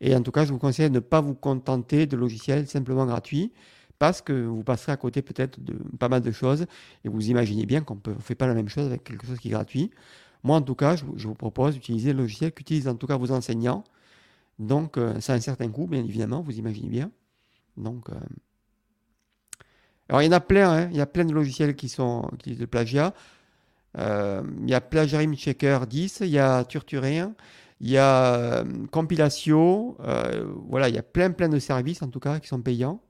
Et 0.00 0.14
en 0.14 0.22
tout 0.22 0.32
cas, 0.32 0.44
je 0.44 0.52
vous 0.52 0.58
conseille 0.58 0.90
de 0.90 0.94
ne 0.94 1.00
pas 1.00 1.20
vous 1.20 1.34
contenter 1.34 2.06
de 2.06 2.16
logiciels 2.16 2.66
simplement 2.66 3.06
gratuits, 3.06 3.52
parce 3.98 4.20
que 4.20 4.32
vous 4.32 4.64
passerez 4.64 4.92
à 4.92 4.96
côté 4.96 5.22
peut-être 5.22 5.62
de 5.62 5.74
pas 5.98 6.08
mal 6.08 6.22
de 6.22 6.32
choses, 6.32 6.66
et 7.04 7.08
vous 7.08 7.30
imaginez 7.30 7.66
bien 7.66 7.82
qu'on 7.82 7.94
ne 7.94 8.14
fait 8.14 8.34
pas 8.34 8.46
la 8.46 8.54
même 8.54 8.68
chose 8.68 8.86
avec 8.86 9.04
quelque 9.04 9.26
chose 9.26 9.38
qui 9.38 9.48
est 9.48 9.52
gratuit. 9.52 9.90
Moi, 10.42 10.56
en 10.56 10.62
tout 10.62 10.74
cas, 10.74 10.96
je, 10.96 11.04
vous 11.04 11.34
propose 11.34 11.74
d'utiliser 11.74 12.12
le 12.12 12.22
logiciel 12.22 12.52
qu'utilisent 12.52 12.88
en 12.88 12.96
tout 12.96 13.06
cas 13.06 13.16
vos 13.16 13.30
enseignants. 13.30 13.84
Donc, 14.58 14.98
euh, 14.98 15.20
ça 15.20 15.34
a 15.34 15.36
un 15.36 15.40
certain 15.40 15.68
coût, 15.68 15.86
bien 15.86 16.00
évidemment, 16.00 16.42
vous 16.42 16.58
imaginez 16.58 16.88
bien. 16.88 17.10
Donc, 17.76 18.10
euh, 18.10 18.14
alors 20.08 20.20
il 20.20 20.26
y 20.26 20.28
en 20.28 20.32
a 20.32 20.40
plein, 20.40 20.70
hein. 20.70 20.88
il 20.90 20.96
y 20.96 21.00
a 21.00 21.06
plein 21.06 21.24
de 21.24 21.32
logiciels 21.32 21.74
qui 21.74 21.88
sont 21.88 22.28
qui 22.38 22.54
de 22.56 22.66
plagiat. 22.66 23.14
Euh, 23.98 24.42
il 24.62 24.70
y 24.70 24.74
a 24.74 24.80
Plagiarism 24.80 25.34
Checker 25.34 25.80
10, 25.88 26.20
il 26.20 26.28
y 26.28 26.38
a 26.38 26.64
Turturien, 26.64 27.34
il 27.80 27.90
y 27.90 27.98
a 27.98 28.34
euh, 28.36 28.86
compilation, 28.90 29.96
euh, 30.00 30.46
voilà, 30.68 30.88
il 30.88 30.94
y 30.94 30.98
a 30.98 31.02
plein 31.02 31.30
plein 31.32 31.48
de 31.48 31.58
services 31.58 32.02
en 32.02 32.08
tout 32.08 32.20
cas 32.20 32.40
qui 32.40 32.48
sont 32.48 32.62
payants. 32.62 33.00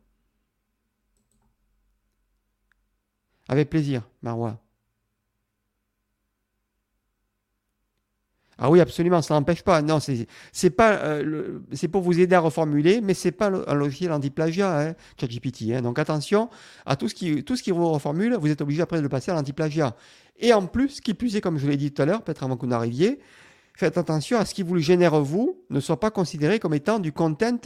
Avec 3.48 3.70
plaisir, 3.70 4.08
Marois. 4.22 4.61
Ah 8.58 8.70
oui, 8.70 8.80
absolument, 8.80 9.22
ça 9.22 9.34
n'empêche 9.34 9.62
pas. 9.62 9.82
Non, 9.82 9.98
c'est 10.00 10.70
pas 10.70 10.92
euh, 10.92 11.58
c'est 11.72 11.88
pour 11.88 12.02
vous 12.02 12.20
aider 12.20 12.34
à 12.34 12.40
reformuler, 12.40 13.00
mais 13.00 13.14
c'est 13.14 13.32
pas 13.32 13.50
un 13.66 13.74
logiciel 13.74 14.12
anti-plagiat, 14.12 14.80
hein, 14.80 14.94
ChatGPT. 15.18 15.72
Hein. 15.72 15.82
Donc 15.82 15.98
attention 15.98 16.50
à 16.86 16.96
tout 16.96 17.08
ce 17.08 17.14
qui 17.14 17.42
tout 17.44 17.56
ce 17.56 17.62
qui 17.62 17.70
vous 17.70 17.90
reformule, 17.90 18.36
vous 18.36 18.50
êtes 18.50 18.60
obligé 18.60 18.82
après 18.82 18.98
de 18.98 19.02
le 19.02 19.08
passer 19.08 19.30
à 19.30 19.34
l'anti-plagiat. 19.34 19.96
Et 20.38 20.52
en 20.52 20.66
plus, 20.66 21.00
qui 21.00 21.14
plus 21.14 21.36
est, 21.36 21.40
comme 21.40 21.58
je 21.58 21.66
l'ai 21.66 21.76
dit 21.76 21.92
tout 21.92 22.02
à 22.02 22.04
l'heure, 22.04 22.22
peut-être 22.22 22.42
avant 22.42 22.56
que 22.56 22.62
vous 22.62 22.70
n'arriviez, 22.70 23.20
faites 23.74 23.98
attention 23.98 24.38
à 24.38 24.44
ce 24.44 24.54
qui 24.54 24.62
vous 24.62 24.74
le 24.74 24.80
génère 24.80 25.20
vous 25.20 25.62
ne 25.70 25.80
soit 25.80 26.00
pas 26.00 26.10
considéré 26.10 26.58
comme 26.58 26.74
étant 26.74 26.98
du 26.98 27.12
content, 27.12 27.58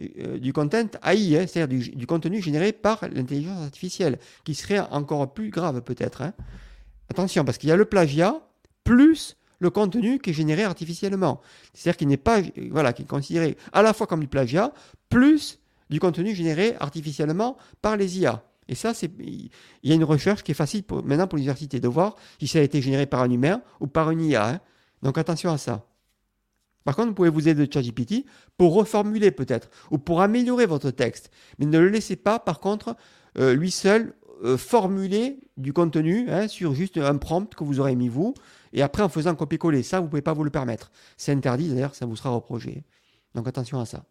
euh, 0.00 0.38
du 0.38 0.52
content 0.52 0.88
AI, 1.04 1.38
hein, 1.38 1.46
c'est-à-dire 1.46 1.94
du, 1.94 2.06
contenu 2.06 2.42
généré 2.42 2.72
par 2.72 3.00
l'intelligence 3.12 3.62
artificielle, 3.62 4.18
qui 4.44 4.54
serait 4.54 4.80
encore 4.80 5.32
plus 5.32 5.50
grave 5.50 5.82
peut-être. 5.82 6.22
Hein. 6.22 6.32
Attention, 7.10 7.44
parce 7.44 7.58
qu'il 7.58 7.68
y 7.68 7.72
a 7.72 7.76
le 7.76 7.84
plagiat 7.84 8.40
plus 8.84 9.36
le 9.62 9.70
contenu 9.70 10.18
qui 10.18 10.30
est 10.30 10.32
généré 10.32 10.64
artificiellement. 10.64 11.40
C'est-à-dire 11.72 11.96
qu'il 11.96 12.08
n'est 12.08 12.16
pas, 12.16 12.40
voilà, 12.70 12.92
qui 12.92 13.02
est 13.02 13.06
considéré 13.06 13.56
à 13.72 13.82
la 13.82 13.92
fois 13.92 14.08
comme 14.08 14.18
du 14.18 14.26
plagiat, 14.26 14.72
plus 15.08 15.60
du 15.88 16.00
contenu 16.00 16.34
généré 16.34 16.74
artificiellement 16.80 17.56
par 17.80 17.96
les 17.96 18.18
IA. 18.18 18.42
Et 18.66 18.74
ça, 18.74 18.92
c'est, 18.92 19.10
il 19.20 19.50
y 19.84 19.92
a 19.92 19.94
une 19.94 20.02
recherche 20.02 20.42
qui 20.42 20.50
est 20.50 20.56
facile 20.56 20.82
maintenant 21.04 21.28
pour 21.28 21.36
l'université 21.36 21.78
de 21.78 21.86
voir 21.86 22.16
si 22.40 22.48
ça 22.48 22.58
a 22.58 22.62
été 22.62 22.82
généré 22.82 23.06
par 23.06 23.22
un 23.22 23.30
humain 23.30 23.62
ou 23.78 23.86
par 23.86 24.10
une 24.10 24.22
IA. 24.22 24.48
Hein. 24.48 24.60
Donc 25.02 25.16
attention 25.16 25.52
à 25.52 25.58
ça. 25.58 25.86
Par 26.84 26.96
contre, 26.96 27.10
vous 27.10 27.14
pouvez 27.14 27.28
vous 27.28 27.48
aider 27.48 27.64
de 27.64 27.72
ChatGPT 27.72 28.26
pour 28.58 28.74
reformuler 28.74 29.30
peut-être 29.30 29.70
ou 29.92 29.98
pour 29.98 30.22
améliorer 30.22 30.66
votre 30.66 30.90
texte. 30.90 31.30
Mais 31.60 31.66
ne 31.66 31.78
le 31.78 31.88
laissez 31.88 32.16
pas, 32.16 32.40
par 32.40 32.58
contre, 32.58 32.96
euh, 33.38 33.54
lui 33.54 33.70
seul 33.70 34.14
euh, 34.42 34.56
formuler 34.56 35.38
du 35.56 35.72
contenu 35.72 36.28
hein, 36.30 36.48
sur 36.48 36.74
juste 36.74 36.98
un 36.98 37.16
prompt 37.16 37.54
que 37.54 37.62
vous 37.62 37.78
aurez 37.78 37.94
mis 37.94 38.08
vous 38.08 38.34
et 38.72 38.82
après 38.82 39.02
en 39.02 39.08
faisant 39.08 39.34
copier-coller. 39.34 39.82
Ça, 39.82 39.98
vous 39.98 40.06
ne 40.06 40.10
pouvez 40.10 40.22
pas 40.22 40.32
vous 40.32 40.44
le 40.44 40.50
permettre. 40.50 40.90
C'est 41.16 41.32
interdit, 41.32 41.68
d'ailleurs, 41.68 41.94
ça 41.94 42.06
vous 42.06 42.16
sera 42.16 42.30
reproché. 42.30 42.84
Donc 43.34 43.48
attention 43.48 43.80
à 43.80 43.86
ça. 43.86 44.04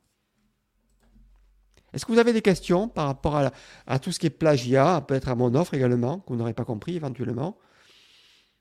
Est-ce 1.93 2.05
que 2.05 2.11
vous 2.11 2.19
avez 2.19 2.33
des 2.33 2.41
questions 2.41 2.87
par 2.87 3.07
rapport 3.07 3.41
à, 3.85 3.99
tout 3.99 4.11
ce 4.11 4.19
qui 4.19 4.27
est 4.27 4.29
plagiat, 4.29 5.03
peut-être 5.05 5.27
à 5.27 5.35
mon 5.35 5.53
offre 5.55 5.73
également, 5.73 6.19
que 6.19 6.29
vous 6.29 6.37
n'aurez 6.37 6.53
pas 6.53 6.63
compris 6.63 6.95
éventuellement? 6.95 7.57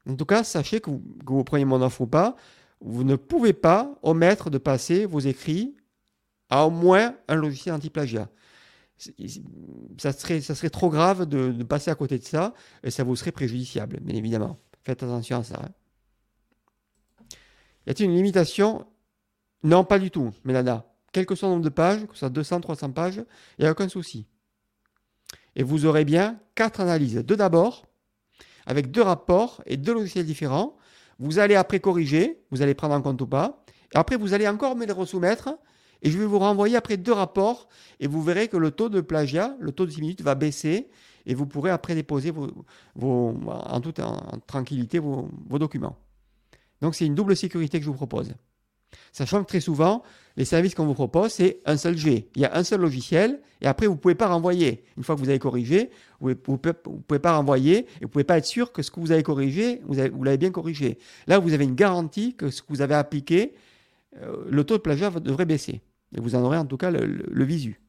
En 0.08 0.16
tout 0.16 0.24
cas, 0.24 0.42
sachez 0.42 0.80
que 0.80 0.90
vous, 0.90 0.98
que 0.98 1.32
vous 1.32 1.44
preniez 1.44 1.64
mon 1.64 1.80
offre 1.82 2.00
ou 2.00 2.06
pas, 2.06 2.34
vous 2.80 3.04
ne 3.04 3.14
pouvez 3.16 3.52
pas 3.52 3.94
omettre 4.02 4.50
de 4.50 4.58
passer 4.58 5.06
vos 5.06 5.20
écrits 5.20 5.76
à 6.48 6.66
au 6.66 6.70
moins 6.70 7.14
un 7.28 7.36
logiciel 7.36 7.74
anti-plagiat. 7.74 8.28
Ça 9.98 10.12
serait, 10.12 10.40
ça 10.40 10.54
serait 10.54 10.70
trop 10.70 10.90
grave 10.90 11.26
de, 11.26 11.62
passer 11.62 11.90
à 11.90 11.94
côté 11.94 12.18
de 12.18 12.24
ça 12.24 12.52
et 12.82 12.90
ça 12.90 13.04
vous 13.04 13.16
serait 13.16 13.32
préjudiciable, 13.32 13.98
bien 14.00 14.16
évidemment. 14.16 14.58
Faites 14.82 15.02
attention 15.02 15.38
à 15.38 15.44
ça. 15.44 15.60
Hein. 15.62 15.70
Y 17.90 17.92
a-t-il 17.92 18.08
une 18.08 18.14
limitation? 18.14 18.86
Non, 19.64 19.82
pas 19.82 19.98
du 19.98 20.12
tout, 20.12 20.30
Mélana. 20.44 20.84
Quel 21.10 21.26
que 21.26 21.34
soit 21.34 21.48
le 21.48 21.54
nombre 21.54 21.64
de 21.64 21.70
pages, 21.70 22.06
que 22.06 22.12
ce 22.12 22.20
soit 22.20 22.30
200, 22.30 22.60
300 22.60 22.92
pages, 22.92 23.24
il 23.58 23.62
n'y 23.62 23.66
a 23.66 23.72
aucun 23.72 23.88
souci. 23.88 24.28
Et 25.56 25.64
vous 25.64 25.86
aurez 25.86 26.04
bien 26.04 26.38
quatre 26.54 26.80
analyses. 26.80 27.16
Deux 27.16 27.34
d'abord, 27.34 27.88
avec 28.64 28.92
deux 28.92 29.02
rapports 29.02 29.60
et 29.66 29.76
deux 29.76 29.92
logiciels 29.92 30.24
différents. 30.24 30.76
Vous 31.18 31.40
allez 31.40 31.56
après 31.56 31.80
corriger, 31.80 32.40
vous 32.52 32.62
allez 32.62 32.74
prendre 32.74 32.94
en 32.94 33.02
compte 33.02 33.20
ou 33.22 33.26
pas. 33.26 33.64
Et 33.92 33.98
après, 33.98 34.14
vous 34.14 34.34
allez 34.34 34.46
encore 34.46 34.76
me 34.76 34.86
les 34.86 34.92
resoumettre. 34.92 35.48
Et 36.02 36.12
je 36.12 36.18
vais 36.18 36.26
vous 36.26 36.38
renvoyer 36.38 36.76
après 36.76 36.96
deux 36.96 37.12
rapports. 37.12 37.68
Et 37.98 38.06
vous 38.06 38.22
verrez 38.22 38.46
que 38.46 38.56
le 38.56 38.70
taux 38.70 38.88
de 38.88 39.00
plagiat, 39.00 39.56
le 39.58 39.72
taux 39.72 39.84
de 39.84 39.90
6 39.90 40.00
minutes 40.00 40.22
va 40.22 40.36
baisser. 40.36 40.90
Et 41.26 41.34
vous 41.34 41.44
pourrez 41.44 41.70
après 41.72 41.96
déposer 41.96 42.30
vos, 42.30 43.34
en 43.48 43.80
toute 43.80 44.00
tranquillité 44.46 45.00
vos 45.00 45.58
documents. 45.58 45.98
Donc 46.80 46.94
c'est 46.94 47.06
une 47.06 47.14
double 47.14 47.36
sécurité 47.36 47.78
que 47.78 47.84
je 47.84 47.90
vous 47.90 47.96
propose. 47.96 48.34
Sachant 49.12 49.42
que 49.42 49.48
très 49.48 49.60
souvent, 49.60 50.02
les 50.36 50.44
services 50.44 50.74
qu'on 50.74 50.86
vous 50.86 50.94
propose, 50.94 51.32
c'est 51.32 51.60
un 51.64 51.76
seul 51.76 51.96
G. 51.96 52.28
Il 52.34 52.42
y 52.42 52.44
a 52.44 52.56
un 52.56 52.64
seul 52.64 52.80
logiciel 52.80 53.40
et 53.60 53.66
après, 53.66 53.86
vous 53.86 53.94
ne 53.94 53.98
pouvez 53.98 54.14
pas 54.14 54.28
renvoyer. 54.28 54.84
Une 54.96 55.02
fois 55.02 55.14
que 55.14 55.20
vous 55.20 55.28
avez 55.28 55.38
corrigé, 55.38 55.90
vous 56.20 56.30
ne 56.30 56.34
pouvez, 56.34 57.18
pas 57.18 57.36
renvoyer 57.36 57.78
et 57.78 57.82
vous 58.00 58.06
ne 58.06 58.10
pouvez 58.10 58.24
pas 58.24 58.38
être 58.38 58.46
sûr 58.46 58.72
que 58.72 58.82
ce 58.82 58.90
que 58.90 59.00
vous 59.00 59.12
avez 59.12 59.22
corrigé, 59.22 59.80
vous, 59.84 60.24
l'avez 60.24 60.38
bien 60.38 60.50
corrigé. 60.50 60.98
Là, 61.26 61.38
vous 61.38 61.52
avez 61.52 61.64
une 61.64 61.74
garantie 61.74 62.34
que 62.34 62.50
ce 62.50 62.62
que 62.62 62.68
vous 62.68 62.80
avez 62.80 62.94
appliqué, 62.94 63.54
euh, 64.16 64.44
le 64.48 64.64
taux 64.64 64.76
de 64.76 64.82
plagiat 64.82 65.10
devrait 65.10 65.44
baisser. 65.44 65.82
Et 66.16 66.20
vous 66.20 66.34
en 66.34 66.42
aurez 66.42 66.56
en 66.56 66.66
tout 66.66 66.76
cas 66.76 66.90
le, 66.90 67.44
visu. 67.44 67.80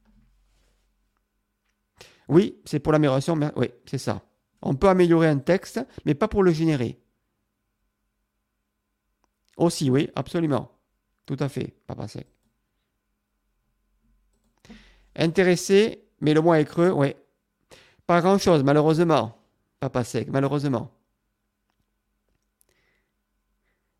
Oui, 2.27 2.57
c'est 2.65 2.79
pour 2.79 2.91
l'amélioration. 2.91 3.39
Oui, 3.55 3.69
c'est 3.85 3.97
ça. 3.97 4.21
On 4.61 4.75
peut 4.75 4.89
améliorer 4.89 5.27
un 5.27 5.39
texte, 5.39 5.79
mais 6.05 6.13
pas 6.13 6.27
pour 6.27 6.43
le 6.43 6.51
générer. 6.51 7.00
Aussi, 9.57 9.89
oui, 9.89 10.09
absolument. 10.15 10.71
Tout 11.25 11.37
à 11.39 11.49
fait, 11.49 11.73
papa 11.87 12.07
sec. 12.07 12.27
Intéressé, 15.15 16.03
mais 16.21 16.33
le 16.33 16.41
mois 16.41 16.59
est 16.59 16.65
creux, 16.65 16.91
oui. 16.91 17.15
Pas 18.07 18.21
grand-chose, 18.21 18.63
malheureusement. 18.63 19.37
Papa 19.79 20.03
sec, 20.03 20.29
malheureusement. 20.29 20.91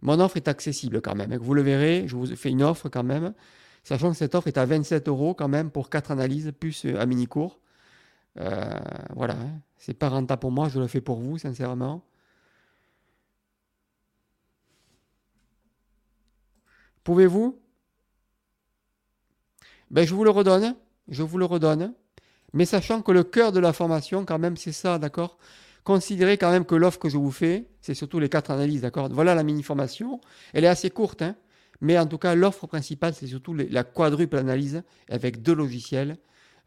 Mon 0.02 0.20
offre 0.20 0.38
est 0.38 0.48
accessible 0.48 1.02
quand 1.02 1.16
même. 1.16 1.36
Vous 1.38 1.54
le 1.54 1.62
verrez, 1.62 2.08
je 2.08 2.16
vous 2.16 2.36
fais 2.36 2.50
une 2.50 2.64
offre 2.64 2.90
quand 2.90 3.04
même. 3.04 3.34
Sachant 3.84 4.12
que 4.12 4.18
cette 4.18 4.36
offre 4.36 4.48
est 4.48 4.58
à 4.58 4.66
27 4.66 5.08
euros 5.08 5.34
quand 5.34 5.48
même 5.48 5.72
pour 5.72 5.90
4 5.90 6.12
analyses 6.12 6.52
plus 6.60 6.86
un 6.86 7.06
mini-cours. 7.06 7.60
Euh, 8.40 8.80
voilà, 9.16 9.34
hein. 9.34 9.60
c'est 9.78 9.94
pas 9.94 10.10
rentable 10.10 10.40
pour 10.40 10.52
moi, 10.52 10.70
je 10.70 10.80
le 10.80 10.88
fais 10.88 11.02
pour 11.02 11.20
vous, 11.20 11.38
sincèrement. 11.38 12.04
Pouvez-vous? 17.04 17.60
Ben, 19.90 20.06
Je 20.06 20.14
vous 20.14 20.24
le 20.24 20.30
redonne, 20.30 20.76
je 21.08 21.24
vous 21.24 21.38
le 21.38 21.46
redonne, 21.46 21.94
mais 22.54 22.66
sachant 22.66 23.02
que 23.02 23.12
le 23.12 23.24
cœur 23.24 23.52
de 23.52 23.60
la 23.60 23.74
formation, 23.74 24.26
quand 24.26 24.40
même, 24.40 24.58
c'est 24.58 24.72
ça, 24.72 25.00
d'accord? 25.00 25.38
Considérez 25.84 26.38
quand 26.38 26.52
même 26.52 26.66
que 26.66 26.76
l'offre 26.76 27.00
que 27.00 27.10
je 27.10 27.18
vous 27.18 27.32
fais, 27.32 27.68
c'est 27.82 27.96
surtout 27.96 28.20
les 28.20 28.30
quatre 28.30 28.52
analyses, 28.52 28.82
d'accord? 28.82 29.10
Voilà 29.12 29.36
la 29.36 29.44
mini-formation. 29.44 30.22
Elle 30.54 30.64
est 30.64 30.68
assez 30.68 30.90
courte, 30.90 31.22
hein 31.22 31.36
mais 31.82 31.98
en 31.98 32.06
tout 32.06 32.20
cas, 32.20 32.36
l'offre 32.36 32.68
principale, 32.68 33.16
c'est 33.16 33.28
surtout 33.28 33.56
la 33.56 33.84
quadruple 33.84 34.38
analyse 34.38 34.84
avec 35.10 35.42
deux 35.42 35.56
logiciels 35.56 36.18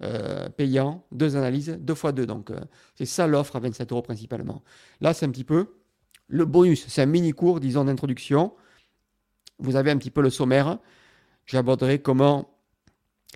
euh, 0.03 0.49
payants, 0.49 1.07
deux 1.13 1.37
analyses, 1.37 1.79
deux 1.81 1.95
fois 1.95 2.11
deux. 2.11 2.27
Donc, 2.27 2.51
euh, 2.51 2.59
c'est 2.97 3.07
ça 3.07 3.29
l'offre 3.29 3.55
à 3.55 3.61
27 3.61 3.93
euros 3.93 4.03
principalement. 4.03 4.65
Là, 5.01 5.15
c'est 5.15 5.25
un 5.25 5.31
petit 5.31 5.45
peu 5.45 5.77
le 6.27 6.45
bonus. 6.45 6.85
C'est 6.89 7.03
un 7.03 7.07
mini-cours, 7.07 7.61
disons, 7.61 7.85
d'introduction 7.85 8.53
vous 9.59 9.77
avez 9.77 9.91
un 9.91 9.99
petit 9.99 10.11
peu 10.11 10.23
le 10.23 10.31
sommaire. 10.31 10.79
J'aborderai 11.47 12.01
comment, 12.01 12.55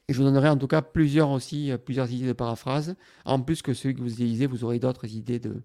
et 0.09 0.13
je 0.13 0.19
vous 0.19 0.25
donnerai 0.25 0.49
en 0.49 0.57
tout 0.57 0.67
cas 0.67 0.83
plusieurs 0.83 1.31
aussi, 1.31 1.71
euh, 1.71 1.79
plusieurs 1.79 2.11
idées 2.11 2.27
de 2.27 2.33
paraphrase. 2.33 2.97
En 3.25 3.41
plus 3.41 3.63
que 3.63 3.75
ceux 3.75 3.93
que 3.93 4.01
vous 4.01 4.13
utilisez, 4.13 4.47
vous 4.47 4.65
aurez 4.65 4.79
d'autres 4.79 5.07
idées 5.07 5.39
de, 5.39 5.63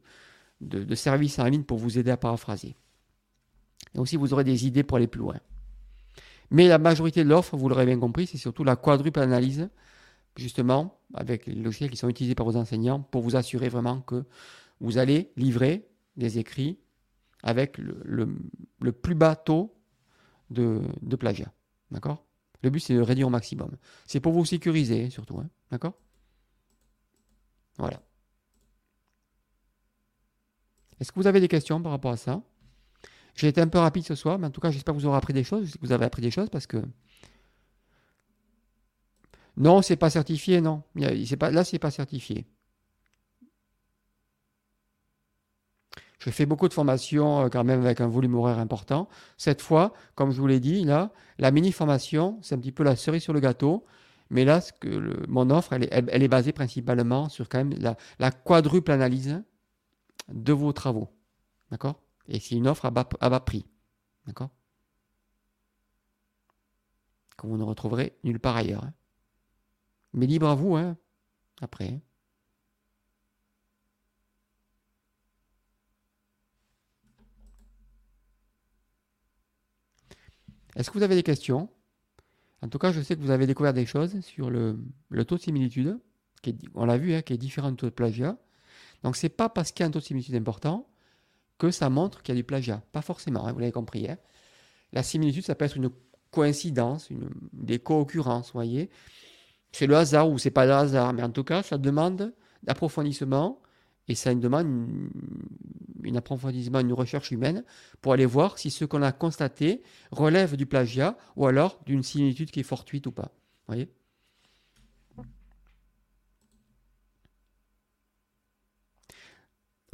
de, 0.62 0.96
services 0.96 1.40
en 1.40 1.46
ligne 1.46 1.64
pour 1.64 1.78
vous 1.78 1.98
aider 1.98 2.12
à 2.12 2.18
paraphraser. 2.18 2.76
Et 3.96 4.00
aussi, 4.00 4.18
vous 4.18 4.34
aurez 4.34 4.44
des 4.44 4.66
idées 4.66 4.84
pour 4.84 4.98
aller 4.98 5.08
plus 5.08 5.22
loin. 5.22 5.38
Mais 6.52 6.68
la 6.68 6.78
majorité 6.78 7.24
de 7.24 7.30
l'offre, 7.30 7.56
vous 7.56 7.70
l'aurez 7.70 7.86
bien 7.86 8.00
compris, 8.00 8.28
c'est 8.28 8.38
surtout 8.38 8.64
la 8.64 8.76
quadruple 8.76 9.20
analyse, 9.20 9.70
justement, 10.36 11.00
avec 11.14 11.46
les 11.46 11.56
logiciels 11.56 11.90
qui 11.90 11.98
sont 11.98 12.10
utilisés 12.10 12.36
par 12.36 12.46
vos 12.46 12.58
enseignants, 12.58 13.00
pour 13.00 13.22
vous 13.22 13.36
assurer 13.36 13.70
vraiment 13.70 14.02
que 14.02 14.26
vous 14.82 14.98
allez 14.98 15.32
livrer 15.38 15.88
des 16.18 16.38
écrits 16.38 16.80
avec 17.44 17.78
le, 17.78 18.36
le 18.82 18.92
plus 18.92 19.16
bas 19.16 19.36
taux 19.36 19.74
de, 20.54 21.16
plagiat. 21.16 21.52
Le 21.92 22.70
but, 22.70 22.80
c'est 22.80 22.96
de 22.96 23.02
réduire 23.02 23.28
au 23.28 23.30
maximum. 23.30 23.76
C'est 24.06 24.20
pour 24.20 24.32
vous 24.32 24.46
sécuriser, 24.46 25.10
surtout. 25.10 25.40
Hein. 25.40 25.50
D'accord? 25.70 25.94
Voilà. 27.78 28.02
Est-ce 31.00 31.12
que 31.12 31.20
vous 31.20 31.28
avez 31.28 31.40
des 31.40 31.48
questions 31.48 31.82
par 31.82 31.92
rapport 31.92 32.12
à 32.12 32.18
ça? 32.18 32.42
J'ai 33.36 33.48
été 33.48 33.60
un 33.62 33.68
peu 33.68 33.80
rapide 33.80 34.06
ce 34.06 34.16
soir, 34.16 34.38
mais 34.38 34.48
en 34.48 34.52
tout 34.52 34.62
cas, 34.62 34.72
j'espère 34.72 34.94
que 34.94 35.00
vous 35.00 35.06
aurez 35.06 35.18
appris 35.18 35.34
des 35.34 35.44
choses. 35.44 35.76
vous 35.82 35.92
avez 35.92 36.06
appris 36.06 36.22
des 36.22 36.32
choses 36.32 36.50
parce 36.50 36.68
que. 36.68 36.84
Non, 39.58 39.82
c'est 39.82 39.96
pas 39.96 40.10
certifié, 40.10 40.62
non. 40.62 40.84
Pas, 41.40 41.52
là, 41.52 41.64
c'est 41.64 41.80
pas 41.80 41.92
certifié. 41.92 42.46
Je 46.24 46.30
fais 46.30 46.46
beaucoup 46.46 46.70
de 46.70 46.74
formations 46.74 47.42
euh, 47.42 47.50
quand 47.50 47.66
même 47.66 47.82
avec 47.82 48.00
un 48.00 48.08
volume 48.08 48.36
horaire 48.36 48.58
important. 48.58 49.10
Cette 49.36 49.62
fois, 49.62 49.94
comme 50.16 50.32
je 50.32 50.40
vous 50.40 50.48
l'ai 50.48 50.62
dit, 50.62 50.86
là, 50.86 51.12
la 51.38 51.52
mini-formation, 51.52 52.40
c'est 52.42 52.56
un 52.56 52.60
petit 52.60 52.72
peu 52.72 52.84
la 52.84 52.96
cerise 52.96 53.24
sur 53.24 53.34
le 53.34 53.42
gâteau. 53.42 53.84
Mais 54.30 54.46
là, 54.46 54.62
ce 54.62 54.72
que 54.72 55.28
mon 55.28 55.50
offre, 55.50 55.74
elle 55.74 55.84
est, 56.24 56.28
basée 56.30 56.54
principalement 56.54 57.28
sur 57.28 57.50
quand 57.50 57.58
même 57.58 57.74
la, 58.20 58.32
quadruple 58.32 58.92
analyse 58.94 59.44
de 60.30 60.54
vos 60.54 60.72
travaux. 60.72 61.10
D'accord? 61.72 62.02
Et 62.30 62.40
c'est 62.40 62.56
une 62.56 62.70
offre 62.70 62.86
à 62.86 62.92
bas, 62.92 63.40
prix. 63.42 63.66
D'accord? 64.26 64.50
Que 67.38 67.48
vous 67.48 67.58
ne 67.58 67.64
retrouverez 67.64 68.18
nulle 68.24 68.40
part 68.40 68.56
ailleurs. 68.56 68.86
hein. 68.86 68.94
Mais 70.14 70.26
libre 70.26 70.48
à 70.48 70.56
vous, 70.56 70.78
hein, 70.78 70.96
après. 71.60 71.90
hein. 71.90 72.00
Est-ce 80.76 80.90
que 80.90 80.98
vous 80.98 81.04
avez 81.04 81.16
des 81.16 81.24
questions? 81.24 81.70
En 82.62 82.70
tout 82.70 82.80
cas, 82.80 82.92
je 82.92 83.02
sais 83.02 83.16
que 83.16 83.22
vous 83.22 83.32
avez 83.32 83.46
découvert 83.46 83.74
des 83.74 83.86
choses 83.86 84.20
sur 84.22 84.50
le, 84.50 84.78
taux 85.26 85.36
de 85.36 85.42
similitude, 85.42 86.00
qui 86.42 86.58
on 86.76 86.86
l'a 86.86 86.98
vu, 86.98 87.14
hein, 87.14 87.22
qui 87.22 87.34
est 87.34 87.38
différent 87.38 87.72
du 87.72 87.78
taux 87.78 87.88
de 87.88 87.92
plagiat. 87.92 88.38
Donc, 89.04 89.18
c'est 89.18 89.30
pas 89.30 89.50
parce 89.50 89.72
qu'il 89.72 89.84
y 89.84 89.86
a 89.86 89.88
un 89.88 89.92
taux 89.92 90.00
de 90.00 90.06
similitude 90.06 90.36
important 90.36 90.88
que 91.58 91.72
ça 91.72 91.90
montre 91.90 92.22
qu'il 92.22 92.34
y 92.34 92.38
a 92.38 92.42
du 92.42 92.46
plagiat. 92.46 92.82
Pas 92.92 93.02
forcément, 93.02 93.46
hein, 93.46 93.52
vous 93.52 93.60
l'avez 93.60 93.72
compris. 93.72 94.10
hein. 94.10 94.18
La 94.94 95.04
similitude, 95.04 95.44
ça 95.44 95.56
peut 95.56 95.66
être 95.66 95.78
une 95.78 95.90
coïncidence, 96.32 97.10
une, 97.10 97.30
des 97.52 97.80
co-occurrences, 97.80 98.48
vous 98.48 98.58
voyez. 98.58 98.90
C'est 99.72 99.88
le 99.88 99.96
hasard 99.96 100.30
ou 100.30 100.38
c'est 100.38 100.52
pas 100.52 100.66
le 100.66 100.74
hasard, 100.74 101.14
mais 101.14 101.24
en 101.24 101.32
tout 101.32 101.44
cas, 101.44 101.64
ça 101.64 101.78
demande 101.78 102.34
d'approfondissement 102.64 103.60
et 104.08 104.16
ça 104.16 104.34
demande 104.36 104.68
une, 104.68 105.10
une 106.04 106.18
approfondissement, 106.18 106.80
une 106.80 106.94
recherche 106.94 107.32
humaine 107.32 107.64
pour 108.02 108.14
aller 108.14 108.26
voir 108.26 108.60
si 108.60 108.70
ce 108.72 108.86
qu'on 108.86 109.02
a 109.02 109.12
constaté 109.12 109.82
relève 110.12 110.56
du 110.56 110.66
plagiat 110.66 111.18
ou 111.36 111.48
alors 111.48 111.80
d'une 111.86 112.04
similitude 112.04 112.52
qui 112.52 112.60
est 112.60 112.64
fortuite 112.64 113.08
ou 113.08 113.12
pas. 113.12 113.32
Voyez? 113.68 113.90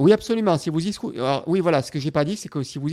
Oui, 0.00 0.12
absolument. 0.12 0.56
Si 0.56 0.70
vous 0.70 0.80
oui, 1.46 1.60
voilà, 1.60 1.82
ce 1.82 1.92
que 1.92 2.00
j'ai 2.00 2.10
pas 2.10 2.24
dit, 2.24 2.36
c'est 2.36 2.48
que 2.48 2.62
si 2.62 2.78
vous, 2.78 2.88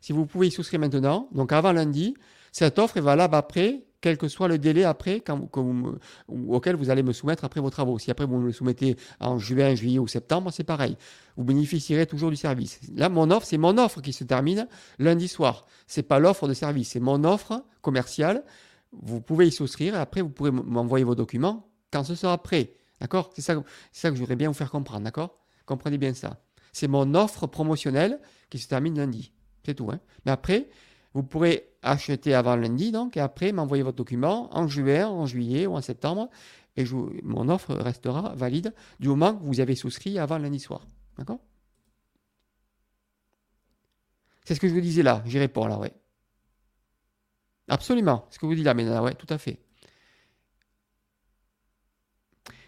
si 0.00 0.12
vous 0.12 0.24
pouvez 0.24 0.46
y 0.46 0.50
souscrire 0.52 0.78
maintenant, 0.78 1.28
donc 1.32 1.52
avant 1.52 1.72
lundi, 1.72 2.14
cette 2.52 2.78
offre 2.78 2.96
est 2.96 3.00
valable 3.02 3.34
après, 3.34 3.87
quel 4.00 4.16
que 4.16 4.28
soit 4.28 4.48
le 4.48 4.58
délai 4.58 4.84
après, 4.84 5.22
auquel 6.28 6.76
vous 6.76 6.90
allez 6.90 7.02
me 7.02 7.12
soumettre 7.12 7.44
après 7.44 7.60
vos 7.60 7.70
travaux. 7.70 7.98
Si 7.98 8.10
après 8.10 8.26
vous 8.26 8.38
me 8.38 8.46
le 8.46 8.52
soumettez 8.52 8.96
en 9.20 9.38
juin, 9.38 9.74
juillet 9.74 9.98
ou 9.98 10.06
septembre, 10.06 10.52
c'est 10.52 10.64
pareil. 10.64 10.96
Vous 11.36 11.44
bénéficierez 11.44 12.06
toujours 12.06 12.30
du 12.30 12.36
service. 12.36 12.80
Là, 12.94 13.08
mon 13.08 13.30
offre, 13.30 13.46
c'est 13.46 13.58
mon 13.58 13.76
offre 13.78 14.00
qui 14.00 14.12
se 14.12 14.24
termine 14.24 14.68
lundi 14.98 15.26
soir. 15.28 15.66
C'est 15.86 16.02
pas 16.02 16.18
l'offre 16.18 16.46
de 16.46 16.54
service, 16.54 16.90
c'est 16.90 17.00
mon 17.00 17.24
offre 17.24 17.64
commerciale. 17.82 18.44
Vous 18.92 19.20
pouvez 19.20 19.48
y 19.48 19.52
souscrire 19.52 19.94
et 19.94 19.98
après 19.98 20.22
vous 20.22 20.30
pourrez 20.30 20.50
m'envoyer 20.50 21.04
vos 21.04 21.14
documents 21.14 21.68
quand 21.92 22.04
ce 22.04 22.14
sera 22.14 22.42
prêt. 22.42 22.74
D'accord? 23.00 23.30
C'est 23.34 23.42
ça, 23.42 23.54
ça 23.92 24.10
que 24.10 24.14
je 24.14 24.20
voudrais 24.20 24.36
bien 24.36 24.48
vous 24.48 24.54
faire 24.54 24.70
comprendre. 24.70 25.04
D'accord? 25.04 25.38
Comprenez 25.66 25.98
bien 25.98 26.14
ça. 26.14 26.40
C'est 26.72 26.88
mon 26.88 27.14
offre 27.14 27.46
promotionnelle 27.46 28.20
qui 28.50 28.58
se 28.58 28.68
termine 28.68 28.96
lundi. 28.96 29.32
C'est 29.64 29.74
tout. 29.74 29.90
hein. 29.90 30.00
Mais 30.24 30.32
après, 30.32 30.68
vous 31.14 31.22
pourrez 31.22 31.67
acheter 31.82 32.34
avant 32.34 32.56
lundi, 32.56 32.92
donc, 32.92 33.16
et 33.16 33.20
après 33.20 33.52
m'envoyer 33.52 33.82
votre 33.82 33.96
document 33.96 34.54
en 34.56 34.66
juin, 34.66 35.06
en 35.08 35.26
juillet 35.26 35.66
ou 35.66 35.74
en 35.74 35.80
septembre. 35.80 36.28
Et 36.76 36.84
mon 37.22 37.48
offre 37.48 37.74
restera 37.74 38.34
valide 38.34 38.72
du 39.00 39.08
moment 39.08 39.34
que 39.34 39.42
vous 39.42 39.60
avez 39.60 39.74
souscrit 39.74 40.18
avant 40.18 40.38
lundi 40.38 40.60
soir. 40.60 40.86
D'accord? 41.16 41.40
C'est 44.44 44.54
ce 44.54 44.60
que 44.60 44.68
je 44.68 44.74
vous 44.74 44.80
disais 44.80 45.02
là. 45.02 45.22
J'y 45.26 45.38
réponds 45.38 45.66
là, 45.66 45.78
ouais. 45.78 45.92
Absolument. 47.68 48.26
Ce 48.30 48.38
que 48.38 48.46
vous 48.46 48.54
dites 48.54 48.64
là, 48.64 48.74
là, 48.74 49.02
ouais, 49.02 49.14
tout 49.14 49.26
à 49.28 49.38
fait. 49.38 49.58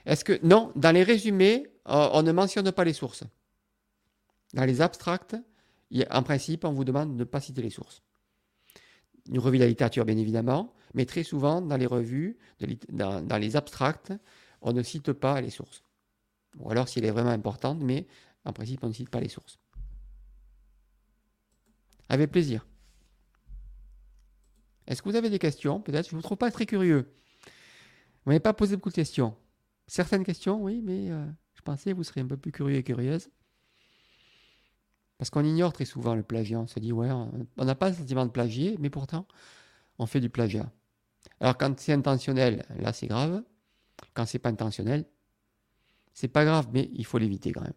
Est-ce 0.04 0.24
que. 0.24 0.38
Non, 0.44 0.72
dans 0.76 0.92
les 0.92 1.02
résumés, 1.02 1.68
euh, 1.88 2.08
on 2.12 2.22
ne 2.22 2.32
mentionne 2.32 2.70
pas 2.72 2.84
les 2.84 2.92
sources. 2.92 3.24
Dans 4.52 4.64
les 4.64 4.80
abstracts, 4.80 5.36
en 6.10 6.22
principe, 6.22 6.64
on 6.64 6.72
vous 6.72 6.84
demande 6.84 7.12
de 7.12 7.18
ne 7.18 7.24
pas 7.24 7.40
citer 7.40 7.62
les 7.62 7.70
sources. 7.70 8.02
Une 9.30 9.38
revue 9.38 9.58
de 9.58 9.62
la 9.62 9.68
littérature, 9.68 10.04
bien 10.04 10.16
évidemment, 10.16 10.74
mais 10.92 11.06
très 11.06 11.22
souvent, 11.22 11.62
dans 11.62 11.76
les 11.76 11.86
revues, 11.86 12.36
dans 12.90 13.38
les 13.38 13.56
abstracts, 13.56 14.12
on 14.60 14.72
ne 14.72 14.82
cite 14.82 15.12
pas 15.12 15.40
les 15.40 15.50
sources. 15.50 15.84
Ou 16.58 16.70
alors, 16.70 16.88
si 16.88 16.98
elle 16.98 17.04
est 17.04 17.10
vraiment 17.12 17.30
importante, 17.30 17.80
mais 17.80 18.08
en 18.44 18.52
principe, 18.52 18.82
on 18.82 18.88
ne 18.88 18.92
cite 18.92 19.08
pas 19.08 19.20
les 19.20 19.28
sources. 19.28 19.58
Avec 22.08 22.32
plaisir. 22.32 22.66
Est-ce 24.88 25.00
que 25.00 25.08
vous 25.08 25.14
avez 25.14 25.30
des 25.30 25.38
questions? 25.38 25.80
Peut-être, 25.80 26.08
je 26.08 26.16
ne 26.16 26.18
vous 26.18 26.22
trouve 26.22 26.38
pas 26.38 26.50
très 26.50 26.66
curieux. 26.66 27.14
Vous 28.24 28.32
n'avez 28.32 28.40
pas 28.40 28.52
posé 28.52 28.74
beaucoup 28.74 28.90
de 28.90 28.94
questions. 28.94 29.36
Certaines 29.86 30.24
questions, 30.24 30.60
oui, 30.60 30.82
mais 30.82 31.10
euh, 31.10 31.24
je 31.54 31.62
pensais 31.62 31.92
que 31.92 31.96
vous 31.96 32.02
seriez 32.02 32.22
un 32.22 32.26
peu 32.26 32.36
plus 32.36 32.50
curieux 32.50 32.78
et 32.78 32.82
curieuse. 32.82 33.30
Parce 35.20 35.28
qu'on 35.28 35.44
ignore 35.44 35.74
très 35.74 35.84
souvent 35.84 36.14
le 36.14 36.22
plagiat. 36.22 36.58
On 36.58 36.66
se 36.66 36.80
dit, 36.80 36.92
ouais, 36.94 37.10
on 37.10 37.64
n'a 37.66 37.74
pas 37.74 37.90
le 37.90 37.94
sentiment 37.94 38.24
de 38.24 38.30
plagier, 38.30 38.76
mais 38.80 38.88
pourtant, 38.88 39.26
on 39.98 40.06
fait 40.06 40.20
du 40.20 40.30
plagiat. 40.30 40.72
Alors, 41.40 41.58
quand 41.58 41.78
c'est 41.78 41.92
intentionnel, 41.92 42.64
là, 42.78 42.94
c'est 42.94 43.06
grave. 43.06 43.44
Quand 44.14 44.24
c'est 44.24 44.38
pas 44.38 44.48
intentionnel, 44.48 45.04
c'est 46.14 46.28
pas 46.28 46.46
grave, 46.46 46.68
mais 46.72 46.90
il 46.94 47.04
faut 47.04 47.18
l'éviter 47.18 47.52
quand 47.52 47.60
même. 47.60 47.74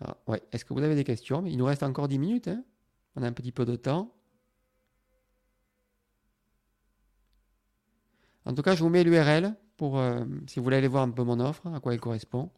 Ah, 0.00 0.16
ouais. 0.26 0.42
Est-ce 0.50 0.64
que 0.64 0.74
vous 0.74 0.82
avez 0.82 0.96
des 0.96 1.04
questions? 1.04 1.46
Il 1.46 1.56
nous 1.56 1.66
reste 1.66 1.84
encore 1.84 2.08
10 2.08 2.18
minutes. 2.18 2.48
hein? 2.48 2.64
On 3.14 3.22
a 3.22 3.28
un 3.28 3.32
petit 3.32 3.52
peu 3.52 3.64
de 3.64 3.76
temps. 3.76 4.12
En 8.44 8.54
tout 8.54 8.62
cas, 8.62 8.74
je 8.74 8.82
vous 8.82 8.88
mets 8.88 9.04
l'URL 9.04 9.54
pour 9.76 9.98
euh, 9.98 10.24
si 10.46 10.58
vous 10.58 10.64
voulez 10.64 10.76
aller 10.76 10.88
voir 10.88 11.02
un 11.04 11.10
peu 11.10 11.24
mon 11.24 11.40
offre, 11.40 11.66
à 11.72 11.80
quoi 11.80 11.94
elle 11.94 12.00
correspond. 12.00 12.50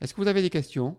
Est-ce 0.00 0.14
que 0.14 0.20
vous 0.20 0.28
avez 0.28 0.42
des 0.42 0.50
questions? 0.50 0.96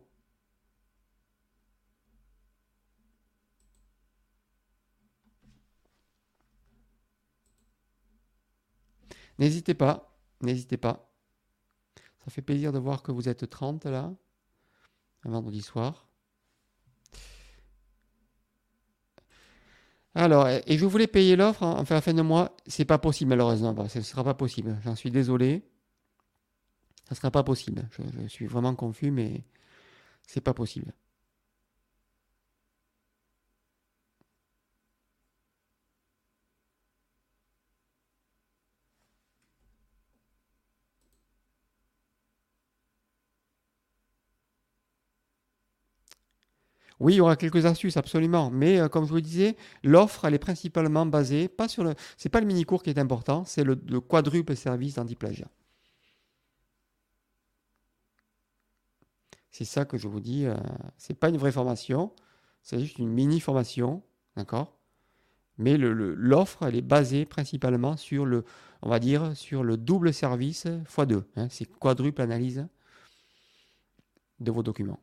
N'hésitez 9.39 9.73
pas, 9.73 10.17
n'hésitez 10.41 10.77
pas. 10.77 11.09
Ça 12.25 12.29
fait 12.31 12.41
plaisir 12.41 12.73
de 12.73 12.79
voir 12.79 13.01
que 13.03 13.11
vous 13.11 13.29
êtes 13.29 13.49
30 13.49 13.85
là, 13.85 14.13
un 15.23 15.29
vendredi 15.31 15.61
soir. 15.61 16.08
Alors, 20.15 20.47
et 20.47 20.77
je 20.77 20.85
voulais 20.85 21.07
payer 21.07 21.35
l'offre 21.35 21.63
en 21.63 21.83
à 21.83 21.93
la 21.93 22.01
fin 22.01 22.13
de 22.13 22.21
mois, 22.21 22.55
c'est 22.67 22.85
pas 22.85 22.97
possible 22.97 23.29
malheureusement, 23.29 23.75
ce 23.87 23.99
ne 23.99 24.03
sera 24.03 24.23
pas 24.23 24.33
possible, 24.33 24.77
j'en 24.83 24.95
suis 24.95 25.11
désolé. 25.11 25.63
Ça 27.09 27.15
ne 27.15 27.15
sera 27.15 27.31
pas 27.31 27.43
possible. 27.43 27.87
Je 28.21 28.27
suis 28.27 28.45
vraiment 28.45 28.75
confus, 28.75 29.09
mais 29.09 29.43
c'est 30.27 30.41
pas 30.41 30.53
possible. 30.53 30.93
Oui, 46.99 47.13
il 47.13 47.17
y 47.17 47.21
aura 47.21 47.35
quelques 47.35 47.65
astuces, 47.65 47.97
absolument. 47.97 48.49
Mais 48.51 48.79
euh, 48.79 48.89
comme 48.89 49.03
je 49.05 49.09
vous 49.09 49.15
le 49.15 49.21
disais, 49.21 49.55
l'offre, 49.83 50.25
elle 50.25 50.33
est 50.33 50.39
principalement 50.39 51.05
basée, 51.05 51.47
pas 51.47 51.67
sur 51.67 51.83
le. 51.83 51.93
C'est 52.17 52.29
pas 52.29 52.41
le 52.41 52.45
mini-cours 52.47 52.83
qui 52.83 52.89
est 52.89 52.99
important, 52.99 53.43
c'est 53.45 53.63
le, 53.63 53.79
le 53.87 54.01
quadruple 54.01 54.55
service 54.55 54.95
d'anti-plagiat. 54.95 55.47
C'est 59.51 59.65
ça 59.65 59.85
que 59.85 59.97
je 59.97 60.07
vous 60.07 60.19
dis. 60.19 60.45
euh, 60.45 60.55
c'est 60.97 61.13
pas 61.13 61.29
une 61.29 61.37
vraie 61.37 61.51
formation, 61.51 62.11
c'est 62.63 62.79
juste 62.79 62.97
une 62.99 63.09
mini-formation, 63.09 64.03
d'accord? 64.35 64.75
Mais 65.57 65.77
l'offre, 65.77 66.63
elle 66.67 66.75
est 66.77 66.81
basée 66.81 67.25
principalement 67.25 67.97
sur 67.97 68.25
le, 68.25 68.45
on 68.83 68.89
va 68.89 68.99
dire, 68.99 69.35
sur 69.37 69.63
le 69.63 69.77
double 69.77 70.13
service 70.13 70.65
x2. 70.67 71.23
hein, 71.37 71.47
c'est 71.49 71.65
quadruple 71.65 72.21
analyse 72.21 72.67
de 74.39 74.51
vos 74.51 74.63
documents. 74.63 74.99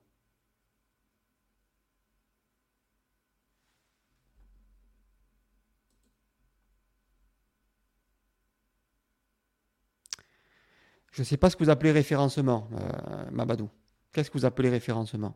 Je 11.16 11.22
ne 11.22 11.24
sais 11.24 11.38
pas 11.38 11.48
ce 11.48 11.56
que 11.56 11.64
vous 11.64 11.70
appelez 11.70 11.92
référencement, 11.92 12.68
euh, 12.74 13.30
Mabadou. 13.32 13.70
Qu'est-ce 14.12 14.30
que 14.30 14.36
vous 14.36 14.44
appelez 14.44 14.68
référencement? 14.68 15.34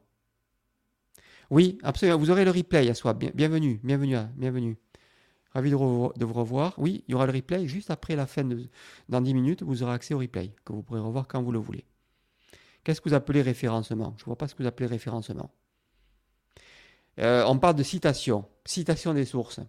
Oui, 1.49 1.79
absolument. 1.83 2.19
Vous 2.19 2.31
aurez 2.31 2.45
le 2.45 2.51
replay 2.51 2.91
à 2.91 2.93
soi. 2.95 3.15
Bien- 3.15 3.31
bienvenue, 3.35 3.81
bienvenue, 3.83 4.19
bienvenue. 4.37 4.77
Ravi 5.55 5.71
de 5.71 5.77
vous 5.77 6.33
revoir. 6.35 6.75
Oui, 6.77 7.03
il 7.09 7.13
y 7.13 7.15
aura 7.15 7.25
le 7.25 7.33
replay 7.33 7.67
juste 7.67 7.91
après 7.91 8.15
la 8.15 8.27
fin 8.27 8.45
de. 8.45 8.69
Dans 9.09 9.23
10 9.23 9.33
minutes, 9.33 9.63
vous 9.63 9.83
aurez 9.83 9.95
accès 9.95 10.13
au 10.13 10.19
replay, 10.19 10.55
que 10.67 10.75
vous 10.75 10.83
pourrez 10.83 11.01
revoir 11.01 11.27
quand 11.27 11.43
vous 11.43 11.51
le 11.51 11.59
voulez. 11.59 11.87
Qu'est-ce 12.85 13.01
que 13.01 13.09
vous 13.09 13.15
appelez 13.15 13.41
référencement? 13.41 14.13
Je 14.19 14.25
ne 14.25 14.27
vois 14.27 14.37
pas 14.37 14.49
ce 14.49 14.55
que 14.55 14.63
vous 14.63 14.69
appelez 14.69 14.87
référencement. 14.87 15.51
Euh, 17.21 17.43
on 17.47 17.59
parle 17.59 17.77
de 17.77 17.83
citation, 17.83 18.45
citation 18.67 19.15
des 19.15 19.25
sources. 19.25 19.61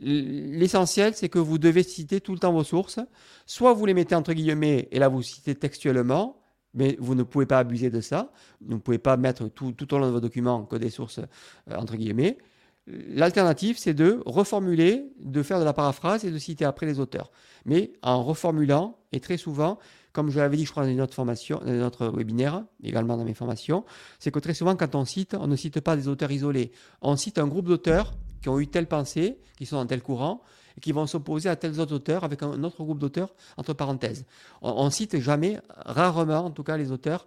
L'essentiel, 0.00 1.14
c'est 1.14 1.28
que 1.28 1.38
vous 1.38 1.58
devez 1.58 1.82
citer 1.82 2.20
tout 2.20 2.32
le 2.32 2.38
temps 2.38 2.52
vos 2.52 2.64
sources. 2.64 3.00
Soit 3.46 3.74
vous 3.74 3.84
les 3.84 3.94
mettez 3.94 4.14
entre 4.14 4.32
guillemets 4.32 4.88
et 4.90 4.98
là 4.98 5.08
vous 5.08 5.22
citez 5.22 5.54
textuellement, 5.54 6.40
mais 6.72 6.96
vous 6.98 7.14
ne 7.14 7.22
pouvez 7.22 7.46
pas 7.46 7.58
abuser 7.58 7.90
de 7.90 8.00
ça. 8.00 8.32
Vous 8.62 8.74
ne 8.74 8.78
pouvez 8.80 8.98
pas 8.98 9.16
mettre 9.16 9.48
tout, 9.48 9.72
tout 9.72 9.92
au 9.92 9.98
long 9.98 10.06
de 10.06 10.12
vos 10.12 10.20
documents 10.20 10.64
que 10.64 10.76
des 10.76 10.90
sources 10.90 11.18
euh, 11.18 11.76
entre 11.76 11.96
guillemets. 11.96 12.38
L'alternative, 12.86 13.78
c'est 13.78 13.94
de 13.94 14.22
reformuler, 14.24 15.04
de 15.20 15.42
faire 15.42 15.60
de 15.60 15.64
la 15.64 15.74
paraphrase 15.74 16.24
et 16.24 16.30
de 16.30 16.38
citer 16.38 16.64
après 16.64 16.86
les 16.86 16.98
auteurs. 16.98 17.30
Mais 17.66 17.92
en 18.02 18.22
reformulant, 18.22 18.98
et 19.12 19.20
très 19.20 19.36
souvent, 19.36 19.78
comme 20.12 20.30
je 20.30 20.40
l'avais 20.40 20.56
dit, 20.56 20.64
je 20.64 20.70
crois, 20.72 20.86
dans 20.86 21.06
formation, 21.08 21.60
dans 21.64 21.72
notre 21.72 22.08
webinaire, 22.08 22.64
également 22.82 23.16
dans 23.16 23.24
mes 23.24 23.34
formations, 23.34 23.84
c'est 24.18 24.30
que 24.30 24.38
très 24.38 24.54
souvent, 24.54 24.74
quand 24.74 24.94
on 24.94 25.04
cite, 25.04 25.34
on 25.38 25.46
ne 25.46 25.56
cite 25.56 25.80
pas 25.80 25.94
des 25.94 26.08
auteurs 26.08 26.32
isolés. 26.32 26.72
On 27.02 27.16
cite 27.16 27.38
un 27.38 27.46
groupe 27.46 27.66
d'auteurs 27.66 28.14
qui 28.40 28.48
ont 28.48 28.58
eu 28.58 28.66
telle 28.66 28.86
pensée, 28.86 29.38
qui 29.56 29.66
sont 29.66 29.76
dans 29.76 29.86
tel 29.86 30.02
courant, 30.02 30.42
et 30.76 30.80
qui 30.80 30.92
vont 30.92 31.06
s'opposer 31.06 31.48
à 31.48 31.56
tels 31.56 31.80
autres 31.80 31.94
auteurs 31.94 32.24
avec 32.24 32.42
un 32.42 32.62
autre 32.64 32.82
groupe 32.82 32.98
d'auteurs, 32.98 33.34
entre 33.56 33.72
parenthèses. 33.72 34.24
On, 34.62 34.84
ne 34.84 34.90
cite 34.90 35.18
jamais, 35.20 35.60
rarement 35.68 36.46
en 36.46 36.50
tout 36.50 36.62
cas, 36.62 36.76
les 36.76 36.90
auteurs 36.92 37.26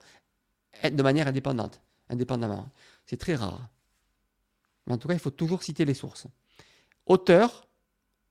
de 0.84 1.04
manière 1.04 1.28
indépendante, 1.28 1.82
indépendamment. 2.10 2.70
C'est 3.06 3.18
très 3.18 3.36
rare. 3.36 3.70
Mais 4.88 4.94
en 4.94 4.98
tout 4.98 5.08
cas, 5.08 5.14
il 5.14 5.20
faut 5.20 5.30
toujours 5.30 5.64
citer 5.64 5.86
les 5.86 5.94
sources. 5.94 6.28
Auteur, 7.06 7.68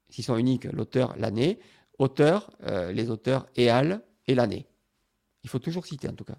s'ils 0.09 0.25
sont 0.25 0.37
uniques, 0.37 0.65
l'auteur, 0.65 1.15
l'année. 1.17 1.59
Auteur, 1.99 2.51
euh, 2.65 2.91
les 2.93 3.11
auteurs 3.11 3.47
éal 3.55 4.03
et 4.27 4.35
l'année. 4.35 4.67
Il 5.45 5.51
faut 5.51 5.59
toujours 5.59 5.87
citer 5.87 6.09
en 6.09 6.15
tout 6.15 6.25
cas. 6.25 6.39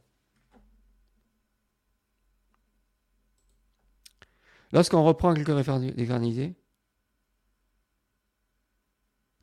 Lorsqu'on 4.74 5.03
reprend 5.03 5.34
quelques 5.36 5.95
dégarnisées, 5.95 6.55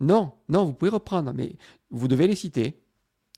non, 0.01 0.33
non, 0.49 0.65
vous 0.65 0.73
pouvez 0.73 0.91
reprendre, 0.91 1.33
mais 1.33 1.57
vous 1.91 2.09
devez 2.09 2.27
les 2.27 2.35
citer. 2.35 2.80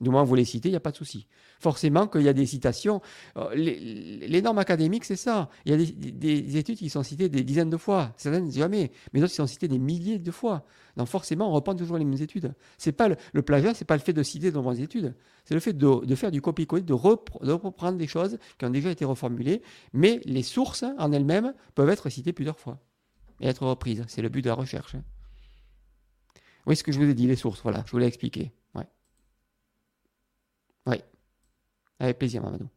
Du 0.03 0.11
moins, 0.11 0.25
vous 0.25 0.35
les 0.35 0.45
citez, 0.45 0.69
il 0.69 0.73
n'y 0.73 0.77
a 0.77 0.81
pas 0.81 0.91
de 0.91 0.97
souci. 0.97 1.29
Forcément 1.61 2.09
qu'il 2.09 2.23
y 2.23 2.29
a 2.29 2.33
des 2.33 2.45
citations. 2.45 3.01
Euh, 3.37 3.55
les, 3.55 4.43
normes 4.43 4.59
académiques, 4.59 5.05
c'est 5.05 5.17
ça. 5.17 5.49
Il 5.65 5.71
y 5.71 5.75
a 5.75 5.77
des, 5.77 6.57
études 6.57 6.77
qui 6.77 6.91
sont 6.91 7.05
citées 7.05 7.29
des 7.29 7.45
dizaines 7.45 7.71
de 7.71 7.77
fois, 7.77 8.13
certaines 8.17 8.51
jamais, 8.51 8.91
mais 9.13 9.21
d'autres 9.21 9.31
qui 9.31 9.37
sont 9.37 9.47
citées 9.47 9.69
des 9.69 9.79
milliers 9.79 10.19
de 10.19 10.31
fois. 10.33 10.67
Donc 10.97 11.07
forcément, 11.07 11.49
on 11.49 11.53
reprend 11.53 11.77
toujours 11.77 11.99
les 11.99 12.05
mêmes 12.05 12.21
études. 12.21 12.53
C'est 12.79 12.91
pas 12.91 13.07
le, 13.07 13.15
plagiat, 13.15 13.43
plagiat, 13.45 13.75
c'est 13.75 13.85
pas 13.85 13.95
le 13.95 14.03
fait 14.03 14.13
de 14.13 14.25
citer 14.25 14.51
de 14.51 14.57
nombreuses 14.57 14.81
études. 14.81 15.15
C'est 15.45 15.55
le 15.55 15.61
fait 15.61 15.73
de, 15.73 16.15
faire 16.17 16.33
du 16.33 16.41
copier-coller, 16.41 16.83
de, 16.83 16.93
reprendre 16.95 17.97
des 17.97 18.09
choses 18.09 18.39
qui 18.59 18.65
ont 18.65 18.71
déjà 18.71 18.91
été 18.91 19.05
reformulées, 19.05 19.63
mais 19.93 20.21
les 20.25 20.43
sources 20.43 20.85
en 20.99 21.13
elles-mêmes 21.13 21.55
peuvent 21.77 21.91
être 21.91 22.11
citées 22.11 22.33
plusieurs 22.33 22.59
fois 22.59 22.81
et 23.41 23.47
être 23.47 23.65
reprises. 23.65 24.05
C'est 24.09 24.23
le 24.23 24.29
but 24.29 24.43
de 24.43 24.49
la 24.49 24.57
recherche. 24.57 24.97
Oui, 26.67 26.75
ce 26.75 26.83
que 26.83 26.91
je 26.91 26.99
vous 26.99 27.09
ai 27.09 27.15
dit, 27.15 27.29
les 27.29 27.37
sources, 27.37 27.63
voilà, 27.63 27.85
je 27.87 27.93
vous 27.93 27.99
l'ai 27.99 28.07
expliqué. 28.07 28.53
Oui. 30.87 30.97
Avec 31.99 32.19
plaisir, 32.19 32.43
Mamadou. 32.43 32.69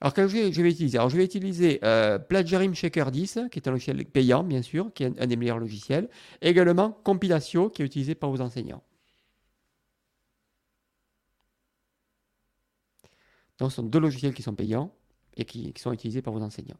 Alors, 0.00 0.14
que 0.14 0.28
je 0.28 0.36
vais, 0.36 0.70
utiliser 0.70 0.96
Alors, 0.98 1.10
je 1.10 1.16
vais 1.16 1.24
utiliser 1.24 1.80
euh, 1.82 2.18
Plagiarim 2.20 2.72
Shaker 2.74 3.10
10, 3.10 3.40
qui 3.50 3.58
est 3.58 3.66
un 3.66 3.72
logiciel 3.72 4.04
payant, 4.04 4.44
bien 4.44 4.62
sûr, 4.62 4.92
qui 4.94 5.02
est 5.02 5.20
un, 5.20 5.26
des 5.26 5.36
meilleurs 5.36 5.58
logiciels. 5.58 6.08
Et 6.40 6.50
également 6.50 6.92
Compilatio, 6.92 7.68
qui 7.68 7.82
est 7.82 7.84
utilisé 7.86 8.14
par 8.14 8.30
vos 8.30 8.40
enseignants. 8.40 8.82
Donc, 13.58 13.70
ce 13.72 13.76
sont 13.76 13.82
deux 13.82 13.98
logiciels 13.98 14.34
qui 14.34 14.42
sont 14.42 14.54
payants 14.54 14.94
et 15.36 15.44
qui 15.44 15.74
sont 15.76 15.92
utilisés 15.92 16.22
par 16.22 16.32
vos 16.32 16.42
enseignants. 16.42 16.78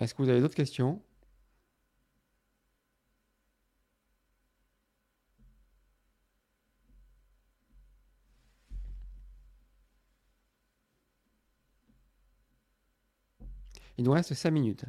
Est-ce 0.00 0.14
que 0.14 0.22
vous 0.22 0.28
avez 0.28 0.40
d'autres 0.40 0.54
questions? 0.54 1.02
Il 13.98 14.04
nous 14.04 14.12
reste 14.12 14.32
5 14.34 14.50
minutes. 14.52 14.84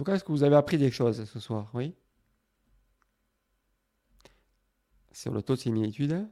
Tout 0.00 0.04
cas, 0.04 0.14
est-ce 0.14 0.24
que 0.24 0.32
vous 0.32 0.44
avez 0.44 0.56
appris 0.56 0.78
des 0.78 0.90
choses 0.90 1.24
ce 1.26 1.38
soir? 1.40 1.70
Oui 1.74 1.94
Sur 5.12 5.30
le 5.34 5.42
taux 5.42 5.56
de 5.56 5.60
similitude 5.60 6.26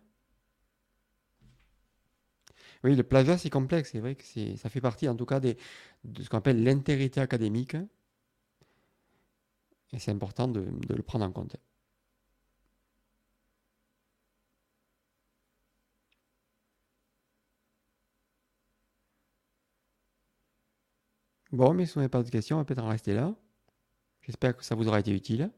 Oui, 2.83 2.97
le 2.97 3.03
plagiat, 3.03 3.37
c'est 3.37 3.51
complexe. 3.51 3.91
C'est 3.93 4.01
vrai 4.01 4.15
que 4.15 4.25
ça 4.57 4.71
fait 4.71 4.81
partie, 4.81 5.07
en 5.07 5.17
tout 5.17 5.27
cas, 5.27 5.39
de 5.39 5.55
ce 6.19 6.29
qu'on 6.31 6.39
appelle 6.39 6.63
l'intégrité 6.65 7.21
académique. 7.21 7.77
Et 9.93 9.99
c'est 9.99 10.13
important 10.13 10.49
de, 10.49 10.65
le 10.89 11.03
prendre 11.03 11.27
en 11.27 11.33
compte. 11.33 11.57
Bon, 21.53 21.75
mais 21.75 21.85
si 21.87 21.95
vous 21.95 22.01
n'avez 22.01 22.09
pas 22.09 22.23
de 22.23 22.31
questions, 22.31 22.57
on 22.57 22.61
va 22.61 22.65
peut-être 22.65 22.83
en 22.83 22.89
rester 22.89 23.13
là. 23.15 23.35
J'espère 24.29 24.55
que 24.57 24.63
ça 24.63 24.75
vous 24.75 24.87
aura 24.89 25.01
été 25.01 25.11
utile. 25.11 25.51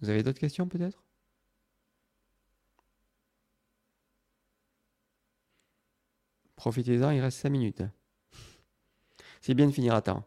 Vous 0.00 0.08
avez 0.08 0.22
d'autres 0.22 0.38
questions 0.40 0.66
peut-être? 0.66 1.04
Profitez-en, 6.56 7.10
il 7.10 7.20
reste 7.20 7.38
5 7.38 7.50
minutes. 7.50 7.82
C'est 9.42 9.54
bien 9.54 9.66
de 9.66 9.72
finir 9.72 9.94
à 9.94 10.00
temps. 10.02 10.24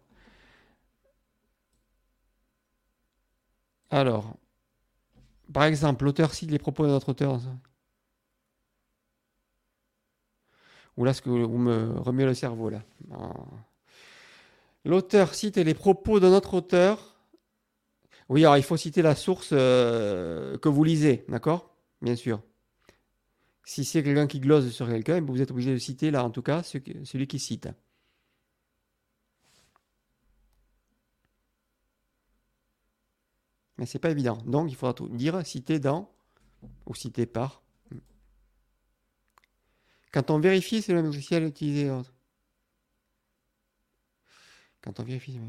Alors, 3.89 4.37
par 5.51 5.63
exemple, 5.63 6.05
l'auteur 6.05 6.33
cite 6.33 6.51
les 6.51 6.59
propos 6.59 6.85
de 6.85 6.91
notre 6.91 7.09
auteur. 7.09 7.39
Ou 10.99 11.05
là, 11.05 11.13
ce 11.13 11.21
que 11.21 11.29
vous 11.29 11.57
me 11.57 11.97
remuez 11.97 12.25
le 12.25 12.33
cerveau 12.33 12.69
là. 12.69 12.83
L'auteur 14.83 15.33
cite 15.33 15.55
les 15.55 15.73
propos 15.73 16.19
de 16.19 16.27
notre 16.27 16.55
auteur. 16.55 17.15
Oui, 18.27 18.41
alors 18.43 18.57
il 18.57 18.63
faut 18.63 18.75
citer 18.75 19.01
la 19.01 19.15
source 19.15 19.51
euh, 19.53 20.57
que 20.57 20.67
vous 20.67 20.83
lisez, 20.83 21.23
d'accord? 21.29 21.73
Bien 22.01 22.17
sûr. 22.17 22.41
Si 23.63 23.85
c'est 23.85 24.03
quelqu'un 24.03 24.27
qui 24.27 24.41
glose 24.41 24.71
sur 24.71 24.87
quelqu'un, 24.87 25.21
vous 25.21 25.41
êtes 25.41 25.51
obligé 25.51 25.71
de 25.71 25.77
citer 25.77 26.11
là, 26.11 26.25
en 26.25 26.31
tout 26.31 26.41
cas, 26.41 26.63
celui 26.63 27.27
qui 27.27 27.39
cite. 27.39 27.69
Mais 33.77 33.85
c'est 33.85 33.99
pas 33.99 34.11
évident. 34.11 34.37
Donc 34.45 34.69
il 34.69 34.75
faudra 34.75 34.93
tout 34.93 35.07
dire 35.07 35.45
citer 35.45 35.79
dans 35.79 36.11
ou 36.85 36.93
citer 36.93 37.25
par. 37.25 37.63
Quand 40.11 40.31
on 40.31 40.39
vérifie, 40.39 40.81
c'est 40.81 40.93
le 40.93 41.01
logiciel 41.01 41.43
utilisé. 41.43 41.91
Quand 44.81 44.99
on 44.99 45.03
vérifie. 45.03 45.39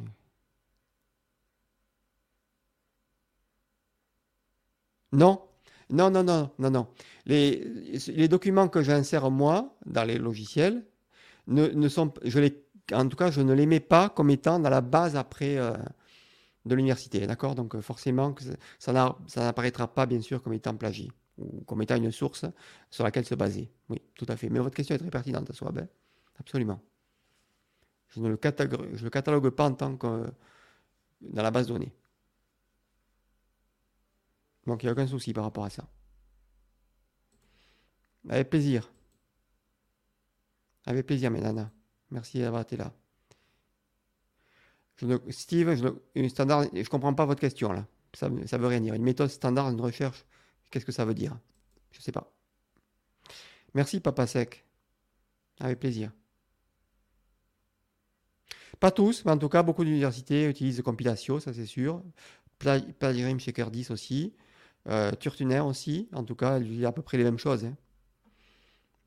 Non, 5.12 5.42
non, 5.90 6.10
non, 6.10 6.22
non, 6.22 6.50
non, 6.58 6.70
non. 6.70 6.86
Les, 7.26 8.28
documents 8.28 8.68
que 8.68 8.82
j'insère 8.82 9.30
moi 9.30 9.76
dans 9.86 10.04
les 10.04 10.18
logiciels 10.18 10.84
ne, 11.46 11.88
sont, 11.88 12.12
je 12.24 12.40
en 12.92 13.08
tout 13.08 13.16
cas, 13.16 13.30
je 13.30 13.40
ne 13.40 13.52
les 13.54 13.66
mets 13.66 13.80
pas 13.80 14.08
comme 14.08 14.30
étant 14.30 14.58
dans 14.60 14.70
la 14.70 14.80
base 14.80 15.16
après 15.16 15.56
euh, 15.58 15.72
de 16.66 16.74
l'université, 16.74 17.26
d'accord? 17.26 17.54
Donc 17.54 17.80
forcément, 17.80 18.34
ça 18.78 18.92
n'apparaîtra 19.36 19.88
pas 19.88 20.06
bien 20.06 20.20
sûr 20.20 20.42
comme 20.42 20.52
étant 20.52 20.76
plagié 20.76 21.10
comme 21.66 21.82
étant 21.82 21.96
une 21.96 22.10
source 22.10 22.44
sur 22.90 23.04
laquelle 23.04 23.24
se 23.24 23.34
baser. 23.34 23.70
Oui, 23.88 24.00
tout 24.14 24.26
à 24.28 24.36
fait. 24.36 24.48
Mais 24.48 24.58
votre 24.58 24.76
question 24.76 24.94
est 24.94 24.98
très 24.98 25.10
pertinente, 25.10 25.52
Swab. 25.52 25.78
Hein. 25.78 25.88
Absolument. 26.38 26.80
Je 28.08 28.20
ne 28.20 28.28
le 28.28 28.36
catalogue, 28.36 28.90
je 28.94 29.04
le 29.04 29.10
catalogue 29.10 29.50
pas 29.50 29.66
en 29.66 29.74
tant 29.74 29.96
que 29.96 30.26
dans 31.20 31.42
la 31.42 31.50
base 31.50 31.68
de 31.68 31.72
données. 31.72 31.92
Donc 34.66 34.82
il 34.82 34.86
n'y 34.86 34.90
a 34.90 34.92
aucun 34.92 35.06
souci 35.06 35.32
par 35.32 35.44
rapport 35.44 35.64
à 35.64 35.70
ça. 35.70 35.88
Avec 38.28 38.50
plaisir. 38.50 38.90
Avec 40.84 41.06
plaisir, 41.06 41.30
mes 41.30 41.40
nanas. 41.40 41.70
Merci 42.10 42.40
d'avoir 42.40 42.62
été 42.62 42.76
là. 42.76 42.92
Steve, 45.30 45.74
je 45.76 46.20
ne 46.20 46.28
standard, 46.28 46.64
je 46.74 46.88
comprends 46.88 47.14
pas 47.14 47.24
votre 47.24 47.40
question 47.40 47.72
là. 47.72 47.86
Ça, 48.12 48.28
ça 48.46 48.58
veut 48.58 48.66
rien 48.66 48.80
dire. 48.80 48.94
Une 48.94 49.02
méthode 49.02 49.30
standard 49.30 49.72
de 49.72 49.80
recherche, 49.80 50.24
qu'est-ce 50.70 50.84
que 50.84 50.92
ça 50.92 51.04
veut 51.04 51.14
dire? 51.14 51.38
Je 51.92 51.98
ne 51.98 52.02
sais 52.02 52.12
pas. 52.12 52.32
Merci, 53.74 54.00
Papa 54.00 54.26
Sec. 54.26 54.64
Avec 55.60 55.78
plaisir. 55.78 56.10
Pas 58.78 58.90
tous, 58.90 59.24
mais 59.24 59.32
en 59.32 59.38
tout 59.38 59.50
cas, 59.50 59.62
beaucoup 59.62 59.84
d'universités 59.84 60.46
utilisent 60.46 60.80
Compilatio, 60.82 61.38
ça 61.38 61.52
c'est 61.52 61.66
sûr. 61.66 62.02
Plagiarism 62.58 63.38
Checker 63.38 63.66
10 63.70 63.90
aussi. 63.90 64.34
Euh, 64.88 65.12
Turtuner 65.12 65.60
aussi. 65.60 66.08
En 66.12 66.24
tout 66.24 66.34
cas, 66.34 66.58
il 66.58 66.78
y 66.78 66.86
à 66.86 66.92
peu 66.92 67.02
près 67.02 67.18
les 67.18 67.24
mêmes 67.24 67.38
choses. 67.38 67.64
Hein. 67.64 67.76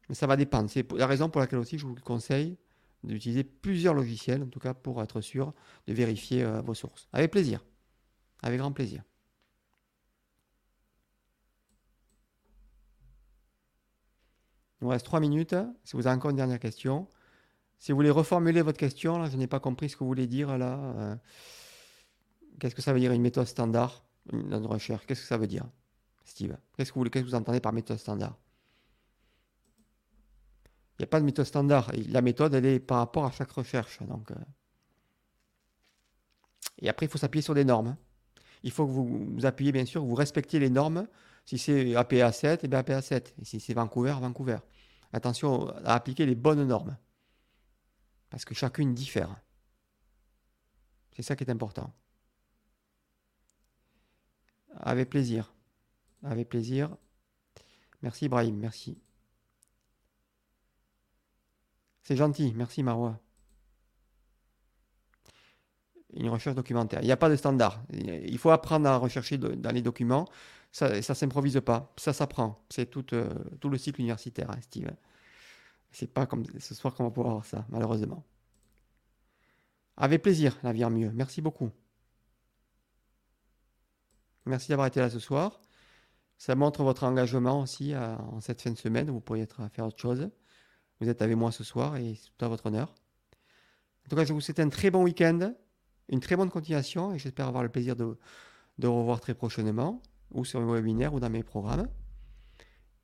Mais 0.09 0.15
ça 0.15 0.27
va 0.27 0.35
dépendre. 0.35 0.69
C'est 0.69 0.91
la 0.93 1.07
raison 1.07 1.29
pour 1.29 1.41
laquelle 1.41 1.59
aussi 1.59 1.79
je 1.79 1.87
vous 1.87 1.95
conseille 1.95 2.57
d'utiliser 3.03 3.43
plusieurs 3.43 3.93
logiciels, 3.93 4.43
en 4.43 4.47
tout 4.47 4.59
cas 4.59 4.73
pour 4.73 5.01
être 5.01 5.21
sûr 5.21 5.53
de 5.87 5.93
vérifier 5.93 6.43
euh, 6.43 6.61
vos 6.61 6.73
sources. 6.73 7.07
Avec 7.11 7.31
plaisir. 7.31 7.65
Avec 8.43 8.59
grand 8.59 8.71
plaisir. 8.71 9.03
Il 14.83 14.87
nous 14.87 14.91
reste 14.91 15.05
trois 15.05 15.21
minutes. 15.21 15.55
Si 15.85 15.95
vous 15.95 16.07
avez 16.07 16.17
encore 16.17 16.31
une 16.31 16.35
dernière 16.35 16.59
question. 16.59 17.07
Si 17.79 17.93
vous 17.93 17.95
voulez 17.95 18.09
reformuler 18.09 18.61
votre 18.61 18.77
question, 18.77 19.25
je 19.27 19.37
n'ai 19.37 19.47
pas 19.47 19.61
compris 19.61 19.87
ce 19.87 19.95
que 19.95 19.99
vous 19.99 20.07
voulez 20.07 20.27
dire 20.27 20.57
là. 20.57 20.77
Euh, 20.77 21.15
qu'est-ce 22.59 22.75
que 22.75 22.81
ça 22.81 22.91
veut 22.91 22.99
dire 22.99 23.13
une 23.13 23.21
méthode 23.21 23.47
standard 23.47 24.03
dans 24.33 24.61
recherche 24.67 25.05
Qu'est-ce 25.05 25.21
que 25.21 25.27
ça 25.27 25.37
veut 25.37 25.47
dire, 25.47 25.63
Steve? 26.25 26.57
Qu'est-ce 26.75 26.91
que 26.91 26.99
vous, 26.99 27.05
que 27.05 27.33
entendez 27.33 27.61
par 27.61 27.71
méthode 27.71 27.97
standard? 27.97 28.37
Il 30.99 31.03
n'y 31.03 31.05
a 31.05 31.07
pas 31.07 31.21
de 31.21 31.25
méthode 31.25 31.45
standard. 31.45 31.89
La 32.09 32.21
méthode, 32.21 32.53
elle 32.53 32.65
est 32.65 32.81
par 32.81 32.97
rapport 32.97 33.23
à 33.23 33.31
chaque 33.31 33.51
recherche. 33.51 33.99
Euh. 34.01 34.35
Et 36.79 36.89
après, 36.89 37.05
il 37.05 37.09
faut 37.09 37.17
s'appuyer 37.17 37.41
sur 37.41 37.55
des 37.55 37.63
normes. 37.63 37.95
Il 38.63 38.71
faut 38.71 38.85
que 38.85 38.91
vous 38.91 39.33
vous 39.33 39.45
appuyez, 39.45 39.71
bien 39.71 39.85
sûr, 39.85 40.03
vous 40.03 40.15
respectiez 40.15 40.59
les 40.59 40.69
normes. 40.69 41.07
Si 41.45 41.57
c'est 41.57 41.95
APA 41.95 42.31
7, 42.31 42.63
et 42.63 42.67
bien 42.67 42.79
APA 42.79 43.01
7. 43.01 43.35
Et 43.41 43.45
si 43.45 43.59
c'est 43.59 43.73
Vancouver, 43.73 44.15
Vancouver. 44.19 44.59
Attention 45.11 45.69
à 45.85 45.93
appliquer 45.93 46.25
les 46.25 46.35
bonnes 46.35 46.65
normes. 46.65 46.97
Parce 48.29 48.45
que 48.45 48.55
chacune 48.55 48.93
diffère. 48.93 49.35
C'est 51.15 51.21
ça 51.21 51.35
qui 51.35 51.43
est 51.43 51.51
important. 51.51 51.93
Avec 54.77 55.09
plaisir. 55.09 55.53
Avec 56.23 56.49
plaisir. 56.49 56.95
Merci 58.01 58.27
Brahim, 58.27 58.57
merci. 58.57 58.97
C'est 62.01 62.17
gentil, 62.17 62.53
merci 62.55 62.83
Marois. 62.83 63.19
Une 66.15 66.29
recherche 66.29 66.55
documentaire. 66.55 67.01
Il 67.01 67.05
n'y 67.05 67.11
a 67.11 67.17
pas 67.17 67.29
de 67.29 67.35
standard. 67.35 67.83
Il 67.91 68.37
faut 68.37 68.51
apprendre 68.51 68.87
à 68.87 68.97
rechercher 68.97 69.37
dans 69.37 69.71
les 69.71 69.81
documents. 69.81 70.27
Ça 70.73 70.89
ne 70.89 71.01
s'improvise 71.01 71.61
pas. 71.63 71.93
Ça 71.97 72.13
s'apprend. 72.13 72.65
C'est 72.69 72.87
tout, 72.87 73.05
euh, 73.13 73.31
tout, 73.61 73.69
le 73.69 73.77
cycle 73.77 74.01
universitaire, 74.01 74.49
hein, 74.49 74.57
Steve. 74.59 74.89
C'est 75.91 76.11
pas 76.11 76.25
comme 76.25 76.43
ce 76.59 76.73
soir 76.73 76.95
qu'on 76.95 77.03
va 77.03 77.11
pouvoir 77.11 77.33
voir 77.35 77.45
ça, 77.45 77.63
malheureusement. 77.69 78.25
Avec 79.97 80.23
plaisir, 80.23 80.57
la 80.63 80.73
vie 80.73 80.83
en 80.83 80.89
mieux. 80.89 81.11
Merci 81.13 81.41
beaucoup. 81.43 81.69
Merci 84.47 84.69
d'avoir 84.69 84.87
été 84.87 84.99
là 84.99 85.11
ce 85.11 85.19
soir. 85.19 85.61
Ça 86.39 86.55
montre 86.55 86.83
votre 86.83 87.03
engagement 87.03 87.61
aussi 87.61 87.95
en 87.95 88.41
cette 88.41 88.59
fin 88.59 88.71
de 88.71 88.77
semaine. 88.77 89.11
Vous 89.11 89.21
pourriez 89.21 89.43
être 89.43 89.61
à 89.61 89.69
faire 89.69 89.85
autre 89.85 89.99
chose. 89.99 90.27
Vous 90.99 91.07
êtes 91.07 91.21
avec 91.21 91.37
moi 91.37 91.51
ce 91.51 91.63
soir 91.63 91.97
et 91.97 92.15
c'est 92.15 92.29
tout 92.35 92.45
à 92.45 92.47
votre 92.47 92.65
honneur. 92.65 92.95
En 94.05 94.09
tout 94.09 94.15
cas, 94.15 94.25
je 94.25 94.33
vous 94.33 94.41
souhaite 94.41 94.59
un 94.59 94.69
très 94.69 94.89
bon 94.89 95.03
week-end, 95.03 95.53
une 96.09 96.19
très 96.19 96.35
bonne 96.35 96.49
continuation 96.49 97.13
et 97.13 97.19
j'espère 97.19 97.47
avoir 97.47 97.61
le 97.61 97.69
plaisir 97.69 97.95
de, 97.95 98.17
de 98.79 98.87
revoir 98.87 99.21
très 99.21 99.35
prochainement, 99.35 100.01
ou 100.33 100.45
sur 100.45 100.59
mon 100.61 100.73
webinaire 100.73 101.13
ou 101.13 101.19
dans 101.19 101.29
mes 101.29 101.43
programmes. 101.43 101.87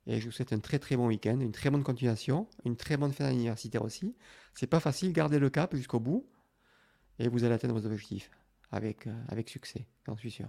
Et 0.06 0.20
je 0.20 0.26
vous 0.26 0.32
souhaite 0.32 0.52
un 0.52 0.58
très 0.58 0.78
très 0.78 0.96
bon 0.96 1.06
week-end, 1.06 1.38
une 1.40 1.52
très 1.52 1.70
bonne 1.70 1.84
continuation, 1.84 2.48
une 2.64 2.76
très 2.76 2.96
bonne 2.96 3.12
fin 3.12 3.30
d'universitaire 3.30 3.82
aussi. 3.82 4.16
C'est 4.54 4.66
pas 4.66 4.80
facile, 4.80 5.12
gardez 5.12 5.38
le 5.38 5.50
cap 5.50 5.74
jusqu'au 5.74 6.00
bout 6.00 6.26
et 7.18 7.28
vous 7.28 7.44
allez 7.44 7.54
atteindre 7.54 7.78
vos 7.78 7.86
objectifs 7.86 8.30
avec, 8.72 9.06
euh, 9.06 9.24
avec 9.28 9.48
succès, 9.48 9.86
j'en 10.06 10.16
suis 10.16 10.30
sûr. 10.30 10.48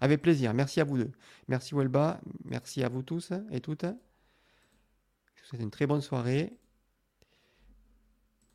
Avec 0.00 0.22
plaisir. 0.22 0.54
Merci 0.54 0.80
à 0.80 0.84
vous 0.84 0.98
deux. 0.98 1.12
Merci 1.48 1.74
Welba. 1.74 2.20
Merci 2.44 2.82
à 2.84 2.88
vous 2.88 3.02
tous 3.02 3.32
et 3.50 3.60
toutes. 3.60 3.84
Je 3.84 5.42
vous 5.42 5.48
souhaite 5.48 5.62
une 5.62 5.70
très 5.70 5.86
bonne 5.86 6.00
soirée. 6.00 6.56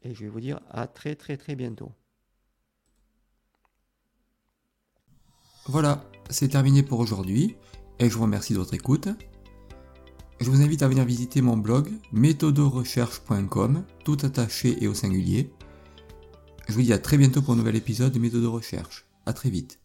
Et 0.03 0.13
je 0.13 0.23
vais 0.23 0.29
vous 0.29 0.39
dire 0.39 0.61
à 0.69 0.87
très 0.87 1.15
très 1.15 1.37
très 1.37 1.55
bientôt. 1.55 1.91
Voilà, 5.67 6.03
c'est 6.29 6.49
terminé 6.49 6.83
pour 6.83 6.99
aujourd'hui 6.99 7.55
et 7.99 8.09
je 8.09 8.15
vous 8.15 8.23
remercie 8.23 8.53
de 8.53 8.59
votre 8.59 8.73
écoute. 8.73 9.07
Je 10.41 10.49
vous 10.49 10.61
invite 10.61 10.81
à 10.81 10.89
venir 10.89 11.05
visiter 11.05 11.41
mon 11.41 11.55
blog 11.55 11.89
méthodorecherche.com, 12.11 13.85
tout 14.03 14.17
attaché 14.23 14.83
et 14.83 14.87
au 14.87 14.93
singulier. 14.93 15.53
Je 16.67 16.73
vous 16.73 16.81
dis 16.81 16.91
à 16.91 16.99
très 16.99 17.17
bientôt 17.17 17.41
pour 17.41 17.53
un 17.53 17.57
nouvel 17.57 17.77
épisode 17.77 18.11
de 18.11 18.19
Méthode 18.19 18.41
de 18.41 18.47
Recherche. 18.47 19.05
À 19.25 19.31
très 19.31 19.49
vite. 19.49 19.82